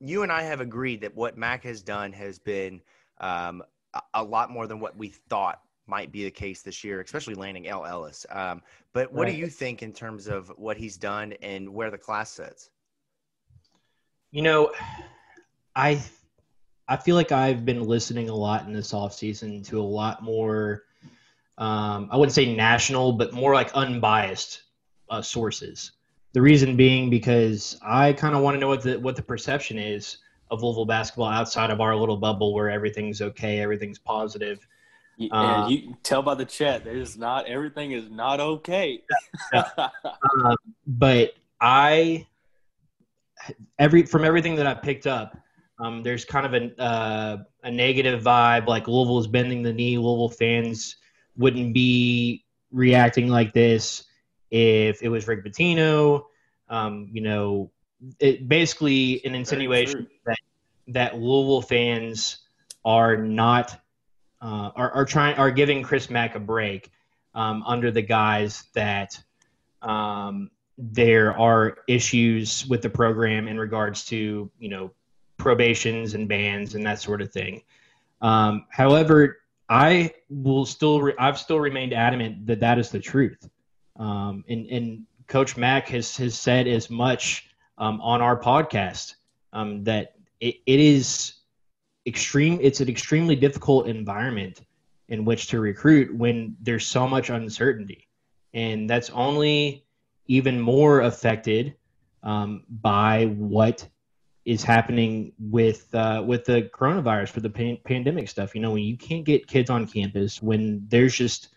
you 0.00 0.22
and 0.22 0.30
I 0.30 0.42
have 0.42 0.60
agreed 0.60 1.00
that 1.00 1.14
what 1.14 1.38
Mac 1.38 1.64
has 1.64 1.80
done 1.80 2.12
has 2.12 2.38
been 2.38 2.82
um, 3.20 3.62
a, 3.94 4.02
a, 4.12 4.22
lot 4.22 4.50
more 4.50 4.66
than 4.66 4.78
what 4.78 4.94
we 4.98 5.08
thought 5.30 5.62
might 5.86 6.12
be 6.12 6.24
the 6.24 6.30
case 6.30 6.62
this 6.62 6.82
year, 6.84 7.00
especially 7.00 7.34
landing 7.34 7.68
El 7.68 7.84
Ellis. 7.84 8.26
Um, 8.30 8.62
but 8.92 9.12
what 9.12 9.24
right. 9.24 9.32
do 9.32 9.38
you 9.38 9.46
think 9.46 9.82
in 9.82 9.92
terms 9.92 10.26
of 10.26 10.48
what 10.56 10.76
he's 10.76 10.96
done 10.96 11.34
and 11.42 11.68
where 11.68 11.90
the 11.90 11.98
class 11.98 12.30
sits? 12.30 12.70
You 14.30 14.42
know, 14.42 14.72
I 15.74 16.02
I 16.88 16.96
feel 16.96 17.16
like 17.16 17.32
I've 17.32 17.64
been 17.64 17.82
listening 17.84 18.28
a 18.28 18.34
lot 18.34 18.66
in 18.66 18.72
this 18.72 18.92
offseason 18.92 19.66
to 19.68 19.80
a 19.80 19.82
lot 19.82 20.22
more 20.22 20.84
um, 21.58 22.08
I 22.10 22.16
wouldn't 22.16 22.34
say 22.34 22.54
national, 22.54 23.12
but 23.12 23.32
more 23.32 23.54
like 23.54 23.70
unbiased 23.74 24.62
uh, 25.08 25.22
sources. 25.22 25.92
The 26.32 26.42
reason 26.42 26.76
being 26.76 27.08
because 27.08 27.78
I 27.82 28.12
kind 28.12 28.34
of 28.34 28.42
want 28.42 28.56
to 28.56 28.60
know 28.60 28.68
what 28.68 28.82
the 28.82 28.98
what 28.98 29.16
the 29.16 29.22
perception 29.22 29.78
is 29.78 30.18
of 30.50 30.62
Louisville 30.62 30.84
basketball 30.84 31.28
outside 31.28 31.70
of 31.70 31.80
our 31.80 31.96
little 31.96 32.18
bubble 32.18 32.52
where 32.52 32.70
everything's 32.70 33.22
okay, 33.22 33.60
everything's 33.60 33.98
positive. 33.98 34.66
Yeah, 35.16 35.32
uh, 35.32 35.68
you 35.68 35.96
tell 36.02 36.22
by 36.22 36.34
the 36.34 36.44
chat. 36.44 36.84
There's 36.84 37.16
not 37.16 37.46
everything 37.46 37.92
is 37.92 38.10
not 38.10 38.38
okay. 38.38 39.02
uh, 39.54 39.88
but 40.86 41.34
I 41.60 42.26
every 43.78 44.02
from 44.04 44.24
everything 44.24 44.56
that 44.56 44.66
I 44.66 44.74
picked 44.74 45.06
up, 45.06 45.38
um, 45.78 46.02
there's 46.02 46.24
kind 46.24 46.46
of 46.46 46.54
a 46.54 46.80
uh, 46.80 47.36
a 47.62 47.70
negative 47.70 48.22
vibe. 48.22 48.66
Like 48.66 48.88
Louisville 48.88 49.18
is 49.18 49.26
bending 49.26 49.62
the 49.62 49.72
knee. 49.72 49.96
Louisville 49.96 50.28
fans 50.28 50.96
wouldn't 51.36 51.72
be 51.72 52.44
reacting 52.70 53.28
like 53.28 53.52
this 53.52 54.04
if 54.50 55.02
it 55.02 55.08
was 55.08 55.26
Rick 55.26 55.44
Pitino, 55.44 56.24
um, 56.68 57.08
you 57.12 57.20
know, 57.20 57.70
it 58.20 58.48
basically 58.48 59.24
an 59.24 59.34
insinuation 59.34 60.08
that 60.24 60.38
that 60.88 61.18
Louisville 61.18 61.62
fans 61.62 62.38
are 62.84 63.16
not 63.16 63.80
uh, 64.40 64.70
are, 64.76 64.90
are 64.92 65.04
trying 65.04 65.36
are 65.36 65.50
giving 65.50 65.82
Chris 65.82 66.10
Mack 66.10 66.34
a 66.34 66.40
break 66.40 66.90
um, 67.34 67.62
under 67.66 67.90
the 67.90 68.02
guise 68.02 68.64
that 68.74 69.20
um, 69.82 70.50
there 70.78 71.38
are 71.38 71.78
issues 71.88 72.66
with 72.66 72.82
the 72.82 72.90
program 72.90 73.48
in 73.48 73.58
regards 73.58 74.04
to 74.06 74.50
you 74.58 74.68
know 74.68 74.90
probations 75.36 76.14
and 76.14 76.28
bans 76.28 76.74
and 76.74 76.84
that 76.86 77.00
sort 77.00 77.22
of 77.22 77.32
thing. 77.32 77.62
Um, 78.20 78.66
however, 78.70 79.38
I 79.68 80.14
will 80.28 80.64
still 80.64 81.00
re- 81.00 81.14
I've 81.18 81.38
still 81.38 81.60
remained 81.60 81.92
adamant 81.92 82.46
that 82.46 82.60
that 82.60 82.78
is 82.78 82.90
the 82.90 83.00
truth. 83.00 83.48
Um, 83.96 84.44
and, 84.48 84.66
and 84.66 85.06
Coach 85.26 85.56
Mack 85.56 85.88
has, 85.88 86.16
has 86.18 86.38
said 86.38 86.68
as 86.68 86.90
much 86.90 87.48
um, 87.78 88.00
on 88.00 88.22
our 88.22 88.38
podcast 88.38 89.14
um, 89.52 89.84
that 89.84 90.14
it, 90.40 90.56
it 90.66 90.80
is 90.80 91.34
extreme. 92.06 92.58
It's 92.62 92.80
an 92.80 92.88
extremely 92.88 93.36
difficult 93.36 93.88
environment 93.88 94.62
in 95.08 95.24
which 95.24 95.48
to 95.48 95.60
recruit 95.60 96.14
when 96.14 96.56
there's 96.60 96.86
so 96.86 97.06
much 97.06 97.30
uncertainty, 97.30 98.08
and 98.54 98.88
that's 98.88 99.10
only 99.10 99.84
even 100.26 100.60
more 100.60 101.02
affected 101.02 101.74
um, 102.22 102.64
by 102.68 103.26
what 103.26 103.86
is 104.44 104.62
happening 104.62 105.32
with 105.38 105.92
uh, 105.94 106.22
with 106.24 106.44
the 106.44 106.70
coronavirus 106.72 107.28
for 107.30 107.40
the 107.40 107.50
pan- 107.50 107.78
pandemic 107.84 108.28
stuff. 108.28 108.54
You 108.54 108.60
know, 108.60 108.72
when 108.72 108.84
you 108.84 108.96
can't 108.96 109.24
get 109.24 109.46
kids 109.46 109.70
on 109.70 109.86
campus, 109.86 110.40
when 110.42 110.86
there's 110.88 111.16
just 111.16 111.48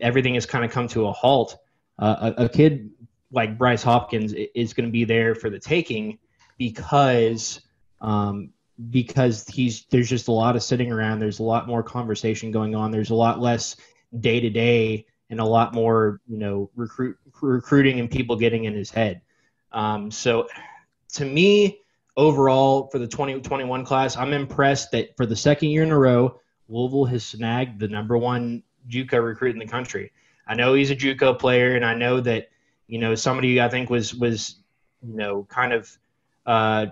everything 0.00 0.34
has 0.34 0.46
kind 0.46 0.64
of 0.64 0.70
come 0.70 0.88
to 0.88 1.06
a 1.06 1.12
halt 1.12 1.58
uh, 1.98 2.32
a, 2.36 2.44
a, 2.44 2.48
kid 2.48 2.90
like 3.30 3.58
Bryce 3.58 3.82
Hopkins 3.82 4.32
is 4.32 4.72
going 4.72 4.86
to 4.86 4.92
be 4.92 5.04
there 5.04 5.34
for 5.34 5.50
the 5.50 5.58
taking 5.58 6.18
because 6.56 7.60
um, 8.00 8.50
because 8.88 9.46
he's 9.46 9.84
there's 9.90 10.08
just 10.08 10.28
a 10.28 10.32
lot 10.32 10.56
of 10.56 10.62
sitting 10.62 10.90
around. 10.90 11.18
There's 11.18 11.40
a 11.40 11.44
lot 11.44 11.66
more 11.66 11.82
conversation 11.82 12.50
going 12.50 12.74
on. 12.74 12.90
There's 12.90 13.10
a 13.10 13.14
lot 13.14 13.40
less 13.40 13.76
day 14.18 14.40
to 14.40 14.50
day 14.50 15.06
and 15.28 15.40
a 15.40 15.44
lot 15.44 15.74
more 15.74 16.20
you 16.28 16.38
know 16.38 16.70
recruit 16.74 17.16
recruiting 17.40 18.00
and 18.00 18.10
people 18.10 18.36
getting 18.36 18.64
in 18.64 18.74
his 18.74 18.90
head. 18.90 19.20
Um, 19.72 20.10
so 20.10 20.48
to 21.14 21.24
me, 21.24 21.80
overall 22.16 22.88
for 22.88 22.98
the 22.98 23.06
2021 23.06 23.84
class, 23.84 24.16
I'm 24.16 24.32
impressed 24.32 24.92
that 24.92 25.16
for 25.16 25.26
the 25.26 25.36
second 25.36 25.70
year 25.70 25.82
in 25.82 25.90
a 25.90 25.98
row, 25.98 26.40
Louisville 26.68 27.04
has 27.06 27.24
snagged 27.24 27.80
the 27.80 27.88
number 27.88 28.16
one 28.16 28.62
JUCO 28.88 29.22
recruit 29.24 29.54
in 29.54 29.58
the 29.58 29.66
country. 29.66 30.12
I 30.46 30.54
know 30.54 30.74
he's 30.74 30.90
a 30.90 30.96
JUCO 30.96 31.38
player, 31.38 31.76
and 31.76 31.84
I 31.84 31.94
know 31.94 32.20
that 32.20 32.48
you 32.86 32.98
know 32.98 33.14
somebody 33.14 33.60
I 33.60 33.68
think 33.68 33.90
was 33.90 34.14
was 34.14 34.56
you 35.02 35.16
know 35.16 35.44
kind 35.48 35.72
of 35.72 35.96
uh, 36.46 36.86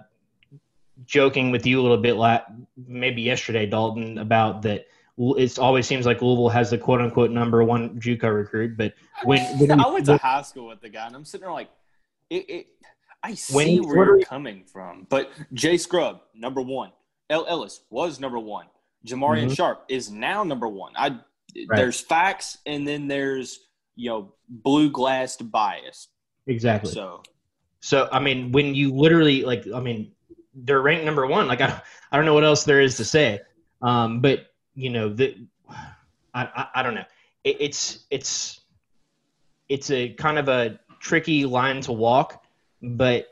joking 1.06 1.50
with 1.50 1.66
you 1.66 1.80
a 1.80 1.82
little 1.82 1.98
bit, 1.98 2.16
la- 2.16 2.42
maybe 2.86 3.22
yesterday, 3.22 3.66
Dalton, 3.66 4.18
about 4.18 4.62
that. 4.62 4.86
It 5.20 5.58
always 5.58 5.84
seems 5.86 6.06
like 6.06 6.22
Louisville 6.22 6.48
has 6.48 6.70
the 6.70 6.78
quote 6.78 7.00
unquote 7.00 7.32
number 7.32 7.64
one 7.64 8.00
JUCO 8.00 8.32
recruit, 8.32 8.76
but 8.76 8.94
when, 9.24 9.40
when 9.58 9.80
I 9.80 9.88
went 9.88 10.06
to 10.06 10.16
high 10.16 10.42
school 10.42 10.68
with 10.68 10.80
the 10.80 10.88
guy, 10.88 11.06
and 11.06 11.16
I'm 11.16 11.24
sitting 11.24 11.44
there 11.44 11.52
like, 11.52 11.70
it, 12.30 12.48
it 12.48 12.66
I 13.22 13.34
see 13.34 13.80
where 13.80 14.06
you're 14.06 14.20
coming 14.20 14.62
from, 14.64 15.06
but 15.08 15.30
Jay 15.52 15.76
Scrubb, 15.76 16.20
number 16.34 16.60
one, 16.60 16.92
El 17.30 17.46
Ellis 17.46 17.80
was 17.90 18.20
number 18.20 18.38
one, 18.38 18.66
Jamarion 19.06 19.46
mm-hmm. 19.46 19.54
Sharp 19.54 19.84
is 19.88 20.10
now 20.10 20.44
number 20.44 20.68
one. 20.68 20.92
I 20.96 21.08
right. 21.08 21.76
there's 21.76 22.00
facts 22.00 22.58
and 22.66 22.86
then 22.86 23.08
there's 23.08 23.58
you 23.96 24.10
know 24.10 24.34
blue 24.48 24.90
glassed 24.90 25.50
bias. 25.50 26.08
Exactly. 26.46 26.92
So, 26.92 27.22
so 27.80 28.08
I 28.10 28.20
mean, 28.20 28.52
when 28.52 28.74
you 28.74 28.94
literally 28.94 29.42
like, 29.42 29.66
I 29.74 29.80
mean, 29.80 30.12
they're 30.54 30.80
ranked 30.80 31.04
number 31.04 31.26
one. 31.26 31.48
Like, 31.48 31.60
I, 31.60 31.80
I 32.10 32.16
don't 32.16 32.26
know 32.26 32.34
what 32.34 32.44
else 32.44 32.64
there 32.64 32.80
is 32.80 32.96
to 32.96 33.04
say. 33.04 33.40
Um, 33.82 34.20
but 34.20 34.46
you 34.74 34.90
know, 34.90 35.08
the, 35.08 35.36
I, 36.34 36.44
I, 36.44 36.66
I 36.76 36.82
don't 36.82 36.94
know. 36.94 37.04
It, 37.44 37.56
it's, 37.60 38.04
it's, 38.10 38.60
it's 39.68 39.90
a 39.90 40.10
kind 40.10 40.38
of 40.38 40.48
a 40.48 40.80
tricky 41.00 41.44
line 41.44 41.80
to 41.82 41.92
walk, 41.92 42.44
but 42.82 43.28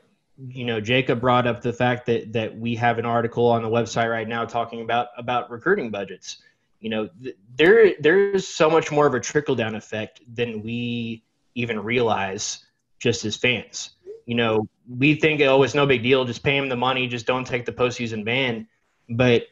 you 0.49 0.65
know, 0.65 0.79
Jacob 0.79 1.19
brought 1.19 1.47
up 1.47 1.61
the 1.61 1.73
fact 1.73 2.05
that 2.05 2.33
that 2.33 2.55
we 2.55 2.75
have 2.75 2.99
an 2.99 3.05
article 3.05 3.47
on 3.47 3.63
the 3.63 3.69
website 3.69 4.11
right 4.11 4.27
now 4.27 4.45
talking 4.45 4.81
about 4.81 5.07
about 5.17 5.49
recruiting 5.49 5.89
budgets 5.89 6.37
you 6.79 6.89
know, 6.89 7.09
th- 7.21 7.37
there 7.55 7.93
there's 7.99 8.47
so 8.47 8.69
much 8.69 8.91
more 8.91 9.07
of 9.07 9.13
a 9.13 9.19
trickle 9.19 9.55
down 9.55 9.75
effect 9.75 10.21
than 10.33 10.61
we 10.61 11.23
even 11.55 11.79
realize 11.79 12.65
just 12.99 13.25
as 13.25 13.35
fans. 13.35 13.91
You 14.25 14.35
know, 14.35 14.67
we 14.87 15.15
think 15.15 15.41
oh 15.41 15.63
it's 15.63 15.75
no 15.75 15.85
big 15.85 16.03
deal, 16.03 16.25
just 16.25 16.43
pay 16.43 16.57
him 16.57 16.69
the 16.69 16.75
money, 16.75 17.07
just 17.07 17.25
don't 17.25 17.45
take 17.45 17.65
the 17.65 17.71
postseason 17.71 18.23
ban. 18.23 18.67
But 19.09 19.43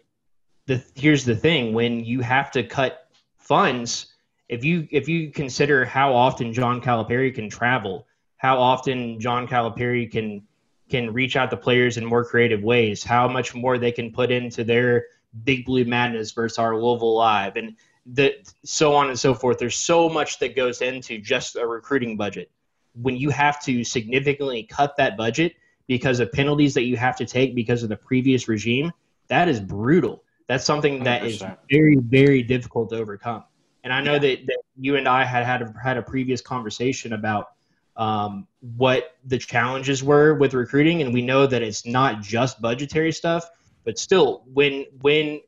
the 0.66 0.84
here's 0.96 1.26
the 1.26 1.36
thing: 1.36 1.74
when 1.74 2.04
you 2.04 2.22
have 2.22 2.52
to 2.52 2.64
cut 2.64 3.10
funds, 3.38 4.14
if 4.50 4.64
you 4.64 4.88
if 4.92 5.08
you 5.08 5.32
consider 5.32 5.86
how 5.86 6.14
often 6.14 6.54
John 6.54 6.82
Calipari 6.82 7.34
can 7.34 7.50
travel, 7.50 8.08
how 8.38 8.58
often 8.58 9.20
John 9.20 9.48
Calipari 9.48 10.10
can 10.10 10.44
can 10.90 11.12
reach 11.12 11.36
out 11.36 11.50
to 11.50 11.58
players 11.58 11.98
in 11.98 12.06
more 12.06 12.24
creative 12.24 12.64
ways, 12.64 13.04
how 13.04 13.28
much 13.28 13.56
more 13.56 13.78
they 13.78 13.92
can 13.92 14.12
put 14.12 14.32
into 14.32 14.64
their 14.64 15.06
Big 15.44 15.66
Blue 15.66 15.86
Madness 15.86 16.32
versus 16.32 16.58
our 16.60 16.76
Louisville 16.76 17.16
Live, 17.16 17.56
and 17.56 17.76
the 18.06 18.36
so 18.64 18.96
on 18.96 19.10
and 19.10 19.20
so 19.20 19.34
forth. 19.34 19.58
There's 19.58 19.78
so 19.78 20.08
much 20.08 20.40
that 20.40 20.56
goes 20.56 20.82
into 20.82 21.18
just 21.18 21.56
a 21.56 21.66
recruiting 21.66 22.18
budget. 22.18 22.52
When 23.02 23.16
you 23.18 23.30
have 23.30 23.62
to 23.64 23.84
significantly 23.84 24.64
cut 24.64 24.96
that 24.98 25.18
budget 25.18 25.56
because 25.88 26.20
of 26.20 26.32
penalties 26.32 26.74
that 26.74 26.84
you 26.84 26.98
have 26.98 27.16
to 27.18 27.26
take 27.26 27.56
because 27.56 27.84
of 27.84 27.90
the 27.90 27.98
previous 27.98 28.48
regime, 28.48 28.92
that 29.28 29.48
is 29.48 29.60
brutal. 29.60 30.24
That's 30.48 30.66
something 30.66 31.04
that 31.04 31.24
100%. 31.24 31.26
is 31.26 31.44
very, 31.70 31.98
very 31.98 32.44
difficult 32.44 32.90
to 32.90 32.98
overcome. 32.98 33.44
And 33.84 33.94
I 33.94 34.02
know 34.02 34.14
yeah. 34.14 34.20
that, 34.20 34.46
that 34.48 34.62
you 34.80 34.96
and 34.96 35.08
I 35.08 35.24
had 35.24 35.46
had 35.46 35.62
a, 35.62 35.74
had 35.82 35.98
a 35.98 36.02
previous 36.02 36.42
conversation 36.42 37.14
about 37.14 37.50
um, 37.98 38.48
what 38.76 39.16
the 39.26 39.38
challenges 39.38 40.04
were 40.04 40.34
with 40.34 40.54
recruiting, 40.54 41.02
and 41.02 41.14
we 41.14 41.22
know 41.22 41.48
that 41.48 41.62
it's 41.62 41.86
not 41.86 42.22
just 42.22 42.62
budgetary 42.62 43.12
stuff, 43.12 43.50
but 43.84 43.98
still, 43.98 44.44
when 44.54 44.86
when 45.02 45.40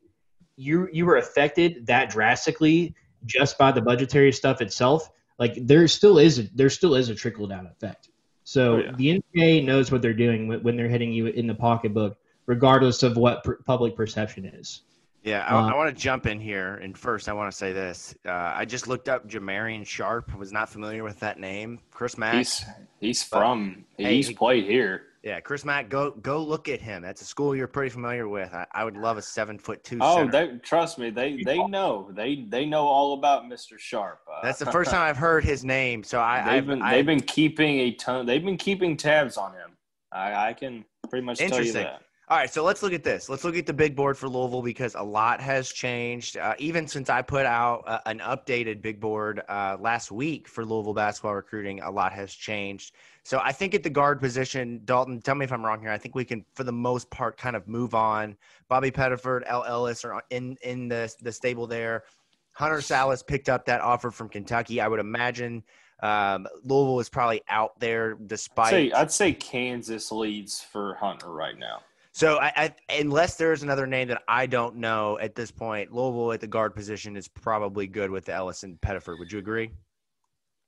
you 0.56 0.88
you 0.92 1.04
were 1.04 1.16
affected 1.16 1.86
that 1.86 2.10
drastically 2.10 2.94
just 3.26 3.58
by 3.58 3.72
the 3.72 3.82
budgetary 3.82 4.32
stuff 4.32 4.62
itself, 4.62 5.10
like 5.38 5.54
there 5.56 5.86
still 5.88 6.18
is 6.18 6.38
a, 6.38 6.42
there 6.54 6.70
still 6.70 6.94
is 6.94 7.08
a 7.08 7.14
trickle 7.14 7.46
down 7.46 7.66
effect. 7.66 8.10
So 8.44 8.76
oh, 8.76 8.78
yeah. 8.78 8.92
the 8.96 9.22
NCAA 9.36 9.64
knows 9.64 9.92
what 9.92 10.02
they're 10.02 10.14
doing 10.14 10.48
when 10.62 10.76
they're 10.76 10.88
hitting 10.88 11.12
you 11.12 11.26
in 11.26 11.46
the 11.46 11.54
pocketbook, 11.54 12.16
regardless 12.46 13.02
of 13.02 13.16
what 13.16 13.44
per- 13.44 13.56
public 13.66 13.94
perception 13.94 14.46
is. 14.46 14.82
Yeah, 15.22 15.44
I, 15.46 15.54
uh, 15.54 15.66
I 15.68 15.76
want 15.76 15.94
to 15.94 16.00
jump 16.00 16.26
in 16.26 16.40
here, 16.40 16.76
and 16.76 16.96
first 16.96 17.28
I 17.28 17.32
want 17.32 17.50
to 17.50 17.56
say 17.56 17.72
this: 17.72 18.14
uh, 18.24 18.52
I 18.54 18.64
just 18.64 18.88
looked 18.88 19.08
up 19.08 19.28
Jamarion 19.28 19.84
Sharp. 19.84 20.34
Was 20.36 20.52
not 20.52 20.68
familiar 20.68 21.04
with 21.04 21.20
that 21.20 21.38
name. 21.38 21.80
Chris 21.90 22.16
Mack. 22.16 22.36
He's 22.36 22.64
he's 23.00 23.22
from. 23.22 23.84
He's 23.96 24.28
hey, 24.28 24.34
played 24.34 24.64
here. 24.64 25.02
Yeah, 25.28 25.40
Chris 25.40 25.62
Mack. 25.62 25.90
Go 25.90 26.12
go 26.22 26.42
look 26.42 26.70
at 26.70 26.80
him. 26.80 27.02
That's 27.02 27.20
a 27.20 27.24
school 27.26 27.54
you're 27.54 27.66
pretty 27.66 27.90
familiar 27.90 28.28
with. 28.28 28.54
I, 28.54 28.66
I 28.72 28.82
would 28.82 28.96
love 28.96 29.18
a 29.18 29.22
seven 29.22 29.58
foot 29.58 29.84
two. 29.84 29.98
Oh, 30.00 30.26
they 30.26 30.56
trust 30.62 30.98
me. 30.98 31.10
They 31.10 31.42
they 31.44 31.62
know. 31.66 32.10
They 32.14 32.46
they 32.48 32.64
know 32.64 32.86
all 32.86 33.12
about 33.12 33.44
Mr. 33.44 33.78
Sharp. 33.78 34.20
Uh, 34.26 34.40
That's 34.42 34.58
the 34.58 34.64
first 34.72 34.90
time 34.90 35.02
I've 35.02 35.18
heard 35.18 35.44
his 35.44 35.66
name. 35.66 36.02
So 36.02 36.18
I 36.18 36.42
they've 36.50 36.66
been 36.66 36.80
I've, 36.80 36.94
they've 36.94 37.04
been 37.04 37.20
keeping 37.20 37.78
a 37.80 37.92
ton. 37.92 38.24
They've 38.24 38.42
been 38.42 38.56
keeping 38.56 38.96
tabs 38.96 39.36
on 39.36 39.52
him. 39.52 39.72
I, 40.10 40.48
I 40.48 40.52
can 40.54 40.86
pretty 41.10 41.26
much 41.26 41.36
tell 41.36 41.62
you 41.62 41.72
that. 41.72 42.00
All 42.30 42.36
right, 42.36 42.52
so 42.52 42.62
let's 42.62 42.82
look 42.82 42.92
at 42.92 43.02
this. 43.02 43.30
Let's 43.30 43.42
look 43.42 43.56
at 43.56 43.64
the 43.64 43.72
big 43.72 43.96
board 43.96 44.16
for 44.18 44.28
Louisville 44.28 44.60
because 44.60 44.94
a 44.94 45.02
lot 45.02 45.40
has 45.40 45.72
changed. 45.72 46.36
Uh, 46.36 46.54
even 46.58 46.86
since 46.86 47.08
I 47.08 47.22
put 47.22 47.46
out 47.46 47.84
uh, 47.86 48.00
an 48.04 48.18
updated 48.18 48.82
big 48.82 49.00
board 49.00 49.42
uh, 49.48 49.78
last 49.80 50.12
week 50.12 50.46
for 50.46 50.62
Louisville 50.62 50.92
basketball 50.92 51.34
recruiting, 51.34 51.80
a 51.80 51.90
lot 51.90 52.12
has 52.12 52.34
changed. 52.34 52.94
So 53.28 53.42
I 53.44 53.52
think 53.52 53.74
at 53.74 53.82
the 53.82 53.90
guard 53.90 54.20
position, 54.20 54.80
Dalton, 54.86 55.20
tell 55.20 55.34
me 55.34 55.44
if 55.44 55.52
I'm 55.52 55.62
wrong 55.62 55.82
here. 55.82 55.90
I 55.90 55.98
think 55.98 56.14
we 56.14 56.24
can, 56.24 56.46
for 56.54 56.64
the 56.64 56.72
most 56.72 57.10
part, 57.10 57.36
kind 57.36 57.56
of 57.56 57.68
move 57.68 57.94
on. 57.94 58.34
Bobby 58.70 58.90
Pettiford, 58.90 59.42
El 59.44 59.64
Ellis 59.64 60.02
are 60.02 60.22
in 60.30 60.56
in 60.62 60.88
the 60.88 61.14
the 61.20 61.30
stable 61.30 61.66
there. 61.66 62.04
Hunter 62.52 62.78
Sallis 62.78 63.26
picked 63.26 63.50
up 63.50 63.66
that 63.66 63.82
offer 63.82 64.10
from 64.10 64.30
Kentucky. 64.30 64.80
I 64.80 64.88
would 64.88 64.98
imagine 64.98 65.62
um, 66.00 66.46
Louisville 66.64 67.00
is 67.00 67.10
probably 67.10 67.42
out 67.50 67.78
there 67.78 68.14
despite. 68.14 68.68
I'd 68.68 68.70
say, 68.70 68.92
I'd 68.92 69.12
say 69.12 69.32
Kansas 69.34 70.10
leads 70.10 70.62
for 70.62 70.94
Hunter 70.94 71.30
right 71.30 71.58
now. 71.58 71.82
So, 72.12 72.38
I, 72.38 72.52
I, 72.56 72.74
unless 72.98 73.36
there's 73.36 73.62
another 73.62 73.86
name 73.86 74.08
that 74.08 74.22
I 74.26 74.46
don't 74.46 74.76
know 74.76 75.18
at 75.18 75.34
this 75.34 75.50
point, 75.50 75.92
Louisville 75.92 76.32
at 76.32 76.40
the 76.40 76.46
guard 76.46 76.74
position 76.74 77.14
is 77.14 77.28
probably 77.28 77.86
good 77.88 78.10
with 78.10 78.30
Ellison 78.30 78.78
Pettiford. 78.80 79.18
Would 79.18 79.30
you 79.30 79.38
agree? 79.38 79.70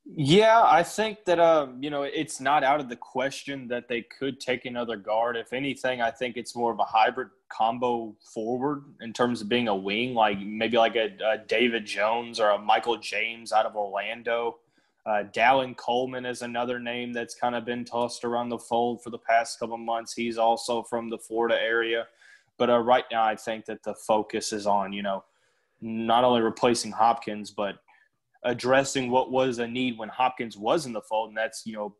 Yeah, 0.07 0.63
I 0.65 0.83
think 0.83 1.25
that 1.27 1.39
um, 1.39 1.83
you 1.83 1.91
know 1.91 2.03
it's 2.03 2.41
not 2.41 2.65
out 2.65 2.81
of 2.81 2.89
the 2.89 2.97
question 2.97 3.69
that 3.69 3.87
they 3.87 4.03
could 4.03 4.41
take 4.41 4.65
another 4.65 4.97
guard. 4.97 5.37
If 5.37 5.53
anything, 5.53 6.01
I 6.01 6.11
think 6.11 6.37
it's 6.37 6.57
more 6.57 6.73
of 6.73 6.79
a 6.79 6.85
hybrid 6.85 7.29
combo 7.49 8.15
forward 8.35 8.85
in 9.03 9.13
terms 9.13 9.41
of 9.41 9.49
being 9.49 9.69
a 9.69 9.77
wing, 9.77 10.15
like 10.15 10.39
maybe 10.41 10.79
like 10.79 10.97
a, 10.97 11.11
a 11.25 11.39
David 11.47 11.85
Jones 11.87 12.41
or 12.41 12.51
a 12.51 12.59
Michael 12.59 12.97
James 12.97 13.53
out 13.53 13.67
of 13.67 13.77
Orlando. 13.77 14.59
Uh, 15.07 15.25
Dallin 15.33 15.77
Coleman 15.77 16.27
is 16.27 16.43
another 16.43 16.79
name 16.79 17.13
that's 17.13 17.35
kind 17.35 17.55
of 17.55 17.65
been 17.65 17.85
tossed 17.85 18.25
around 18.25 18.49
the 18.49 18.59
fold 18.59 19.03
for 19.03 19.11
the 19.11 19.19
past 19.19 19.59
couple 19.59 19.77
months. 19.79 20.13
He's 20.13 20.39
also 20.39 20.83
from 20.83 21.09
the 21.09 21.19
Florida 21.19 21.57
area. 21.61 22.07
But 22.59 22.69
uh, 22.69 22.79
right 22.79 23.05
now, 23.11 23.25
I 23.25 23.37
think 23.37 23.65
that 23.67 23.83
the 23.83 23.95
focus 23.95 24.53
is 24.53 24.67
on, 24.67 24.93
you 24.93 25.03
know, 25.03 25.25
not 25.81 26.25
only 26.25 26.43
replacing 26.43 26.93
Hopkins, 26.93 27.51
but 27.51 27.77
addressing 28.43 29.11
what 29.11 29.31
was 29.31 29.59
a 29.59 29.67
need 29.67 29.99
when 29.99 30.09
Hopkins 30.09 30.57
was 30.57 30.87
in 30.87 30.93
the 30.93 31.03
fold, 31.03 31.29
and 31.29 31.37
that's, 31.37 31.67
you 31.67 31.75
know, 31.75 31.95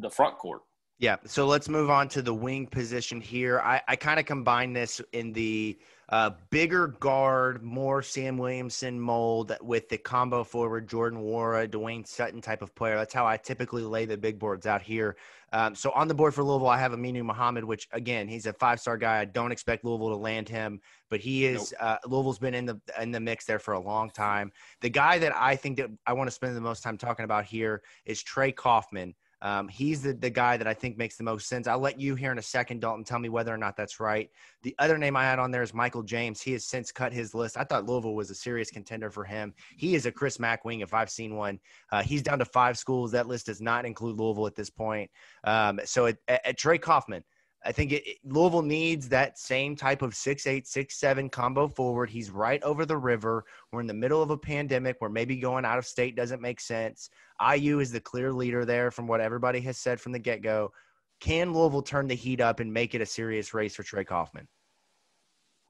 the 0.00 0.10
front 0.10 0.36
court. 0.38 0.62
Yeah. 0.98 1.16
So 1.24 1.46
let's 1.46 1.68
move 1.68 1.90
on 1.90 2.08
to 2.08 2.22
the 2.22 2.34
wing 2.34 2.66
position 2.66 3.20
here. 3.20 3.60
I, 3.60 3.80
I 3.86 3.96
kind 3.96 4.18
of 4.18 4.26
combine 4.26 4.72
this 4.72 5.00
in 5.12 5.32
the– 5.32 5.78
uh, 6.10 6.30
bigger 6.48 6.88
guard, 7.00 7.62
more 7.62 8.02
Sam 8.02 8.38
Williamson 8.38 8.98
mold 8.98 9.54
with 9.60 9.90
the 9.90 9.98
combo 9.98 10.42
forward, 10.42 10.88
Jordan 10.88 11.20
Nwora, 11.20 11.68
Dwayne 11.68 12.06
Sutton 12.06 12.40
type 12.40 12.62
of 12.62 12.74
player. 12.74 12.96
That's 12.96 13.12
how 13.12 13.26
I 13.26 13.36
typically 13.36 13.82
lay 13.82 14.06
the 14.06 14.16
big 14.16 14.38
boards 14.38 14.66
out 14.66 14.80
here. 14.80 15.16
Um, 15.52 15.74
so 15.74 15.90
on 15.90 16.08
the 16.08 16.14
board 16.14 16.32
for 16.34 16.42
Louisville, 16.42 16.68
I 16.68 16.78
have 16.78 16.92
Aminu 16.92 17.22
Mohammed, 17.24 17.64
which 17.64 17.88
again, 17.92 18.26
he's 18.26 18.46
a 18.46 18.54
five 18.54 18.80
star 18.80 18.96
guy. 18.96 19.20
I 19.20 19.26
don't 19.26 19.52
expect 19.52 19.84
Louisville 19.84 20.08
to 20.08 20.16
land 20.16 20.48
him, 20.48 20.80
but 21.10 21.20
he 21.20 21.46
is. 21.46 21.74
Nope. 21.80 22.00
Uh, 22.04 22.08
Louisville's 22.08 22.38
been 22.38 22.54
in 22.54 22.66
the 22.66 22.80
in 23.00 23.10
the 23.10 23.20
mix 23.20 23.44
there 23.44 23.58
for 23.58 23.74
a 23.74 23.80
long 23.80 24.10
time. 24.10 24.52
The 24.80 24.90
guy 24.90 25.18
that 25.18 25.34
I 25.34 25.56
think 25.56 25.78
that 25.78 25.90
I 26.06 26.12
want 26.12 26.28
to 26.28 26.32
spend 26.32 26.56
the 26.56 26.60
most 26.60 26.82
time 26.82 26.98
talking 26.98 27.24
about 27.24 27.44
here 27.44 27.82
is 28.04 28.22
Trey 28.22 28.52
Kaufman. 28.52 29.14
Um, 29.40 29.68
he's 29.68 30.02
the, 30.02 30.14
the 30.14 30.30
guy 30.30 30.56
that 30.56 30.66
I 30.66 30.74
think 30.74 30.98
makes 30.98 31.16
the 31.16 31.22
most 31.22 31.46
sense. 31.46 31.68
I'll 31.68 31.78
let 31.78 32.00
you 32.00 32.16
here 32.16 32.32
in 32.32 32.38
a 32.38 32.42
second, 32.42 32.80
Dalton, 32.80 33.04
tell 33.04 33.20
me 33.20 33.28
whether 33.28 33.54
or 33.54 33.56
not 33.56 33.76
that's 33.76 34.00
right. 34.00 34.28
The 34.62 34.74
other 34.80 34.98
name 34.98 35.16
I 35.16 35.22
had 35.22 35.38
on 35.38 35.52
there 35.52 35.62
is 35.62 35.72
Michael 35.72 36.02
James. 36.02 36.40
He 36.40 36.52
has 36.54 36.64
since 36.64 36.90
cut 36.90 37.12
his 37.12 37.34
list. 37.34 37.56
I 37.56 37.62
thought 37.62 37.86
Louisville 37.86 38.16
was 38.16 38.30
a 38.30 38.34
serious 38.34 38.68
contender 38.68 39.10
for 39.10 39.24
him. 39.24 39.54
He 39.76 39.94
is 39.94 40.06
a 40.06 40.12
Chris 40.12 40.40
Mack 40.40 40.64
wing 40.64 40.80
if 40.80 40.92
I've 40.92 41.10
seen 41.10 41.36
one. 41.36 41.60
Uh, 41.92 42.02
he's 42.02 42.22
down 42.22 42.40
to 42.40 42.44
five 42.44 42.76
schools. 42.76 43.12
That 43.12 43.28
list 43.28 43.46
does 43.46 43.60
not 43.60 43.86
include 43.86 44.18
Louisville 44.18 44.48
at 44.48 44.56
this 44.56 44.70
point. 44.70 45.08
Um, 45.44 45.78
so 45.84 46.06
at, 46.06 46.16
at 46.28 46.58
Trey 46.58 46.78
Kaufman– 46.78 47.22
I 47.64 47.72
think 47.72 47.92
it, 47.92 48.04
Louisville 48.24 48.62
needs 48.62 49.08
that 49.08 49.38
same 49.38 49.74
type 49.74 50.02
of 50.02 50.14
six 50.14 50.46
eight 50.46 50.66
six 50.66 50.98
seven 50.98 51.28
combo 51.28 51.68
forward. 51.68 52.08
He's 52.08 52.30
right 52.30 52.62
over 52.62 52.86
the 52.86 52.96
river. 52.96 53.44
We're 53.72 53.80
in 53.80 53.86
the 53.86 53.94
middle 53.94 54.22
of 54.22 54.30
a 54.30 54.38
pandemic 54.38 54.96
where 55.00 55.10
maybe 55.10 55.36
going 55.36 55.64
out 55.64 55.78
of 55.78 55.86
state 55.86 56.16
doesn't 56.16 56.40
make 56.40 56.60
sense. 56.60 57.10
IU 57.54 57.80
is 57.80 57.90
the 57.90 58.00
clear 58.00 58.32
leader 58.32 58.64
there 58.64 58.90
from 58.90 59.06
what 59.06 59.20
everybody 59.20 59.60
has 59.62 59.78
said 59.78 60.00
from 60.00 60.12
the 60.12 60.18
get 60.18 60.42
go. 60.42 60.72
Can 61.20 61.52
Louisville 61.52 61.82
turn 61.82 62.06
the 62.06 62.14
heat 62.14 62.40
up 62.40 62.60
and 62.60 62.72
make 62.72 62.94
it 62.94 63.00
a 63.00 63.06
serious 63.06 63.52
race 63.52 63.74
for 63.74 63.82
Trey 63.82 64.04
Kaufman? 64.04 64.46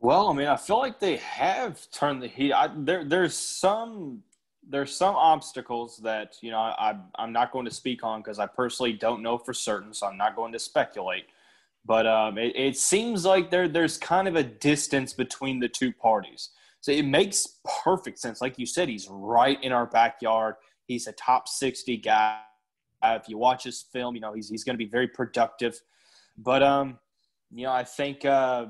Well, 0.00 0.28
I 0.28 0.32
mean, 0.34 0.46
I 0.46 0.56
feel 0.56 0.78
like 0.78 1.00
they 1.00 1.16
have 1.16 1.90
turned 1.90 2.22
the 2.22 2.28
heat. 2.28 2.52
I, 2.52 2.70
there, 2.76 3.04
there's 3.04 3.34
some 3.34 4.22
there's 4.70 4.94
some 4.94 5.16
obstacles 5.16 5.96
that 5.98 6.36
you 6.42 6.50
know 6.50 6.58
I, 6.58 6.96
I'm 7.16 7.32
not 7.32 7.52
going 7.52 7.64
to 7.64 7.70
speak 7.70 8.04
on 8.04 8.20
because 8.20 8.38
I 8.38 8.46
personally 8.46 8.92
don't 8.92 9.22
know 9.22 9.38
for 9.38 9.54
certain, 9.54 9.94
so 9.94 10.06
I'm 10.06 10.18
not 10.18 10.36
going 10.36 10.52
to 10.52 10.58
speculate. 10.58 11.24
But 11.88 12.06
um, 12.06 12.36
it, 12.36 12.54
it 12.54 12.76
seems 12.76 13.24
like 13.24 13.50
there 13.50 13.66
there's 13.66 13.96
kind 13.96 14.28
of 14.28 14.36
a 14.36 14.42
distance 14.42 15.14
between 15.14 15.58
the 15.58 15.68
two 15.68 15.90
parties. 15.90 16.50
So 16.80 16.92
it 16.92 17.06
makes 17.06 17.58
perfect 17.82 18.18
sense. 18.18 18.42
Like 18.42 18.58
you 18.58 18.66
said, 18.66 18.90
he's 18.90 19.08
right 19.10 19.58
in 19.64 19.72
our 19.72 19.86
backyard. 19.86 20.56
He's 20.86 21.06
a 21.06 21.12
top 21.12 21.48
60 21.48 21.96
guy. 21.96 22.40
If 23.02 23.26
you 23.28 23.38
watch 23.38 23.64
his 23.64 23.86
film, 23.90 24.14
you 24.14 24.20
know, 24.20 24.34
he's, 24.34 24.50
he's 24.50 24.64
going 24.64 24.74
to 24.74 24.84
be 24.84 24.90
very 24.90 25.08
productive. 25.08 25.80
But, 26.36 26.62
um, 26.62 26.98
you 27.50 27.64
know, 27.64 27.72
I 27.72 27.84
think, 27.84 28.24
uh, 28.24 28.66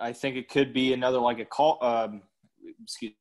I 0.00 0.12
think 0.12 0.36
it 0.36 0.50
could 0.50 0.72
be 0.72 0.92
another, 0.92 1.18
like 1.18 1.38
a 1.38 1.44
call, 1.44 1.82
um, 1.82 2.22
excuse 2.82 3.12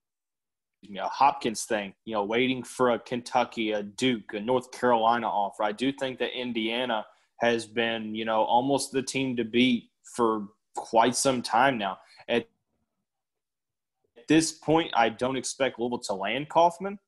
me, 0.90 1.00
a 1.00 1.08
Hopkins 1.08 1.64
thing, 1.64 1.94
you 2.04 2.16
know, 2.16 2.24
waiting 2.24 2.64
for 2.64 2.92
a 2.92 3.00
Kentucky, 3.00 3.72
a 3.72 3.84
Duke, 3.84 4.34
a 4.34 4.40
North 4.40 4.72
Carolina 4.72 5.28
offer. 5.28 5.64
I 5.64 5.72
do 5.72 5.92
think 5.92 6.18
that 6.20 6.38
Indiana 6.38 7.06
has 7.38 7.66
been, 7.66 8.16
you 8.16 8.26
know, 8.26 8.44
almost 8.44 8.92
the 8.92 9.02
team 9.02 9.36
to 9.36 9.44
beat 9.44 9.90
for 10.04 10.48
quite 10.76 11.16
some 11.16 11.42
time 11.42 11.78
now. 11.78 11.98
At 12.28 12.48
this 14.28 14.52
point, 14.52 14.92
I 14.96 15.10
don't 15.10 15.38
expect 15.38 15.80
Louisville 15.80 16.00
to 16.00 16.14
land 16.14 16.50
Kaufman. 16.50 17.00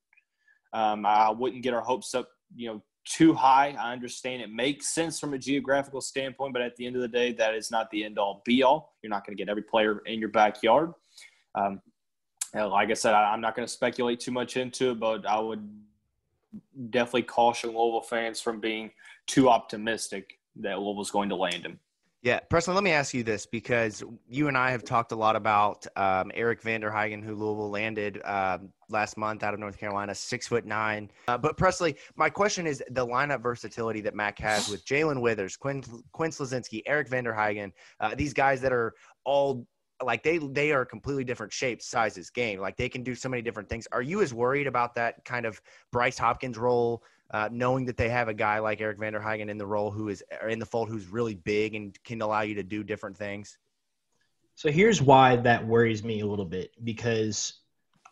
Um, 0.74 1.06
I 1.06 1.30
wouldn't 1.30 1.64
get 1.64 1.74
our 1.74 1.82
hopes 1.82 2.14
up, 2.14 2.30
you 2.56 2.68
know, 2.68 2.84
too 3.06 3.34
high. 3.34 3.76
I 3.80 3.94
understand 3.94 4.42
it 4.42 4.52
makes 4.52 4.90
sense 4.90 5.20
from 5.20 5.34
a 5.34 5.38
geographical 5.38 6.02
standpoint, 6.02 6.54
but 6.54 6.62
at 6.62 6.76
the 6.76 6.86
end 6.86 6.96
of 6.96 7.02
the 7.02 7.08
day, 7.08 7.32
that 7.34 7.56
is 7.56 7.72
not 7.72 7.90
the 7.90 8.04
end 8.04 8.20
all 8.20 8.42
be 8.46 8.64
all. 8.64 8.96
You're 9.02 9.10
not 9.10 9.26
going 9.26 9.36
to 9.36 9.42
get 9.42 9.50
every 9.50 9.64
player 9.64 10.00
in 10.06 10.20
your 10.20 10.30
backyard. 10.30 10.94
Um, 11.56 11.82
like 12.54 12.90
I 12.90 12.94
said, 12.94 13.14
I, 13.14 13.32
I'm 13.32 13.42
not 13.42 13.56
going 13.56 13.66
to 13.66 13.72
speculate 13.72 14.20
too 14.20 14.32
much 14.32 14.58
into 14.58 14.92
it, 14.92 15.00
but 15.00 15.26
I 15.26 15.40
would 15.40 15.68
definitely 16.90 17.24
caution 17.24 17.70
Louisville 17.70 18.02
fans 18.02 18.42
from 18.42 18.60
being 18.60 18.92
too 19.28 19.50
optimistic 19.50 20.40
that 20.58 20.80
Louisville's 20.80 21.12
going 21.12 21.30
to 21.30 21.36
land 21.36 21.66
him. 21.66 21.80
Yeah, 22.24 22.40
Preston, 22.40 22.74
let 22.74 22.84
me 22.84 22.92
ask 22.92 23.14
you 23.14 23.24
this 23.24 23.46
because 23.46 24.04
you 24.28 24.48
and 24.48 24.58
I 24.58 24.72
have 24.72 24.84
talked 24.84 25.12
a 25.12 25.16
lot 25.16 25.36
about 25.36 25.86
um, 25.96 26.32
Eric 26.34 26.64
Vanderhagen, 26.64 27.24
who 27.24 27.36
Louisville 27.36 27.70
landed 27.70 28.22
um, 28.26 28.70
last 28.90 29.18
month 29.18 29.44
out 29.44 29.54
of 29.54 29.60
North 29.60 29.78
Carolina, 29.78 30.16
six 30.16 30.48
foot 30.48 30.66
nine. 30.66 31.12
Uh, 31.28 31.38
but 31.38 31.58
Presley, 31.58 31.96
my 32.16 32.30
question 32.30 32.66
is 32.66 32.84
the 32.90 33.06
lineup 33.06 33.42
versatility 33.42 34.02
that 34.02 34.16
Mac 34.16 34.40
has 34.40 34.68
with 34.68 34.84
Jae'Lyn 34.84 35.22
Withers, 35.22 35.56
Quinn, 35.56 35.84
Quinn 36.12 36.32
Slazinski, 36.32 36.82
Eric 36.88 37.08
Vanderhagen, 37.08 37.72
uh, 38.00 38.16
these 38.16 38.34
guys 38.34 38.62
that 38.62 38.74
are 38.74 38.96
all 39.24 39.68
like 40.04 40.24
they 40.24 40.38
they 40.38 40.72
are 40.72 40.86
completely 40.86 41.24
different 41.24 41.54
shapes, 41.54 41.88
sizes, 41.88 42.30
game. 42.30 42.60
Like 42.60 42.78
they 42.78 42.90
can 42.90 43.04
do 43.04 43.16
so 43.16 43.30
many 43.30 43.42
different 43.42 43.70
things. 43.70 43.88
Are 43.92 44.02
you 44.02 44.22
as 44.22 44.34
worried 44.34 44.68
about 44.68 44.96
that 44.96 45.24
kind 45.24 45.46
of 45.46 45.62
Bryce 45.92 46.18
Hopkins 46.18 46.58
role, 46.58 47.04
uh, 47.32 47.50
knowing 47.52 47.86
that 47.86 47.98
they 47.98 48.10
have 48.10 48.28
a 48.28 48.34
guy 48.34 48.60
like 48.60 48.82
Eric 48.82 49.00
Vanderhagen 49.00 49.50
in 49.50 49.58
the 49.58 49.66
role 49.66 49.92
who 49.92 50.10
is 50.10 50.24
in 50.48 50.60
the 50.60 50.66
fold 50.66 50.90
who's 50.90 51.08
really 51.08 51.36
big 51.36 51.76
and 51.76 51.98
can 52.04 52.22
allow 52.22 52.42
you 52.42 52.56
to 52.56 52.64
do 52.64 52.84
different 52.84 53.18
things? 53.18 53.58
So 54.56 54.72
here's 54.72 55.02
why 55.02 55.36
that 55.36 55.66
worries 55.66 56.04
me 56.04 56.22
a 56.22 56.26
little 56.26 56.46
bit 56.46 56.72
because 56.84 57.54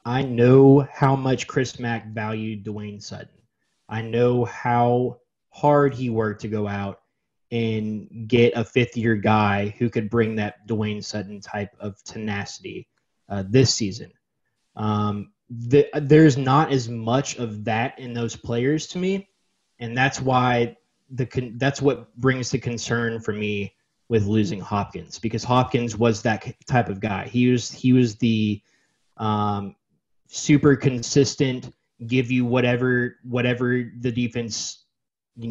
I 0.05 0.21
know 0.21 0.87
how 0.93 1.15
much 1.15 1.47
Chris 1.47 1.79
Mack 1.79 2.07
valued 2.13 2.63
Dwayne 2.63 3.01
Sutton. 3.01 3.29
I 3.89 4.01
know 4.01 4.45
how 4.45 5.19
hard 5.49 5.93
he 5.93 6.09
worked 6.09 6.41
to 6.41 6.47
go 6.47 6.67
out 6.67 7.01
and 7.51 8.27
get 8.27 8.53
a 8.55 8.63
fifth 8.63 8.97
year 8.97 9.15
guy 9.15 9.69
who 9.77 9.89
could 9.89 10.09
bring 10.09 10.35
that 10.35 10.67
Dwayne 10.67 11.03
Sutton 11.03 11.41
type 11.41 11.71
of 11.79 12.03
tenacity 12.03 12.87
uh, 13.29 13.43
this 13.47 13.73
season. 13.73 14.11
Um, 14.75 15.31
the, 15.49 15.87
there's 15.93 16.37
not 16.37 16.71
as 16.71 16.89
much 16.89 17.37
of 17.37 17.65
that 17.65 17.99
in 17.99 18.13
those 18.13 18.35
players 18.35 18.87
to 18.87 18.97
me, 18.97 19.29
and 19.79 19.97
that's 19.97 20.21
why 20.21 20.77
the 21.11 21.53
that's 21.57 21.81
what 21.81 22.15
brings 22.17 22.49
the 22.49 22.57
concern 22.57 23.19
for 23.19 23.31
me 23.33 23.75
with 24.07 24.25
losing 24.25 24.59
Hopkins 24.59 25.19
because 25.19 25.43
Hopkins 25.43 25.97
was 25.97 26.21
that 26.23 26.45
type 26.67 26.89
of 26.89 26.99
guy. 26.99 27.27
He 27.27 27.49
was 27.49 27.71
he 27.71 27.93
was 27.93 28.15
the 28.15 28.61
um, 29.17 29.75
super 30.27 30.75
consistent, 30.75 31.71
give 32.05 32.31
you 32.31 32.45
whatever 32.45 33.17
whatever 33.23 33.91
the 33.99 34.11
defense 34.11 34.83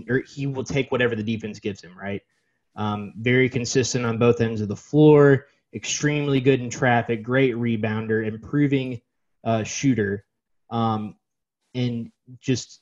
or 0.08 0.22
he 0.26 0.46
will 0.46 0.64
take 0.64 0.90
whatever 0.90 1.14
the 1.14 1.22
defense 1.22 1.60
gives 1.60 1.82
him, 1.82 1.96
right? 1.96 2.22
Um, 2.76 3.12
very 3.18 3.48
consistent 3.48 4.04
on 4.04 4.18
both 4.18 4.40
ends 4.40 4.60
of 4.60 4.68
the 4.68 4.76
floor, 4.76 5.46
extremely 5.72 6.40
good 6.40 6.60
in 6.60 6.70
traffic, 6.70 7.22
great 7.22 7.54
rebounder, 7.54 8.26
improving 8.26 9.00
uh, 9.44 9.62
shooter, 9.62 10.24
um, 10.70 11.16
and 11.74 12.10
just 12.40 12.80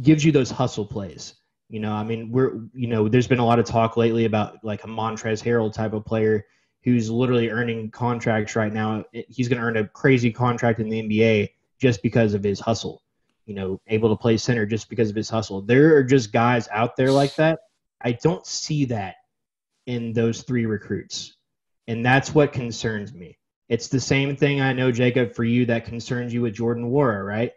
gives 0.00 0.24
you 0.24 0.32
those 0.32 0.50
hustle 0.50 0.86
plays. 0.86 1.34
You 1.68 1.80
know, 1.80 1.92
I 1.92 2.04
mean, 2.04 2.30
we're 2.30 2.54
you 2.74 2.86
know, 2.86 3.08
there's 3.08 3.28
been 3.28 3.38
a 3.38 3.46
lot 3.46 3.58
of 3.58 3.64
talk 3.64 3.96
lately 3.96 4.24
about 4.24 4.62
like 4.62 4.84
a 4.84 4.88
Montrezl 4.88 5.42
Harrell 5.42 5.72
type 5.72 5.92
of 5.92 6.04
player 6.04 6.46
who's 6.84 7.10
literally 7.10 7.48
earning 7.48 7.90
contracts 7.90 8.56
right 8.56 8.72
now. 8.72 9.04
He's 9.12 9.48
going 9.48 9.60
to 9.60 9.66
earn 9.66 9.76
a 9.76 9.86
crazy 9.86 10.32
contract 10.32 10.80
in 10.80 10.88
the 10.88 11.02
NBA 11.02 11.50
just 11.80 12.02
because 12.02 12.34
of 12.34 12.42
his 12.42 12.58
hustle 12.58 13.02
you 13.46 13.54
know, 13.54 13.80
able 13.88 14.08
to 14.08 14.16
play 14.16 14.36
center 14.36 14.66
just 14.66 14.88
because 14.88 15.10
of 15.10 15.16
his 15.16 15.28
hustle. 15.28 15.62
There 15.62 15.96
are 15.96 16.04
just 16.04 16.32
guys 16.32 16.68
out 16.70 16.96
there 16.96 17.10
like 17.10 17.34
that. 17.36 17.60
I 18.00 18.12
don't 18.12 18.46
see 18.46 18.86
that 18.86 19.16
in 19.86 20.12
those 20.12 20.42
three 20.42 20.66
recruits. 20.66 21.36
And 21.88 22.04
that's 22.04 22.34
what 22.34 22.52
concerns 22.52 23.12
me. 23.12 23.36
It's 23.72 23.88
the 23.88 24.00
same 24.00 24.36
thing 24.36 24.60
I 24.60 24.74
know, 24.74 24.92
Jacob, 24.92 25.32
for 25.32 25.44
you 25.44 25.64
that 25.64 25.86
concerns 25.86 26.34
you 26.34 26.42
with 26.42 26.52
Jordan 26.52 26.90
Nwora, 26.90 27.24
right? 27.26 27.52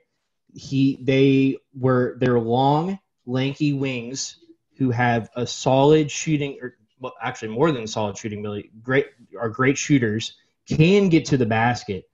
He 0.53 0.97
they 1.01 1.57
were 1.78 2.16
they're 2.22 2.39
long, 2.39 2.99
lanky 3.26 3.74
wings 3.74 4.38
who 4.78 4.91
have 4.91 5.30
a 5.36 5.45
solid 5.45 6.09
shooting 6.09 6.57
or 6.61 6.78
well, 7.01 7.16
actually 7.22 7.49
more 7.49 7.70
than 7.74 7.86
solid 7.86 8.18
shooting 8.18 8.39
ability, 8.39 8.72
great 8.82 9.07
are 9.38 9.49
great 9.49 9.78
shooters, 9.78 10.38
can 10.66 11.09
get 11.09 11.26
to 11.26 11.38
the 11.38 11.45
basket, 11.45 12.05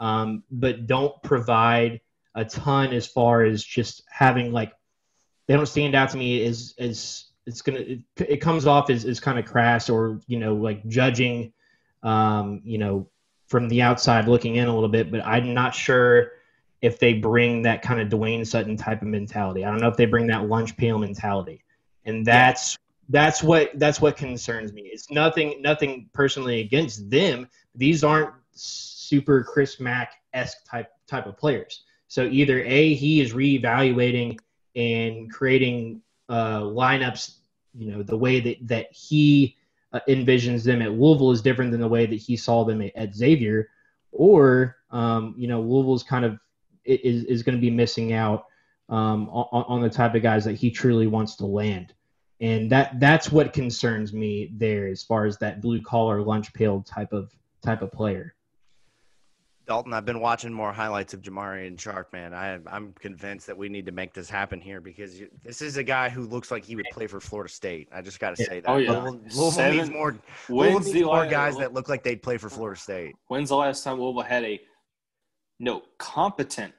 um, 0.00 0.42
but 0.50 0.86
don't 0.86 1.14
provide 1.22 2.02
a 2.34 2.44
ton 2.44 2.92
as 2.92 3.06
far 3.06 3.42
as 3.42 3.64
just 3.64 4.02
having 4.10 4.52
like 4.52 4.74
they 5.46 5.54
don't 5.54 5.64
stand 5.64 5.94
out 5.94 6.10
to 6.10 6.18
me 6.18 6.44
as 6.44 6.74
as 6.78 7.24
it's 7.46 7.62
gonna 7.62 7.78
it, 7.78 8.00
it 8.16 8.42
comes 8.42 8.66
off 8.66 8.90
as, 8.90 9.06
as 9.06 9.18
kind 9.18 9.38
of 9.38 9.46
crass 9.46 9.88
or 9.88 10.20
you 10.26 10.38
know 10.38 10.56
like 10.56 10.86
judging 10.86 11.54
um 12.02 12.60
you 12.62 12.76
know 12.76 13.08
from 13.46 13.68
the 13.68 13.82
outside 13.82 14.28
looking 14.28 14.56
in 14.56 14.68
a 14.68 14.74
little 14.74 14.88
bit 14.88 15.10
but 15.10 15.24
i'm 15.24 15.54
not 15.54 15.74
sure 15.74 16.32
if 16.82 16.98
they 16.98 17.14
bring 17.14 17.62
that 17.62 17.82
kind 17.82 18.00
of 18.00 18.08
dwayne 18.08 18.46
sutton 18.46 18.76
type 18.76 19.02
of 19.02 19.08
mentality. 19.08 19.64
I 19.64 19.70
don't 19.70 19.80
know 19.80 19.88
if 19.88 19.96
they 19.96 20.06
bring 20.06 20.26
that 20.28 20.48
lunch 20.48 20.76
pail 20.76 20.98
mentality. 20.98 21.64
And 22.04 22.24
that's 22.24 22.78
that's 23.08 23.42
what 23.42 23.70
that's 23.74 24.00
what 24.00 24.16
concerns 24.16 24.72
me. 24.72 24.82
It's 24.82 25.10
nothing 25.10 25.62
nothing 25.62 26.08
personally 26.12 26.60
against 26.60 27.10
them. 27.10 27.48
These 27.74 28.04
aren't 28.04 28.32
super 28.52 29.42
chris 29.42 29.80
mack 29.80 30.14
esque 30.32 30.58
type 30.68 30.92
type 31.06 31.26
of 31.26 31.36
players. 31.36 31.82
So 32.08 32.24
either 32.24 32.62
A, 32.62 32.94
he 32.94 33.20
is 33.20 33.32
reevaluating 33.32 34.38
and 34.76 35.32
creating 35.32 36.02
uh, 36.28 36.60
lineups, 36.60 37.36
you 37.74 37.90
know, 37.90 38.02
the 38.02 38.16
way 38.16 38.40
that, 38.40 38.68
that 38.68 38.92
he 38.92 39.56
uh, 39.92 40.00
envisions 40.08 40.64
them 40.64 40.82
at 40.82 40.92
Louisville 40.92 41.32
is 41.32 41.42
different 41.42 41.70
than 41.70 41.80
the 41.80 41.88
way 41.88 42.06
that 42.06 42.16
he 42.16 42.36
saw 42.36 42.64
them 42.64 42.82
at, 42.94 43.14
Xavier, 43.14 43.68
or, 44.12 44.76
um, 44.90 45.34
you 45.36 45.48
know, 45.48 45.60
Louisville's 45.60 46.02
kind 46.02 46.24
of 46.24 46.38
is, 46.84 47.24
is 47.24 47.42
going 47.42 47.56
to 47.56 47.60
be 47.60 47.70
missing 47.70 48.12
out 48.12 48.46
um, 48.88 49.28
on, 49.30 49.64
on 49.68 49.80
the 49.82 49.90
type 49.90 50.14
of 50.14 50.22
guys 50.22 50.44
that 50.44 50.54
he 50.54 50.70
truly 50.70 51.06
wants 51.06 51.36
to 51.36 51.46
land. 51.46 51.92
And 52.40 52.70
that 52.70 53.00
that's 53.00 53.32
what 53.32 53.54
concerns 53.54 54.12
me 54.12 54.52
there 54.54 54.86
as 54.86 55.02
far 55.02 55.24
as 55.24 55.38
that 55.38 55.62
blue 55.62 55.80
collar 55.80 56.20
lunch 56.20 56.52
pail 56.52 56.82
type 56.82 57.12
of 57.12 57.32
type 57.64 57.82
of 57.82 57.90
player. 57.90 58.35
Dalton, 59.66 59.92
I've 59.92 60.04
been 60.04 60.20
watching 60.20 60.52
more 60.52 60.72
highlights 60.72 61.12
of 61.12 61.22
Jamarion 61.22 61.78
Sharp, 61.78 62.12
man. 62.12 62.32
I, 62.32 62.58
I'm 62.68 62.92
convinced 62.92 63.48
that 63.48 63.58
we 63.58 63.68
need 63.68 63.86
to 63.86 63.92
make 63.92 64.14
this 64.14 64.30
happen 64.30 64.60
here 64.60 64.80
because 64.80 65.18
you, 65.18 65.28
this 65.42 65.60
is 65.60 65.76
a 65.76 65.82
guy 65.82 66.08
who 66.08 66.22
looks 66.22 66.52
like 66.52 66.64
he 66.64 66.76
would 66.76 66.86
play 66.92 67.08
for 67.08 67.20
Florida 67.20 67.52
State. 67.52 67.88
I 67.92 68.00
just 68.00 68.20
got 68.20 68.36
to 68.36 68.44
say 68.44 68.60
that. 68.60 68.70
Oh, 68.70 68.76
yeah. 68.76 68.92
Louisville, 68.92 69.20
Louisville 69.34 69.72
needs 69.72 69.90
more, 69.90 70.16
Louisville 70.48 70.80
needs 70.80 71.04
more 71.04 71.18
last, 71.18 71.30
guys 71.30 71.56
that 71.56 71.74
look 71.74 71.88
like 71.88 72.04
they'd 72.04 72.22
play 72.22 72.36
for 72.36 72.48
Florida 72.48 72.80
State. 72.80 73.16
When's 73.26 73.48
the 73.48 73.56
last 73.56 73.82
time 73.82 74.00
Louisville 74.00 74.22
had 74.22 74.44
a 74.44 74.60
no 75.58 75.82
competent 75.98 76.72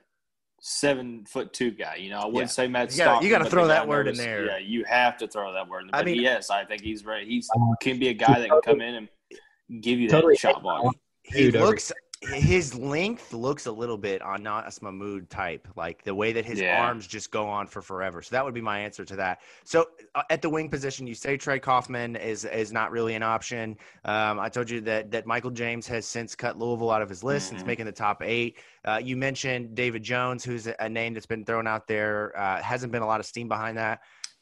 seven 0.61 1.25
foot 1.25 1.51
two 1.51 1.71
guy? 1.71 1.95
You 1.95 2.11
know, 2.11 2.19
I 2.19 2.25
wouldn't 2.25 2.43
yeah. 2.43 2.45
say 2.47 2.67
Matt 2.69 2.91
You 2.91 2.99
gotta, 2.99 3.25
you 3.25 3.29
got 3.29 3.39
to 3.39 3.49
throw 3.49 3.67
that 3.67 3.85
word 3.85 4.05
nervous. 4.05 4.19
in 4.19 4.25
there. 4.25 4.45
Yeah, 4.45 4.57
you 4.59 4.85
have 4.85 5.17
to 5.17 5.27
throw 5.27 5.51
that 5.51 5.67
word 5.67 5.81
in 5.81 5.87
there. 5.87 5.91
But 5.91 6.01
I 6.01 6.05
mean, 6.05 6.21
yes, 6.21 6.49
I 6.49 6.63
think 6.63 6.81
he's 6.81 7.03
right. 7.03 7.27
He's 7.27 7.49
can 7.81 7.99
be 7.99 8.07
a 8.07 8.13
guy 8.13 8.39
that 8.39 8.49
can 8.49 8.61
come 8.61 8.79
in 8.79 8.95
and 8.95 9.81
give 9.81 9.99
you 9.99 10.07
that 10.07 10.15
totally 10.15 10.37
shot 10.37 10.63
block. 10.63 10.95
He 11.23 11.51
looks 11.51 11.91
his 12.21 12.73
length 12.73 13.31
looks 13.31 13.67
a 13.67 13.71
little 13.71 13.97
bit 13.97 14.23
on 14.23 14.41
Nas 14.41 14.81
Mahmoud 14.81 15.29
type, 15.29 15.67
like 15.75 16.03
the 16.03 16.15
way 16.15 16.33
that 16.33 16.45
his 16.45 16.59
yeah. 16.59 16.83
arms 16.83 17.05
just 17.05 17.29
go 17.29 17.47
on 17.47 17.67
for 17.67 17.81
forever. 17.81 18.23
So 18.23 18.35
that 18.35 18.43
would 18.43 18.55
be 18.55 18.61
my 18.61 18.79
answer 18.79 19.05
to 19.05 19.15
that. 19.17 19.41
So 19.63 19.89
uh, 20.15 20.23
at 20.31 20.41
the 20.41 20.49
wing 20.49 20.69
position, 20.69 21.05
you 21.05 21.13
say 21.13 21.37
Trey 21.37 21.59
Kaufman 21.59 22.15
is 22.15 22.43
is 22.45 22.71
not 22.71 22.91
really 22.91 23.13
an 23.13 23.21
option. 23.21 23.77
Um, 24.03 24.39
I 24.39 24.49
told 24.49 24.67
you 24.69 24.81
that 24.81 25.11
that 25.11 25.27
Michael 25.27 25.51
James 25.51 25.87
has 25.87 26.07
since 26.07 26.33
cut 26.33 26.57
Louisville 26.57 26.89
out 26.89 27.03
of 27.03 27.09
his 27.09 27.23
list 27.23 27.49
mm-hmm. 27.49 27.57
and 27.57 27.67
making 27.67 27.85
the 27.85 27.91
top 27.91 28.23
eight. 28.23 28.57
Uh, 28.83 28.99
you 29.03 29.15
mentioned 29.15 29.75
David 29.75 30.01
Jones, 30.01 30.43
who's 30.43 30.67
a 30.67 30.89
name 30.89 31.13
that's 31.13 31.25
been 31.25 31.45
thrown 31.45 31.67
out 31.67 31.87
there. 31.87 32.37
Uh, 32.39 32.61
hasn't 32.61 32.91
been 32.91 33.03
a 33.03 33.07
lot 33.07 33.19
of 33.19 33.27
steam 33.27 33.47
behind 33.47 33.77
that. 33.77 34.01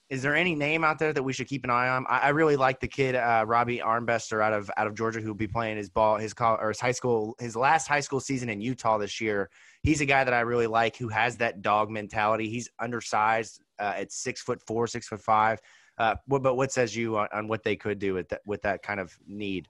Is 0.10 0.22
there 0.22 0.36
any 0.36 0.54
name 0.54 0.84
out 0.84 1.00
there 1.00 1.14
that 1.14 1.24
we 1.24 1.34
should 1.34 1.48
keep 1.48 1.64
an 1.64 1.72
eye 1.72 1.90
on? 1.90 2.06
I, 2.08 2.20
I 2.20 2.30
really 2.30 2.56
like 2.56 2.80
the 2.80 2.88
kid 2.88 3.16
uh, 3.16 3.44
Robbie 3.48 3.80
Armbrester 3.80 4.44
out 4.44 4.54
of 4.54 4.70
out 4.78 4.86
of 4.86 4.94
Georgia 4.94 5.20
who 5.20 5.28
will 5.30 5.34
be 5.34 5.48
playing 5.48 5.78
his 5.78 5.90
ball 5.90 6.18
his 6.18 6.34
call 6.34 6.58
or 6.62 6.68
his 6.68 6.80
high 6.80 6.92
school 6.92 7.36
his 7.40 7.56
last 7.56 7.88
high 7.88 8.02
school 8.02 8.20
season 8.20 8.50
in 8.50 8.62
Utah 8.62 9.00
this 9.00 9.20
year. 9.20 9.50
He's 9.82 10.02
a 10.02 10.06
guy 10.06 10.24
that 10.24 10.34
I 10.34 10.42
really 10.42 10.68
like 10.68 10.96
who 10.96 11.08
has 11.08 11.38
that 11.38 11.64
dog 11.64 11.90
mentality. 11.90 12.50
He's 12.50 12.70
undersized 12.80 13.62
uh, 13.80 13.94
at 13.96 14.12
six 14.12 14.42
foot 14.42 14.62
four, 14.68 14.86
six 14.86 15.08
foot 15.08 15.22
five. 15.22 15.60
Uh, 15.98 16.16
but 16.28 16.56
what 16.56 16.72
says 16.72 16.96
you 16.96 17.18
on, 17.18 17.28
on 17.34 17.48
what 17.48 17.64
they 17.64 17.76
could 17.76 18.00
do 18.00 18.14
with 18.14 18.30
that 18.30 18.42
with 18.46 18.62
that 18.62 18.84
kind 18.84 19.00
of 19.00 19.18
need? 19.28 19.68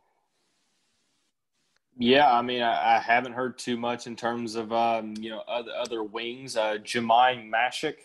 Yeah, 1.97 2.29
I 2.29 2.41
mean, 2.41 2.61
I, 2.61 2.97
I, 2.97 2.99
haven't 2.99 3.31
heard 3.31 3.57
too 3.57 3.77
much 3.77 4.05
in 4.05 4.17
terms 4.17 4.55
of 4.55 4.73
um, 4.73 5.13
you 5.17 5.29
know 5.29 5.43
other 5.47 5.71
other 5.71 6.03
wings. 6.03 6.57
Uh, 6.57 6.77
Jahmai 6.83 7.49
Mashack 7.49 7.95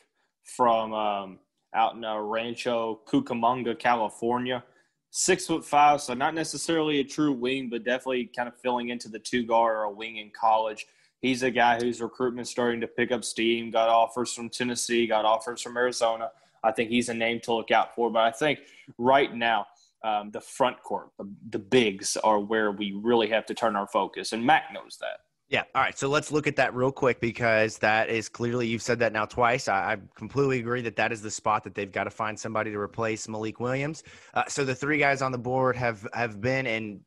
from 0.44 0.92
um, 0.92 1.38
out 1.74 1.94
in 1.94 2.04
uh, 2.04 2.18
Rancho 2.18 3.00
Cucamonga, 3.06 3.78
California. 3.78 4.64
Six 5.12 5.46
foot 5.46 5.64
five, 5.64 6.00
so 6.00 6.14
not 6.14 6.34
necessarily 6.34 7.00
a 7.00 7.04
true 7.04 7.32
wing, 7.32 7.68
but 7.68 7.84
definitely 7.84 8.30
kind 8.36 8.48
of 8.48 8.54
filling 8.60 8.90
into 8.90 9.08
the 9.08 9.18
two 9.18 9.44
guard 9.44 9.76
or 9.76 9.82
a 9.82 9.90
wing 9.90 10.18
in 10.18 10.30
college. 10.30 10.86
He's 11.20 11.42
a 11.42 11.50
guy 11.50 11.80
whose 11.80 12.00
recruitment 12.00 12.46
starting 12.46 12.80
to 12.80 12.86
pick 12.86 13.10
up 13.10 13.24
steam. 13.24 13.70
Got 13.72 13.88
offers 13.88 14.32
from 14.32 14.48
Tennessee, 14.48 15.06
got 15.08 15.24
offers 15.24 15.62
from 15.62 15.76
Arizona. 15.76 16.30
I 16.62 16.72
think 16.72 16.90
he's 16.90 17.08
a 17.08 17.14
name 17.14 17.40
to 17.40 17.54
look 17.54 17.70
out 17.70 17.94
for. 17.94 18.10
But 18.10 18.22
I 18.22 18.30
think 18.30 18.60
right 18.98 19.34
now, 19.34 19.66
um, 20.04 20.30
the 20.30 20.40
front 20.40 20.82
court, 20.82 21.10
the, 21.18 21.28
the 21.50 21.58
bigs, 21.58 22.16
are 22.18 22.38
where 22.38 22.70
we 22.70 22.92
really 22.92 23.28
have 23.30 23.46
to 23.46 23.54
turn 23.54 23.76
our 23.76 23.88
focus, 23.88 24.32
and 24.32 24.44
Mac 24.44 24.72
knows 24.72 24.96
that. 25.00 25.18
Yeah. 25.51 25.64
All 25.74 25.82
right. 25.82 25.98
So 25.98 26.09
let's 26.09 26.30
look 26.30 26.46
at 26.46 26.55
that 26.57 26.74
real 26.74 26.92
quick 26.92 27.20
because 27.20 27.76
that 27.78 28.09
is 28.09 28.28
clearly, 28.28 28.68
you've 28.68 28.82
said 28.82 29.01
that 29.01 29.12
now 29.12 29.26
twice. 29.26 29.66
I, 29.66 29.94
I 29.94 29.96
completely 30.14 30.61
agree 30.61 30.80
that 30.82 30.94
that 30.94 31.11
is 31.11 31.22
the 31.22 31.30
spot 31.30 31.64
that 31.64 31.74
they've 31.74 31.90
got 31.90 32.05
to 32.05 32.11
find 32.11 32.38
somebody 32.38 32.70
to 32.70 32.78
replace 32.78 33.28
Malik 33.28 33.59
Williams. 33.59 34.05
Uh, 34.32 34.44
so 34.46 34.64
the 34.64 34.76
three 34.76 34.98
guys 34.98 35.22
on 35.22 35.32
the 35.32 35.38
board 35.38 35.74
have, 35.74 36.07
have 36.14 36.40
been, 36.40 36.68
and 36.68 37.01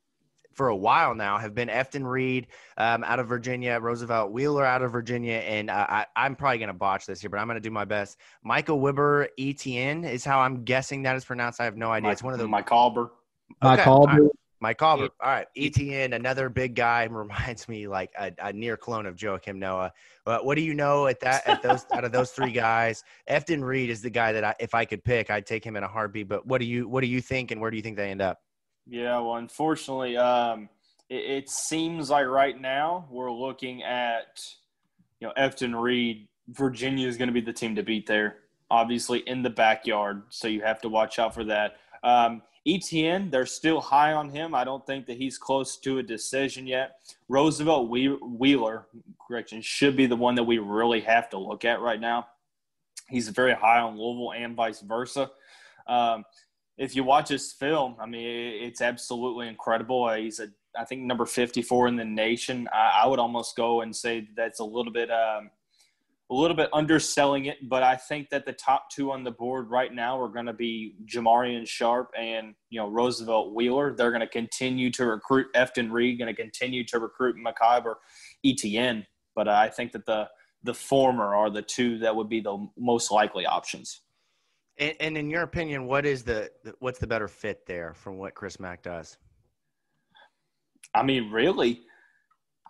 for 0.51 0.67
a 0.67 0.75
while 0.75 1.15
now, 1.15 1.37
have 1.37 1.55
been 1.55 1.69
Efton 1.69 2.05
Reid 2.05 2.47
um, 2.77 3.05
out 3.05 3.19
of 3.19 3.27
Virginia, 3.27 3.79
Roosevelt 3.79 4.31
Wheeler 4.31 4.65
out 4.65 4.81
of 4.81 4.91
Virginia, 4.91 5.35
and 5.35 5.69
uh, 5.69 5.85
I, 5.89 6.05
am 6.15 6.35
probably 6.35 6.57
going 6.57 6.67
to 6.67 6.73
botch 6.73 7.05
this 7.05 7.21
here, 7.21 7.29
but 7.29 7.39
I'm 7.39 7.47
going 7.47 7.55
to 7.55 7.61
do 7.61 7.71
my 7.71 7.85
best. 7.85 8.17
Michael 8.43 8.79
Wibber 8.79 9.27
ETN 9.39 10.09
is 10.09 10.25
how 10.25 10.41
I'm 10.41 10.63
guessing 10.65 11.03
that 11.03 11.15
is 11.15 11.23
pronounced. 11.23 11.61
I 11.61 11.63
have 11.63 11.77
no 11.77 11.91
idea. 11.91 12.09
Mike, 12.09 12.13
it's 12.13 12.23
one 12.23 12.33
of 12.33 12.39
the 12.39 12.47
Mike 12.47 12.67
Auber. 12.71 13.09
Okay. 13.63 13.77
Mike 13.77 13.87
Auber. 13.87 14.29
Mike 14.63 14.81
Auburn. 14.81 15.09
All 15.19 15.29
right. 15.29 15.47
ETN, 15.57 16.15
another 16.15 16.47
big 16.47 16.73
guy, 16.73 17.03
reminds 17.11 17.67
me 17.67 17.85
like 17.85 18.11
a, 18.17 18.31
a 18.39 18.53
near 18.53 18.77
clone 18.77 19.05
of 19.05 19.17
Joakim 19.17 19.57
Noah. 19.57 19.91
But 20.23 20.45
what 20.45 20.55
do 20.55 20.61
you 20.63 20.73
know 20.73 21.07
at 21.07 21.19
that 21.19 21.45
at 21.45 21.61
those 21.61 21.85
out 21.91 22.05
of 22.05 22.13
those 22.13 22.31
three 22.31 22.53
guys? 22.53 23.03
Efton 23.29 23.61
Reid 23.61 23.89
is 23.89 24.01
the 24.01 24.09
guy 24.09 24.31
that 24.31 24.43
I, 24.43 24.55
if 24.59 24.73
I 24.73 24.85
could 24.85 25.03
pick, 25.03 25.29
I'd 25.29 25.45
take 25.45 25.65
him 25.65 25.75
in 25.75 25.83
a 25.83 25.87
heartbeat. 25.87 26.29
But 26.29 26.47
what 26.47 26.59
do 26.59 26.65
you 26.65 26.87
what 26.87 27.01
do 27.01 27.07
you 27.07 27.19
think, 27.19 27.51
and 27.51 27.59
where 27.59 27.69
do 27.69 27.77
you 27.77 27.83
think 27.83 27.97
they 27.97 28.09
end 28.09 28.21
up? 28.21 28.41
Yeah, 28.87 29.19
well, 29.19 29.35
unfortunately, 29.35 30.15
um, 30.15 30.69
it, 31.09 31.43
it 31.43 31.49
seems 31.49 32.09
like 32.09 32.25
right 32.27 32.59
now 32.59 33.05
we're 33.11 33.33
looking 33.33 33.83
at 33.83 34.39
you 35.19 35.27
know 35.27 35.33
Efton 35.37 35.79
Reid. 35.79 36.29
Virginia 36.47 37.07
is 37.07 37.17
going 37.17 37.27
to 37.27 37.33
be 37.33 37.41
the 37.41 37.53
team 37.53 37.75
to 37.75 37.83
beat 37.83 38.07
there. 38.07 38.37
Obviously, 38.71 39.19
in 39.27 39.41
the 39.41 39.49
backyard, 39.49 40.23
so 40.29 40.47
you 40.47 40.61
have 40.61 40.79
to 40.81 40.89
watch 40.89 41.19
out 41.19 41.33
for 41.33 41.43
that. 41.43 41.75
Um, 42.01 42.41
Etienne, 42.65 43.29
they're 43.29 43.45
still 43.45 43.81
high 43.81 44.13
on 44.13 44.29
him. 44.29 44.55
I 44.55 44.63
don't 44.63 44.85
think 44.85 45.05
that 45.07 45.17
he's 45.17 45.37
close 45.37 45.77
to 45.79 45.97
a 45.97 46.03
decision 46.03 46.65
yet. 46.65 46.99
Roosevelt 47.27 47.89
Wheeler, 47.89 48.87
correction, 49.25 49.61
should 49.61 49.97
be 49.97 50.05
the 50.05 50.15
one 50.15 50.35
that 50.35 50.43
we 50.43 50.59
really 50.59 51.01
have 51.01 51.29
to 51.31 51.37
look 51.37 51.65
at 51.65 51.81
right 51.81 51.99
now. 51.99 52.27
He's 53.09 53.27
very 53.29 53.53
high 53.53 53.79
on 53.79 53.97
Louisville 53.97 54.33
and 54.33 54.55
vice 54.55 54.79
versa. 54.79 55.31
Um, 55.87 56.23
if 56.77 56.95
you 56.95 57.03
watch 57.03 57.29
his 57.29 57.51
film, 57.51 57.97
I 57.99 58.05
mean, 58.05 58.25
it's 58.63 58.81
absolutely 58.81 59.49
incredible. 59.49 60.11
He's 60.13 60.39
a, 60.39 60.47
I 60.77 60.85
think, 60.85 61.01
number 61.01 61.25
54 61.25 61.89
in 61.89 61.97
the 61.97 62.05
nation. 62.05 62.69
I, 62.73 63.01
I 63.03 63.07
would 63.07 63.19
almost 63.19 63.57
go 63.57 63.81
and 63.81 63.93
say 63.93 64.29
that's 64.35 64.59
a 64.59 64.65
little 64.65 64.93
bit 64.93 65.11
um,– 65.11 65.49
a 66.31 66.33
little 66.33 66.55
bit 66.55 66.69
underselling 66.73 67.45
it, 67.45 67.57
but 67.69 67.83
I 67.83 67.95
think 67.95 68.29
that 68.29 68.45
the 68.45 68.53
top 68.53 68.89
two 68.89 69.11
on 69.11 69.23
the 69.23 69.31
board 69.31 69.69
right 69.69 69.93
now 69.93 70.19
are 70.19 70.29
going 70.29 70.45
to 70.45 70.53
be 70.53 70.95
Jamarion 71.05 71.67
Sharp 71.67 72.11
and 72.17 72.55
you 72.69 72.79
know 72.79 72.89
Roosevelt 72.89 73.53
Wheeler. 73.53 73.93
They're 73.95 74.11
going 74.11 74.21
to 74.21 74.27
continue 74.27 74.89
to 74.91 75.05
recruit 75.05 75.47
Efton 75.53 75.91
Reid, 75.91 76.19
going 76.19 76.33
to 76.33 76.41
continue 76.41 76.85
to 76.85 76.99
recruit 76.99 77.35
Macabre 77.37 77.97
ETN. 78.45 79.05
but 79.35 79.47
I 79.47 79.69
think 79.69 79.91
that 79.91 80.05
the 80.05 80.27
the 80.63 80.73
former 80.73 81.35
are 81.35 81.49
the 81.49 81.61
two 81.61 81.99
that 81.99 82.15
would 82.15 82.29
be 82.29 82.39
the 82.39 82.67
most 82.77 83.11
likely 83.11 83.45
options. 83.45 84.01
And, 84.77 84.95
and 84.99 85.17
in 85.17 85.29
your 85.29 85.41
opinion, 85.41 85.85
what 85.85 86.05
is 86.05 86.23
the 86.23 86.49
what's 86.79 86.99
the 86.99 87.07
better 87.07 87.27
fit 87.27 87.65
there 87.67 87.93
from 87.93 88.17
what 88.17 88.33
Chris 88.33 88.59
Mack 88.59 88.81
does? 88.81 89.17
I 90.95 91.03
mean, 91.03 91.31
really, 91.31 91.81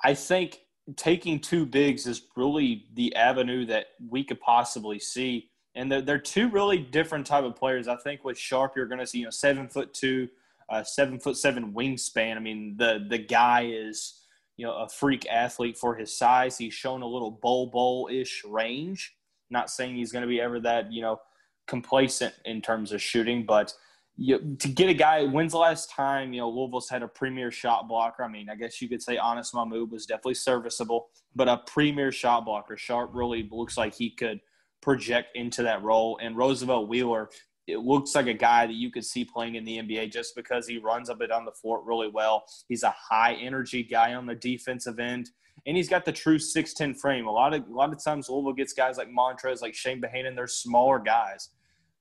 I 0.04 0.14
think 0.14 0.60
taking 0.96 1.40
two 1.40 1.66
bigs 1.66 2.08
is 2.08 2.24
really 2.36 2.86
the 2.94 3.16
avenue 3.16 3.66
that 3.66 3.88
we 4.10 4.24
could 4.24 4.40
possibly 4.40 5.00
see. 5.00 5.50
And 5.76 5.92
they're, 5.92 6.02
they're 6.02 6.20
two 6.20 6.50
really 6.50 6.78
different 6.78 7.26
type 7.26 7.44
of 7.44 7.56
players. 7.56 7.88
I 7.88 7.96
think 7.98 8.24
with 8.24 8.38
Sharp, 8.38 8.74
you're 8.76 8.88
going 8.88 9.00
to 9.00 9.08
see 9.08 9.20
you 9.20 9.26
know 9.26 9.32
seven 9.32 9.68
foot 9.68 9.94
two, 9.94 10.28
uh, 10.70 10.84
seven 10.84 11.20
foot 11.20 11.38
seven 11.38 11.74
wingspan. 11.74 12.36
I 12.36 12.40
mean 12.40 12.76
the 12.78 13.06
the 13.10 13.18
guy 13.18 13.70
is 13.74 14.22
you 14.58 14.66
know 14.66 14.74
a 14.74 14.90
freak 14.90 15.28
athlete 15.30 15.78
for 15.78 15.96
his 15.96 16.16
size. 16.16 16.58
He's 16.58 16.74
shown 16.74 17.02
a 17.02 17.08
little 17.08 17.32
bowl 17.32 17.68
bowl 17.68 18.10
ish 18.12 18.44
range. 18.46 19.16
Not 19.50 19.70
saying 19.70 19.96
he's 19.96 20.12
going 20.12 20.24
to 20.24 20.28
be 20.28 20.42
ever 20.42 20.60
that 20.60 20.92
you 20.92 21.02
know 21.02 21.20
complacent 21.66 22.36
in 22.46 22.62
terms 22.62 22.92
of 22.92 23.02
shooting, 23.02 23.46
but 23.46 23.74
you, 24.16 24.56
to 24.60 24.68
get 24.68 24.90
a 24.90 24.94
guy, 24.94 25.26
when's 25.26 25.54
the 25.54 25.58
last 25.58 25.90
time, 25.90 26.34
you 26.34 26.42
know, 26.42 26.50
Louisville's 26.50 26.90
had 26.90 27.02
a 27.02 27.08
premier 27.08 27.52
shot 27.52 27.88
blocker? 27.88 28.24
I 28.24 28.28
mean, 28.28 28.50
I 28.50 28.56
guess 28.56 28.82
you 28.82 28.88
could 28.88 29.02
say 29.02 29.18
Anas 29.18 29.54
Mahmoud 29.54 29.92
was 29.92 30.06
definitely 30.06 30.36
serviceable, 30.36 31.10
but 31.36 31.50
a 31.50 31.62
premier 31.66 32.12
shot 32.12 32.46
blocker. 32.46 32.78
Sharp 32.78 33.10
really 33.14 33.48
looks 33.52 33.76
like 33.76 33.94
he 33.94 34.12
could 34.12 34.40
project 34.82 35.36
into 35.36 35.64
that 35.64 35.82
role. 35.82 36.20
And 36.22 36.38
Roosevelt 36.38 36.88
Wheeler, 36.88 37.30
it 37.66 37.80
looks 37.80 38.14
like 38.14 38.28
a 38.28 38.34
guy 38.34 38.68
that 38.68 38.76
you 38.76 38.92
could 38.92 39.06
see 39.06 39.26
playing 39.26 39.56
in 39.56 39.66
the 39.66 39.78
NBA 39.78 40.12
just 40.12 40.36
because 40.36 40.68
he 40.68 40.78
runs 40.78 41.10
a 41.10 41.16
bit 41.16 41.32
on 41.32 41.46
the 41.46 41.52
floor 41.52 41.82
really 41.84 42.10
well. 42.10 42.44
He's 42.68 42.84
a 42.84 42.94
high 42.96 43.34
energy 43.34 43.82
guy 43.84 44.14
on 44.14 44.28
the 44.28 44.36
defensive 44.36 45.00
end. 45.00 45.32
And 45.66 45.78
he's 45.78 45.90
got 45.90 46.04
the 46.04 46.12
true 46.12 46.38
6'10 46.38 47.00
frame. 47.00 47.26
A 47.26 47.32
lot 47.32 47.54
of 47.54 47.66
a 47.68 47.74
lot 47.74 47.94
of 47.94 48.04
times 48.04 48.28
Louisville 48.28 48.54
gets 48.54 48.74
guys 48.74 48.98
like 48.98 49.08
Montrez, 49.08 49.62
like 49.62 49.74
Chane 49.74 50.02
Behanan, 50.02 50.36
they're 50.36 50.46
smaller 50.46 51.00
guys 51.00 51.50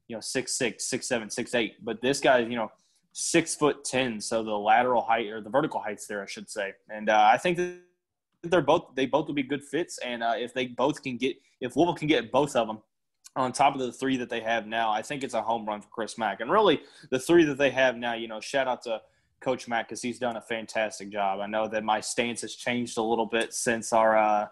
you 0.09 0.16
know 0.16 0.20
six 0.20 0.57
six, 0.57 0.86
six 0.86 1.07
seven, 1.07 1.30
six 1.30 1.55
eight. 1.55 1.84
But 1.84 2.00
this 2.03 2.20
guy, 2.20 2.38
you 2.40 2.57
know, 2.57 2.70
six 3.12 3.55
foot 3.55 3.84
ten. 3.84 4.20
So 4.20 4.42
the 4.42 4.50
lateral 4.50 5.03
height 5.03 5.28
or 5.28 5.40
the 5.40 5.50
vertical 5.50 5.80
heights 5.80 6.07
there, 6.07 6.22
I 6.22 6.26
should 6.26 6.50
say. 6.50 6.72
And 6.90 7.09
uh, 7.09 7.30
I 7.32 7.38
think 7.38 7.57
that 7.57 7.78
they're 8.42 8.61
both 8.61 8.94
they 8.94 9.07
both 9.07 9.26
will 9.26 9.34
be 9.34 9.42
good 9.42 9.62
fits. 9.62 9.98
And 9.98 10.22
uh, 10.22 10.34
if 10.36 10.53
they 10.55 10.66
both 10.66 11.03
can 11.03 11.16
get 11.16 11.36
if 11.61 11.76
Louisville 11.76 11.94
can 11.94 12.09
get 12.09 12.32
both 12.32 12.57
of 12.57 12.66
them 12.66 12.78
on 13.36 13.53
top 13.53 13.74
of 13.74 13.80
the 13.80 13.92
three 13.92 14.16
that 14.18 14.28
they 14.28 14.40
have 14.40 14.66
now, 14.66 14.90
I 14.90 15.03
think 15.03 15.24
it's 15.24 15.34
a 15.34 15.42
home 15.42 15.64
run 15.66 15.80
for 15.80 15.88
Chris 15.88 16.18
Mack. 16.18 16.40
And 16.40 16.50
really, 16.50 16.82
the 17.11 17.18
three 17.18 17.44
that 17.44 17.57
they 17.57 17.70
have 17.70 17.96
now, 17.96 18.14
you 18.14 18.28
know, 18.28 18.40
shout 18.40 18.68
out 18.68 18.82
to 18.82 19.00
Coach 19.40 19.68
Mack 19.68 19.88
because 19.88 20.03
he's 20.03 20.18
done 20.18 20.36
a 20.36 20.40
fantastic 20.40 21.11
job. 21.11 21.40
I 21.40 21.46
know 21.46 21.68
that 21.68 21.84
my 21.84 22.00
stance 22.00 22.42
has 22.42 22.55
changed 22.55 22.98
a 22.98 23.03
little 23.03 23.26
bit 23.26 23.55
since 23.55 23.92
our 23.92 24.16
uh, 24.16 24.46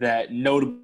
that 0.00 0.32
notable 0.32 0.82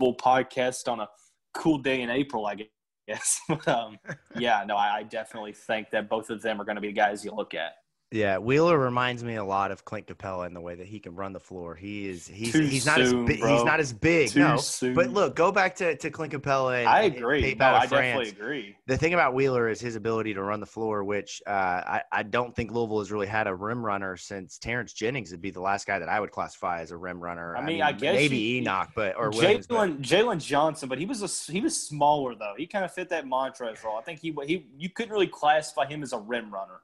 podcast 0.00 0.90
on 0.90 1.00
a 1.00 1.08
cool 1.52 1.78
day 1.78 2.02
in 2.02 2.10
April, 2.10 2.46
I 2.46 2.54
guess 2.54 2.66
Yes. 3.06 3.40
um, 3.66 3.98
yeah, 4.36 4.64
no, 4.66 4.76
I, 4.76 4.96
I, 4.96 5.02
definitely 5.04 5.52
think 5.52 5.90
that 5.90 6.08
both 6.08 6.28
of 6.28 6.42
them 6.42 6.60
are 6.60 6.64
going 6.64 6.74
to 6.74 6.80
be 6.80 6.88
the 6.88 6.92
guys 6.92 7.24
you 7.24 7.32
look 7.32 7.54
at. 7.54 7.74
Yeah, 8.16 8.38
Wheeler 8.38 8.78
reminds 8.78 9.22
me 9.22 9.34
a 9.34 9.44
lot 9.44 9.70
of 9.70 9.84
Clint 9.84 10.06
Capela 10.06 10.46
in 10.46 10.54
the 10.54 10.60
way 10.60 10.74
that 10.74 10.86
he 10.86 10.98
can 10.98 11.14
run 11.14 11.34
the 11.34 11.40
floor. 11.40 11.74
He 11.74 12.08
is 12.08 12.26
he's 12.26 12.52
Too 12.52 12.60
he's 12.60 12.86
not 12.86 12.96
soon, 12.96 13.22
as 13.22 13.26
big. 13.26 13.36
He's 13.36 13.64
not 13.64 13.78
as 13.78 13.92
big. 13.92 14.30
Too 14.30 14.40
no, 14.40 14.56
soon. 14.56 14.94
but 14.94 15.10
look, 15.10 15.36
go 15.36 15.52
back 15.52 15.76
to, 15.76 15.96
to 15.96 16.10
Clint 16.10 16.32
Capela. 16.32 16.80
And, 16.80 16.88
I 16.88 17.02
agree. 17.02 17.50
And 17.50 17.58
no, 17.58 17.66
I 17.66 17.86
France. 17.86 17.90
definitely 17.90 18.28
agree. 18.30 18.76
The 18.86 18.96
thing 18.96 19.12
about 19.12 19.34
Wheeler 19.34 19.68
is 19.68 19.80
his 19.80 19.96
ability 19.96 20.32
to 20.34 20.42
run 20.42 20.60
the 20.60 20.66
floor, 20.66 21.04
which 21.04 21.42
uh, 21.46 21.50
I 21.50 22.02
I 22.10 22.22
don't 22.22 22.56
think 22.56 22.72
Louisville 22.72 23.00
has 23.00 23.12
really 23.12 23.26
had 23.26 23.46
a 23.46 23.54
rim 23.54 23.84
runner 23.84 24.16
since 24.16 24.56
Terrence 24.56 24.94
Jennings 24.94 25.30
would 25.32 25.42
be 25.42 25.50
the 25.50 25.60
last 25.60 25.86
guy 25.86 25.98
that 25.98 26.08
I 26.08 26.18
would 26.18 26.30
classify 26.30 26.80
as 26.80 26.92
a 26.92 26.96
rim 26.96 27.20
runner. 27.20 27.54
I 27.54 27.62
mean, 27.62 27.82
I, 27.82 27.92
guess 27.92 28.14
maybe 28.14 28.38
you, 28.38 28.60
Enoch, 28.60 28.90
but 28.94 29.16
or 29.16 29.30
Jalen 29.30 30.00
Jalen 30.00 30.42
Johnson, 30.42 30.88
but 30.88 30.98
he 30.98 31.04
was 31.04 31.22
a 31.22 31.52
he 31.52 31.60
was 31.60 31.76
smaller 31.76 32.34
though. 32.34 32.54
He 32.56 32.66
kind 32.66 32.84
of 32.84 32.92
fit 32.92 33.10
that 33.10 33.26
Montrez 33.26 33.84
role. 33.84 33.98
I 33.98 34.02
think 34.02 34.20
he 34.20 34.34
he 34.46 34.66
you 34.78 34.88
couldn't 34.88 35.12
really 35.12 35.28
classify 35.28 35.86
him 35.86 36.02
as 36.02 36.12
a 36.14 36.18
rim 36.18 36.50
runner. 36.50 36.80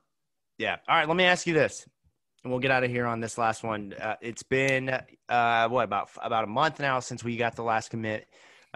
Yeah. 0.63 0.77
All 0.89 0.95
right. 0.95 1.09
Let 1.09 1.17
me 1.17 1.25
ask 1.25 1.45
you 1.49 1.55
this 1.55 1.85
and 2.45 2.53
we'll 2.53 2.61
get 2.61 2.71
out 2.71 2.85
of 2.85 2.91
here 2.91 3.05
on 3.05 3.19
this 3.19 3.37
last 3.37 3.65
one. 3.65 3.95
Uh, 4.01 4.15
it's 4.23 4.45
been 4.45 4.97
uh, 5.29 5.69
what 5.69 5.83
about 5.83 6.11
about 6.23 6.45
a 6.45 6.47
month 6.47 6.79
now 6.79 7.01
since 7.01 7.25
we 7.25 7.37
got 7.37 7.57
the 7.57 7.65
last 7.65 7.91
commit. 7.91 8.29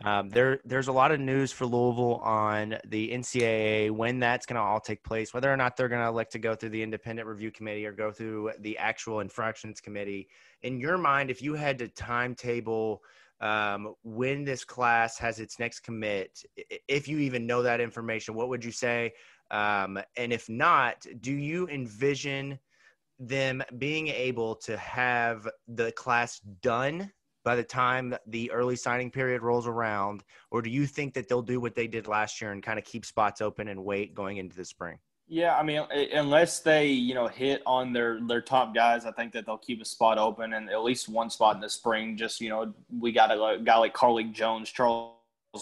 Um, 0.05 0.28
there, 0.28 0.59
there's 0.64 0.89
a 0.89 0.93
lot 0.93 1.12
of 1.12 1.20
news 1.20 1.53
for 1.53 1.64
Louisville 1.64 2.16
on 2.16 2.76
the 2.89 3.11
NCAA 3.12 3.93
when 3.93 4.18
that's 4.18 4.47
going 4.47 4.57
to 4.57 4.62
all 4.62 4.80
take 4.80 5.05
place, 5.05 5.32
whether 5.32 5.51
or 5.51 5.57
not 5.57 5.76
they're 5.76 5.89
going 5.89 6.03
to 6.03 6.09
elect 6.09 6.32
to 6.32 6.41
go 6.41 6.57
through 6.57 6.70
the 6.70 6.82
independent 6.82 7.28
review 7.28 7.53
committee 7.53 7.87
or 7.87 7.93
go 7.93 8.11
through 8.11 8.51
the 8.59 8.76
actual 8.78 9.20
infractions 9.20 9.80
committee. 9.80 10.28
In 10.62 10.80
your 10.80 10.99
mind, 10.99 11.30
if 11.30 11.41
you 11.41 11.55
had 11.55 11.78
to 11.78 11.89
timetable 11.89 13.01
um, 13.41 13.95
when 14.03 14.45
this 14.45 14.64
class 14.64 15.18
has 15.18 15.41
its 15.41 15.59
next 15.59 15.80
commit, 15.80 16.43
if 16.89 17.07
you 17.07 17.18
even 17.20 17.47
know 17.47 17.62
that 17.62 17.80
information, 17.80 18.34
what 18.34 18.49
would 18.49 18.64
you 18.64 18.72
say? 18.72 19.12
Um, 19.51 19.99
and 20.16 20.32
if 20.32 20.49
not, 20.49 21.07
do 21.20 21.32
you 21.32 21.68
envision 21.68 22.59
them 23.18 23.62
being 23.78 24.09
able 24.09 24.55
to 24.57 24.76
have 24.76 25.49
the 25.68 25.92
class 25.92 26.40
done 26.61 27.11
by 27.44 27.55
the 27.55 27.64
time 27.64 28.14
the 28.26 28.51
early 28.51 28.76
signing 28.76 29.11
period 29.11 29.42
rolls 29.42 29.66
around? 29.66 30.24
Or 30.51 30.61
do 30.62 30.68
you 30.68 30.86
think 30.86 31.14
that 31.14 31.28
they'll 31.28 31.42
do 31.42 31.61
what 31.61 31.74
they 31.74 31.86
did 31.86 32.09
last 32.09 32.40
year 32.40 32.53
and 32.53 32.62
kind 32.62 32.78
of 32.78 32.84
keep 32.84 33.07
spots 33.07 33.40
open 33.40 33.68
and 33.68 33.84
wait 33.84 34.14
going 34.14 34.38
into 34.38 34.57
the 34.57 34.64
spring? 34.64 34.99
Yeah 35.28 35.57
i 35.57 35.62
mean 35.64 35.84
unless 36.14 36.61
they 36.61 36.86
you 36.86 37.12
know 37.12 37.26
hit 37.26 37.61
on 37.66 37.92
their 37.92 38.20
their 38.28 38.40
top 38.40 38.72
guys 38.72 39.05
i 39.07 39.11
think 39.11 39.32
that 39.32 39.44
they'll 39.44 39.59
keep 39.59 39.82
a 39.82 39.84
spot 39.84 40.18
open 40.18 40.53
and 40.53 40.70
at 40.70 40.84
least 40.84 41.09
one 41.09 41.30
spot 41.30 41.57
in 41.57 41.61
the 41.61 41.68
spring. 41.68 42.16
Just 42.16 42.40
you 42.40 42.49
know 42.49 42.72
we 42.97 43.11
got 43.11 43.32
a, 43.32 43.59
guy 43.62 43.76
like 43.76 43.92
carlik 43.92 44.32
jones 44.32 44.70
charles 44.70 45.14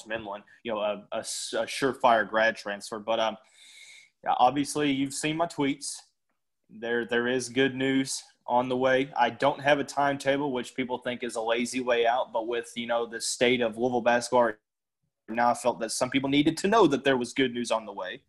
Minlend 0.07 0.43
you 0.65 0.73
know 0.73 0.81
a, 0.81 1.07
a, 1.13 1.21
a 1.21 1.65
surefire 1.65 2.29
grad 2.29 2.57
transfer. 2.57 2.99
But 2.99 3.21
um 3.21 3.37
obviously 4.39 4.91
you've 4.91 5.15
seen 5.15 5.37
my 5.37 5.47
tweets 5.47 5.97
there 6.71 7.05
there 7.05 7.29
is 7.29 7.49
good 7.49 7.75
news 7.75 8.23
on 8.47 8.69
the 8.69 8.77
way. 8.77 9.11
I 9.17 9.31
don't 9.31 9.61
have 9.61 9.79
a 9.79 9.85
timetable, 9.85 10.53
which 10.53 10.75
people 10.75 10.99
think 10.99 11.23
is 11.23 11.37
a 11.37 11.41
lazy 11.41 11.81
way 11.81 12.07
out, 12.07 12.33
but 12.33 12.47
with 12.47 12.73
you 12.75 12.87
know 12.87 13.07
the 13.07 13.21
state 13.21 13.61
of 13.61 13.77
Louisville 13.77 14.01
basketball 14.01 14.53
now, 15.29 15.51
I 15.51 15.55
felt 15.55 15.81
that 15.81 15.91
some 15.91 16.11
people 16.11 16.29
needed 16.29 16.57
to 16.59 16.69
know 16.69 16.87
that 16.87 17.05
there 17.05 17.17
was 17.17 17.33
good 17.33 17.55
news 17.55 17.71
on 17.71 17.87
the 17.87 17.93
way. 17.93 18.21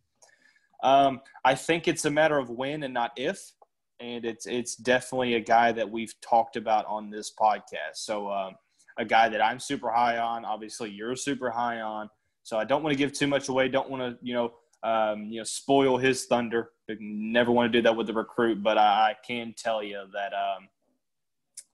Um, 0.82 1.20
I 1.44 1.54
think 1.54 1.88
it's 1.88 2.04
a 2.06 2.10
matter 2.10 2.38
of 2.38 2.48
when 2.48 2.82
and 2.82 2.94
not 2.94 3.12
if. 3.16 3.52
and 4.00 4.24
it's 4.24 4.46
it's 4.46 4.76
definitely 4.76 5.34
a 5.34 5.40
guy 5.40 5.72
that 5.72 5.90
we've 5.90 6.14
talked 6.20 6.56
about 6.56 6.84
on 6.86 7.10
this 7.10 7.32
podcast. 7.38 7.94
So 7.94 8.30
um, 8.30 8.54
a 8.98 9.04
guy 9.04 9.28
that 9.28 9.42
I'm 9.42 9.58
super 9.58 9.90
high 9.90 10.18
on. 10.18 10.44
Obviously, 10.44 10.90
you're 10.90 11.16
super 11.16 11.50
high 11.50 11.80
on. 11.80 12.10
So 12.42 12.58
I 12.58 12.64
don't 12.64 12.82
want 12.82 12.92
to 12.92 12.98
give 12.98 13.12
too 13.12 13.26
much 13.26 13.48
away. 13.48 13.68
Don't 13.68 13.90
want 13.90 14.02
to 14.02 14.18
you 14.24 14.34
know 14.34 14.52
um, 14.82 15.24
you 15.24 15.38
know 15.38 15.44
spoil 15.44 15.98
his 15.98 16.26
thunder. 16.26 16.70
Never 17.00 17.50
want 17.50 17.72
to 17.72 17.78
do 17.78 17.82
that 17.82 17.96
with 17.96 18.06
the 18.06 18.12
recruit. 18.12 18.62
But 18.62 18.78
I, 18.78 19.10
I 19.10 19.16
can 19.26 19.54
tell 19.56 19.82
you 19.82 20.04
that 20.12 20.32
um, 20.32 20.68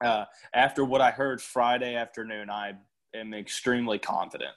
uh, 0.03 0.25
after 0.53 0.83
what 0.83 1.01
I 1.01 1.11
heard 1.11 1.41
Friday 1.41 1.95
afternoon, 1.95 2.49
I 2.49 2.73
am 3.13 3.33
extremely 3.33 3.99
confident. 3.99 4.51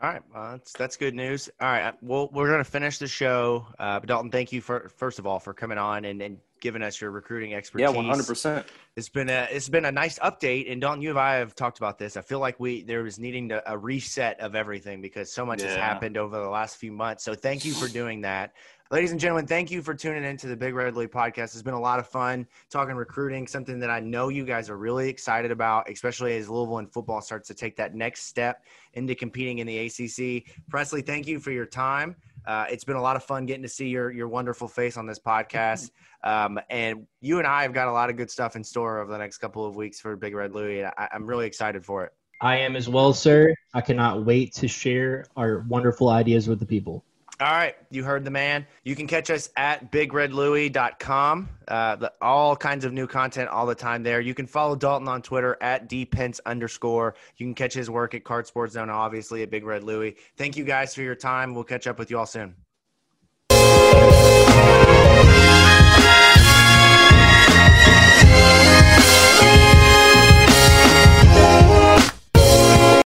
All 0.00 0.10
right, 0.10 0.22
well, 0.34 0.52
that's 0.52 0.72
that's 0.72 0.96
good 0.96 1.14
news. 1.14 1.48
All 1.60 1.68
right, 1.68 1.94
well, 2.02 2.28
we're 2.32 2.48
going 2.48 2.58
to 2.58 2.68
finish 2.68 2.98
the 2.98 3.06
show. 3.06 3.66
Uh, 3.78 4.00
Dalton, 4.00 4.30
thank 4.32 4.52
you 4.52 4.60
for 4.60 4.88
first 4.96 5.20
of 5.20 5.26
all 5.26 5.38
for 5.38 5.54
coming 5.54 5.78
on 5.78 6.04
and, 6.04 6.20
and 6.20 6.38
giving 6.62 6.82
us 6.82 6.98
your 7.00 7.10
recruiting 7.10 7.52
expertise. 7.52 7.82
Yeah, 7.82 7.90
one 7.90 8.06
hundred 8.06 8.26
percent. 8.26 8.64
It's 8.96 9.10
been 9.10 9.28
a 9.28 9.46
it's 9.50 9.68
been 9.68 9.84
a 9.84 9.92
nice 9.92 10.18
update, 10.20 10.72
and 10.72 10.80
Dalton, 10.80 11.02
you 11.02 11.10
and 11.10 11.18
I 11.18 11.34
have 11.34 11.54
talked 11.54 11.76
about 11.76 11.98
this. 11.98 12.16
I 12.16 12.22
feel 12.22 12.38
like 12.38 12.58
we 12.58 12.82
there 12.82 13.02
was 13.02 13.18
needing 13.18 13.50
to, 13.50 13.70
a 13.70 13.76
reset 13.76 14.40
of 14.40 14.54
everything 14.54 15.02
because 15.02 15.30
so 15.30 15.44
much 15.44 15.60
yeah. 15.60 15.68
has 15.68 15.76
happened 15.76 16.16
over 16.16 16.38
the 16.38 16.48
last 16.48 16.76
few 16.76 16.92
months. 16.92 17.24
So 17.24 17.34
thank 17.34 17.66
you 17.66 17.74
for 17.74 17.88
doing 17.88 18.22
that. 18.22 18.54
Ladies 18.92 19.10
and 19.10 19.18
gentlemen, 19.18 19.46
thank 19.46 19.70
you 19.70 19.80
for 19.80 19.94
tuning 19.94 20.22
into 20.22 20.46
the 20.46 20.56
Big 20.56 20.74
Red 20.74 20.94
Louie 20.94 21.06
podcast. 21.06 21.54
It's 21.54 21.62
been 21.62 21.72
a 21.72 21.80
lot 21.80 21.98
of 21.98 22.06
fun 22.06 22.46
talking 22.68 22.94
recruiting, 22.94 23.46
something 23.46 23.78
that 23.80 23.88
I 23.88 24.00
know 24.00 24.28
you 24.28 24.44
guys 24.44 24.68
are 24.68 24.76
really 24.76 25.08
excited 25.08 25.50
about, 25.50 25.90
especially 25.90 26.36
as 26.36 26.50
Louisville 26.50 26.76
and 26.76 26.92
football 26.92 27.22
starts 27.22 27.48
to 27.48 27.54
take 27.54 27.74
that 27.76 27.94
next 27.94 28.26
step 28.26 28.66
into 28.92 29.14
competing 29.14 29.60
in 29.60 29.66
the 29.66 29.86
ACC. 29.86 30.44
Presley, 30.68 31.00
thank 31.00 31.26
you 31.26 31.40
for 31.40 31.52
your 31.52 31.64
time. 31.64 32.14
Uh, 32.46 32.66
it's 32.70 32.84
been 32.84 32.96
a 32.96 33.02
lot 33.02 33.16
of 33.16 33.24
fun 33.24 33.46
getting 33.46 33.62
to 33.62 33.68
see 33.68 33.88
your 33.88 34.10
your 34.10 34.28
wonderful 34.28 34.68
face 34.68 34.96
on 34.96 35.06
this 35.06 35.18
podcast. 35.26 35.90
Um, 36.24 36.60
and 36.70 37.06
you 37.20 37.38
and 37.38 37.46
I 37.46 37.62
have 37.62 37.72
got 37.72 37.88
a 37.88 37.92
lot 37.92 38.10
of 38.10 38.16
good 38.16 38.30
stuff 38.30 38.56
in 38.56 38.62
store 38.62 39.00
over 39.00 39.10
the 39.10 39.18
next 39.18 39.38
couple 39.38 39.66
of 39.66 39.76
weeks 39.76 40.00
for 40.00 40.16
Big 40.16 40.34
Red 40.34 40.52
Louie. 40.52 40.84
I, 40.84 41.08
I'm 41.12 41.26
really 41.26 41.46
excited 41.46 41.84
for 41.84 42.04
it. 42.04 42.12
I 42.40 42.56
am 42.58 42.74
as 42.74 42.88
well, 42.88 43.12
sir. 43.12 43.54
I 43.72 43.80
cannot 43.80 44.24
wait 44.24 44.52
to 44.54 44.68
share 44.68 45.24
our 45.36 45.64
wonderful 45.68 46.08
ideas 46.08 46.48
with 46.48 46.58
the 46.58 46.66
people. 46.66 47.04
All 47.40 47.50
right, 47.50 47.74
you 47.90 48.04
heard 48.04 48.24
the 48.24 48.30
man. 48.30 48.66
You 48.84 48.94
can 48.94 49.08
catch 49.08 49.28
us 49.30 49.48
at 49.56 49.90
bigredlouie.com. 49.90 51.48
Uh, 51.66 51.96
the, 51.96 52.12
all 52.20 52.54
kinds 52.54 52.84
of 52.84 52.92
new 52.92 53.06
content 53.06 53.48
all 53.48 53.66
the 53.66 53.74
time 53.74 54.02
there. 54.02 54.20
You 54.20 54.34
can 54.34 54.46
follow 54.46 54.76
Dalton 54.76 55.08
on 55.08 55.22
Twitter 55.22 55.56
at 55.60 55.88
dpence 55.88 56.38
underscore. 56.46 57.16
You 57.38 57.46
can 57.46 57.54
catch 57.54 57.74
his 57.74 57.90
work 57.90 58.14
at 58.14 58.22
Card 58.22 58.46
Sports 58.46 58.74
Zone, 58.74 58.90
obviously 58.90 59.42
at 59.42 59.50
Big 59.50 59.64
Red 59.64 59.82
Louie. 59.82 60.16
Thank 60.36 60.56
you 60.56 60.64
guys 60.64 60.94
for 60.94 61.02
your 61.02 61.16
time. 61.16 61.54
We'll 61.54 61.64
catch 61.64 61.86
up 61.86 61.98
with 61.98 62.10
you 62.10 62.18
all 62.18 62.26
soon. 62.26 62.54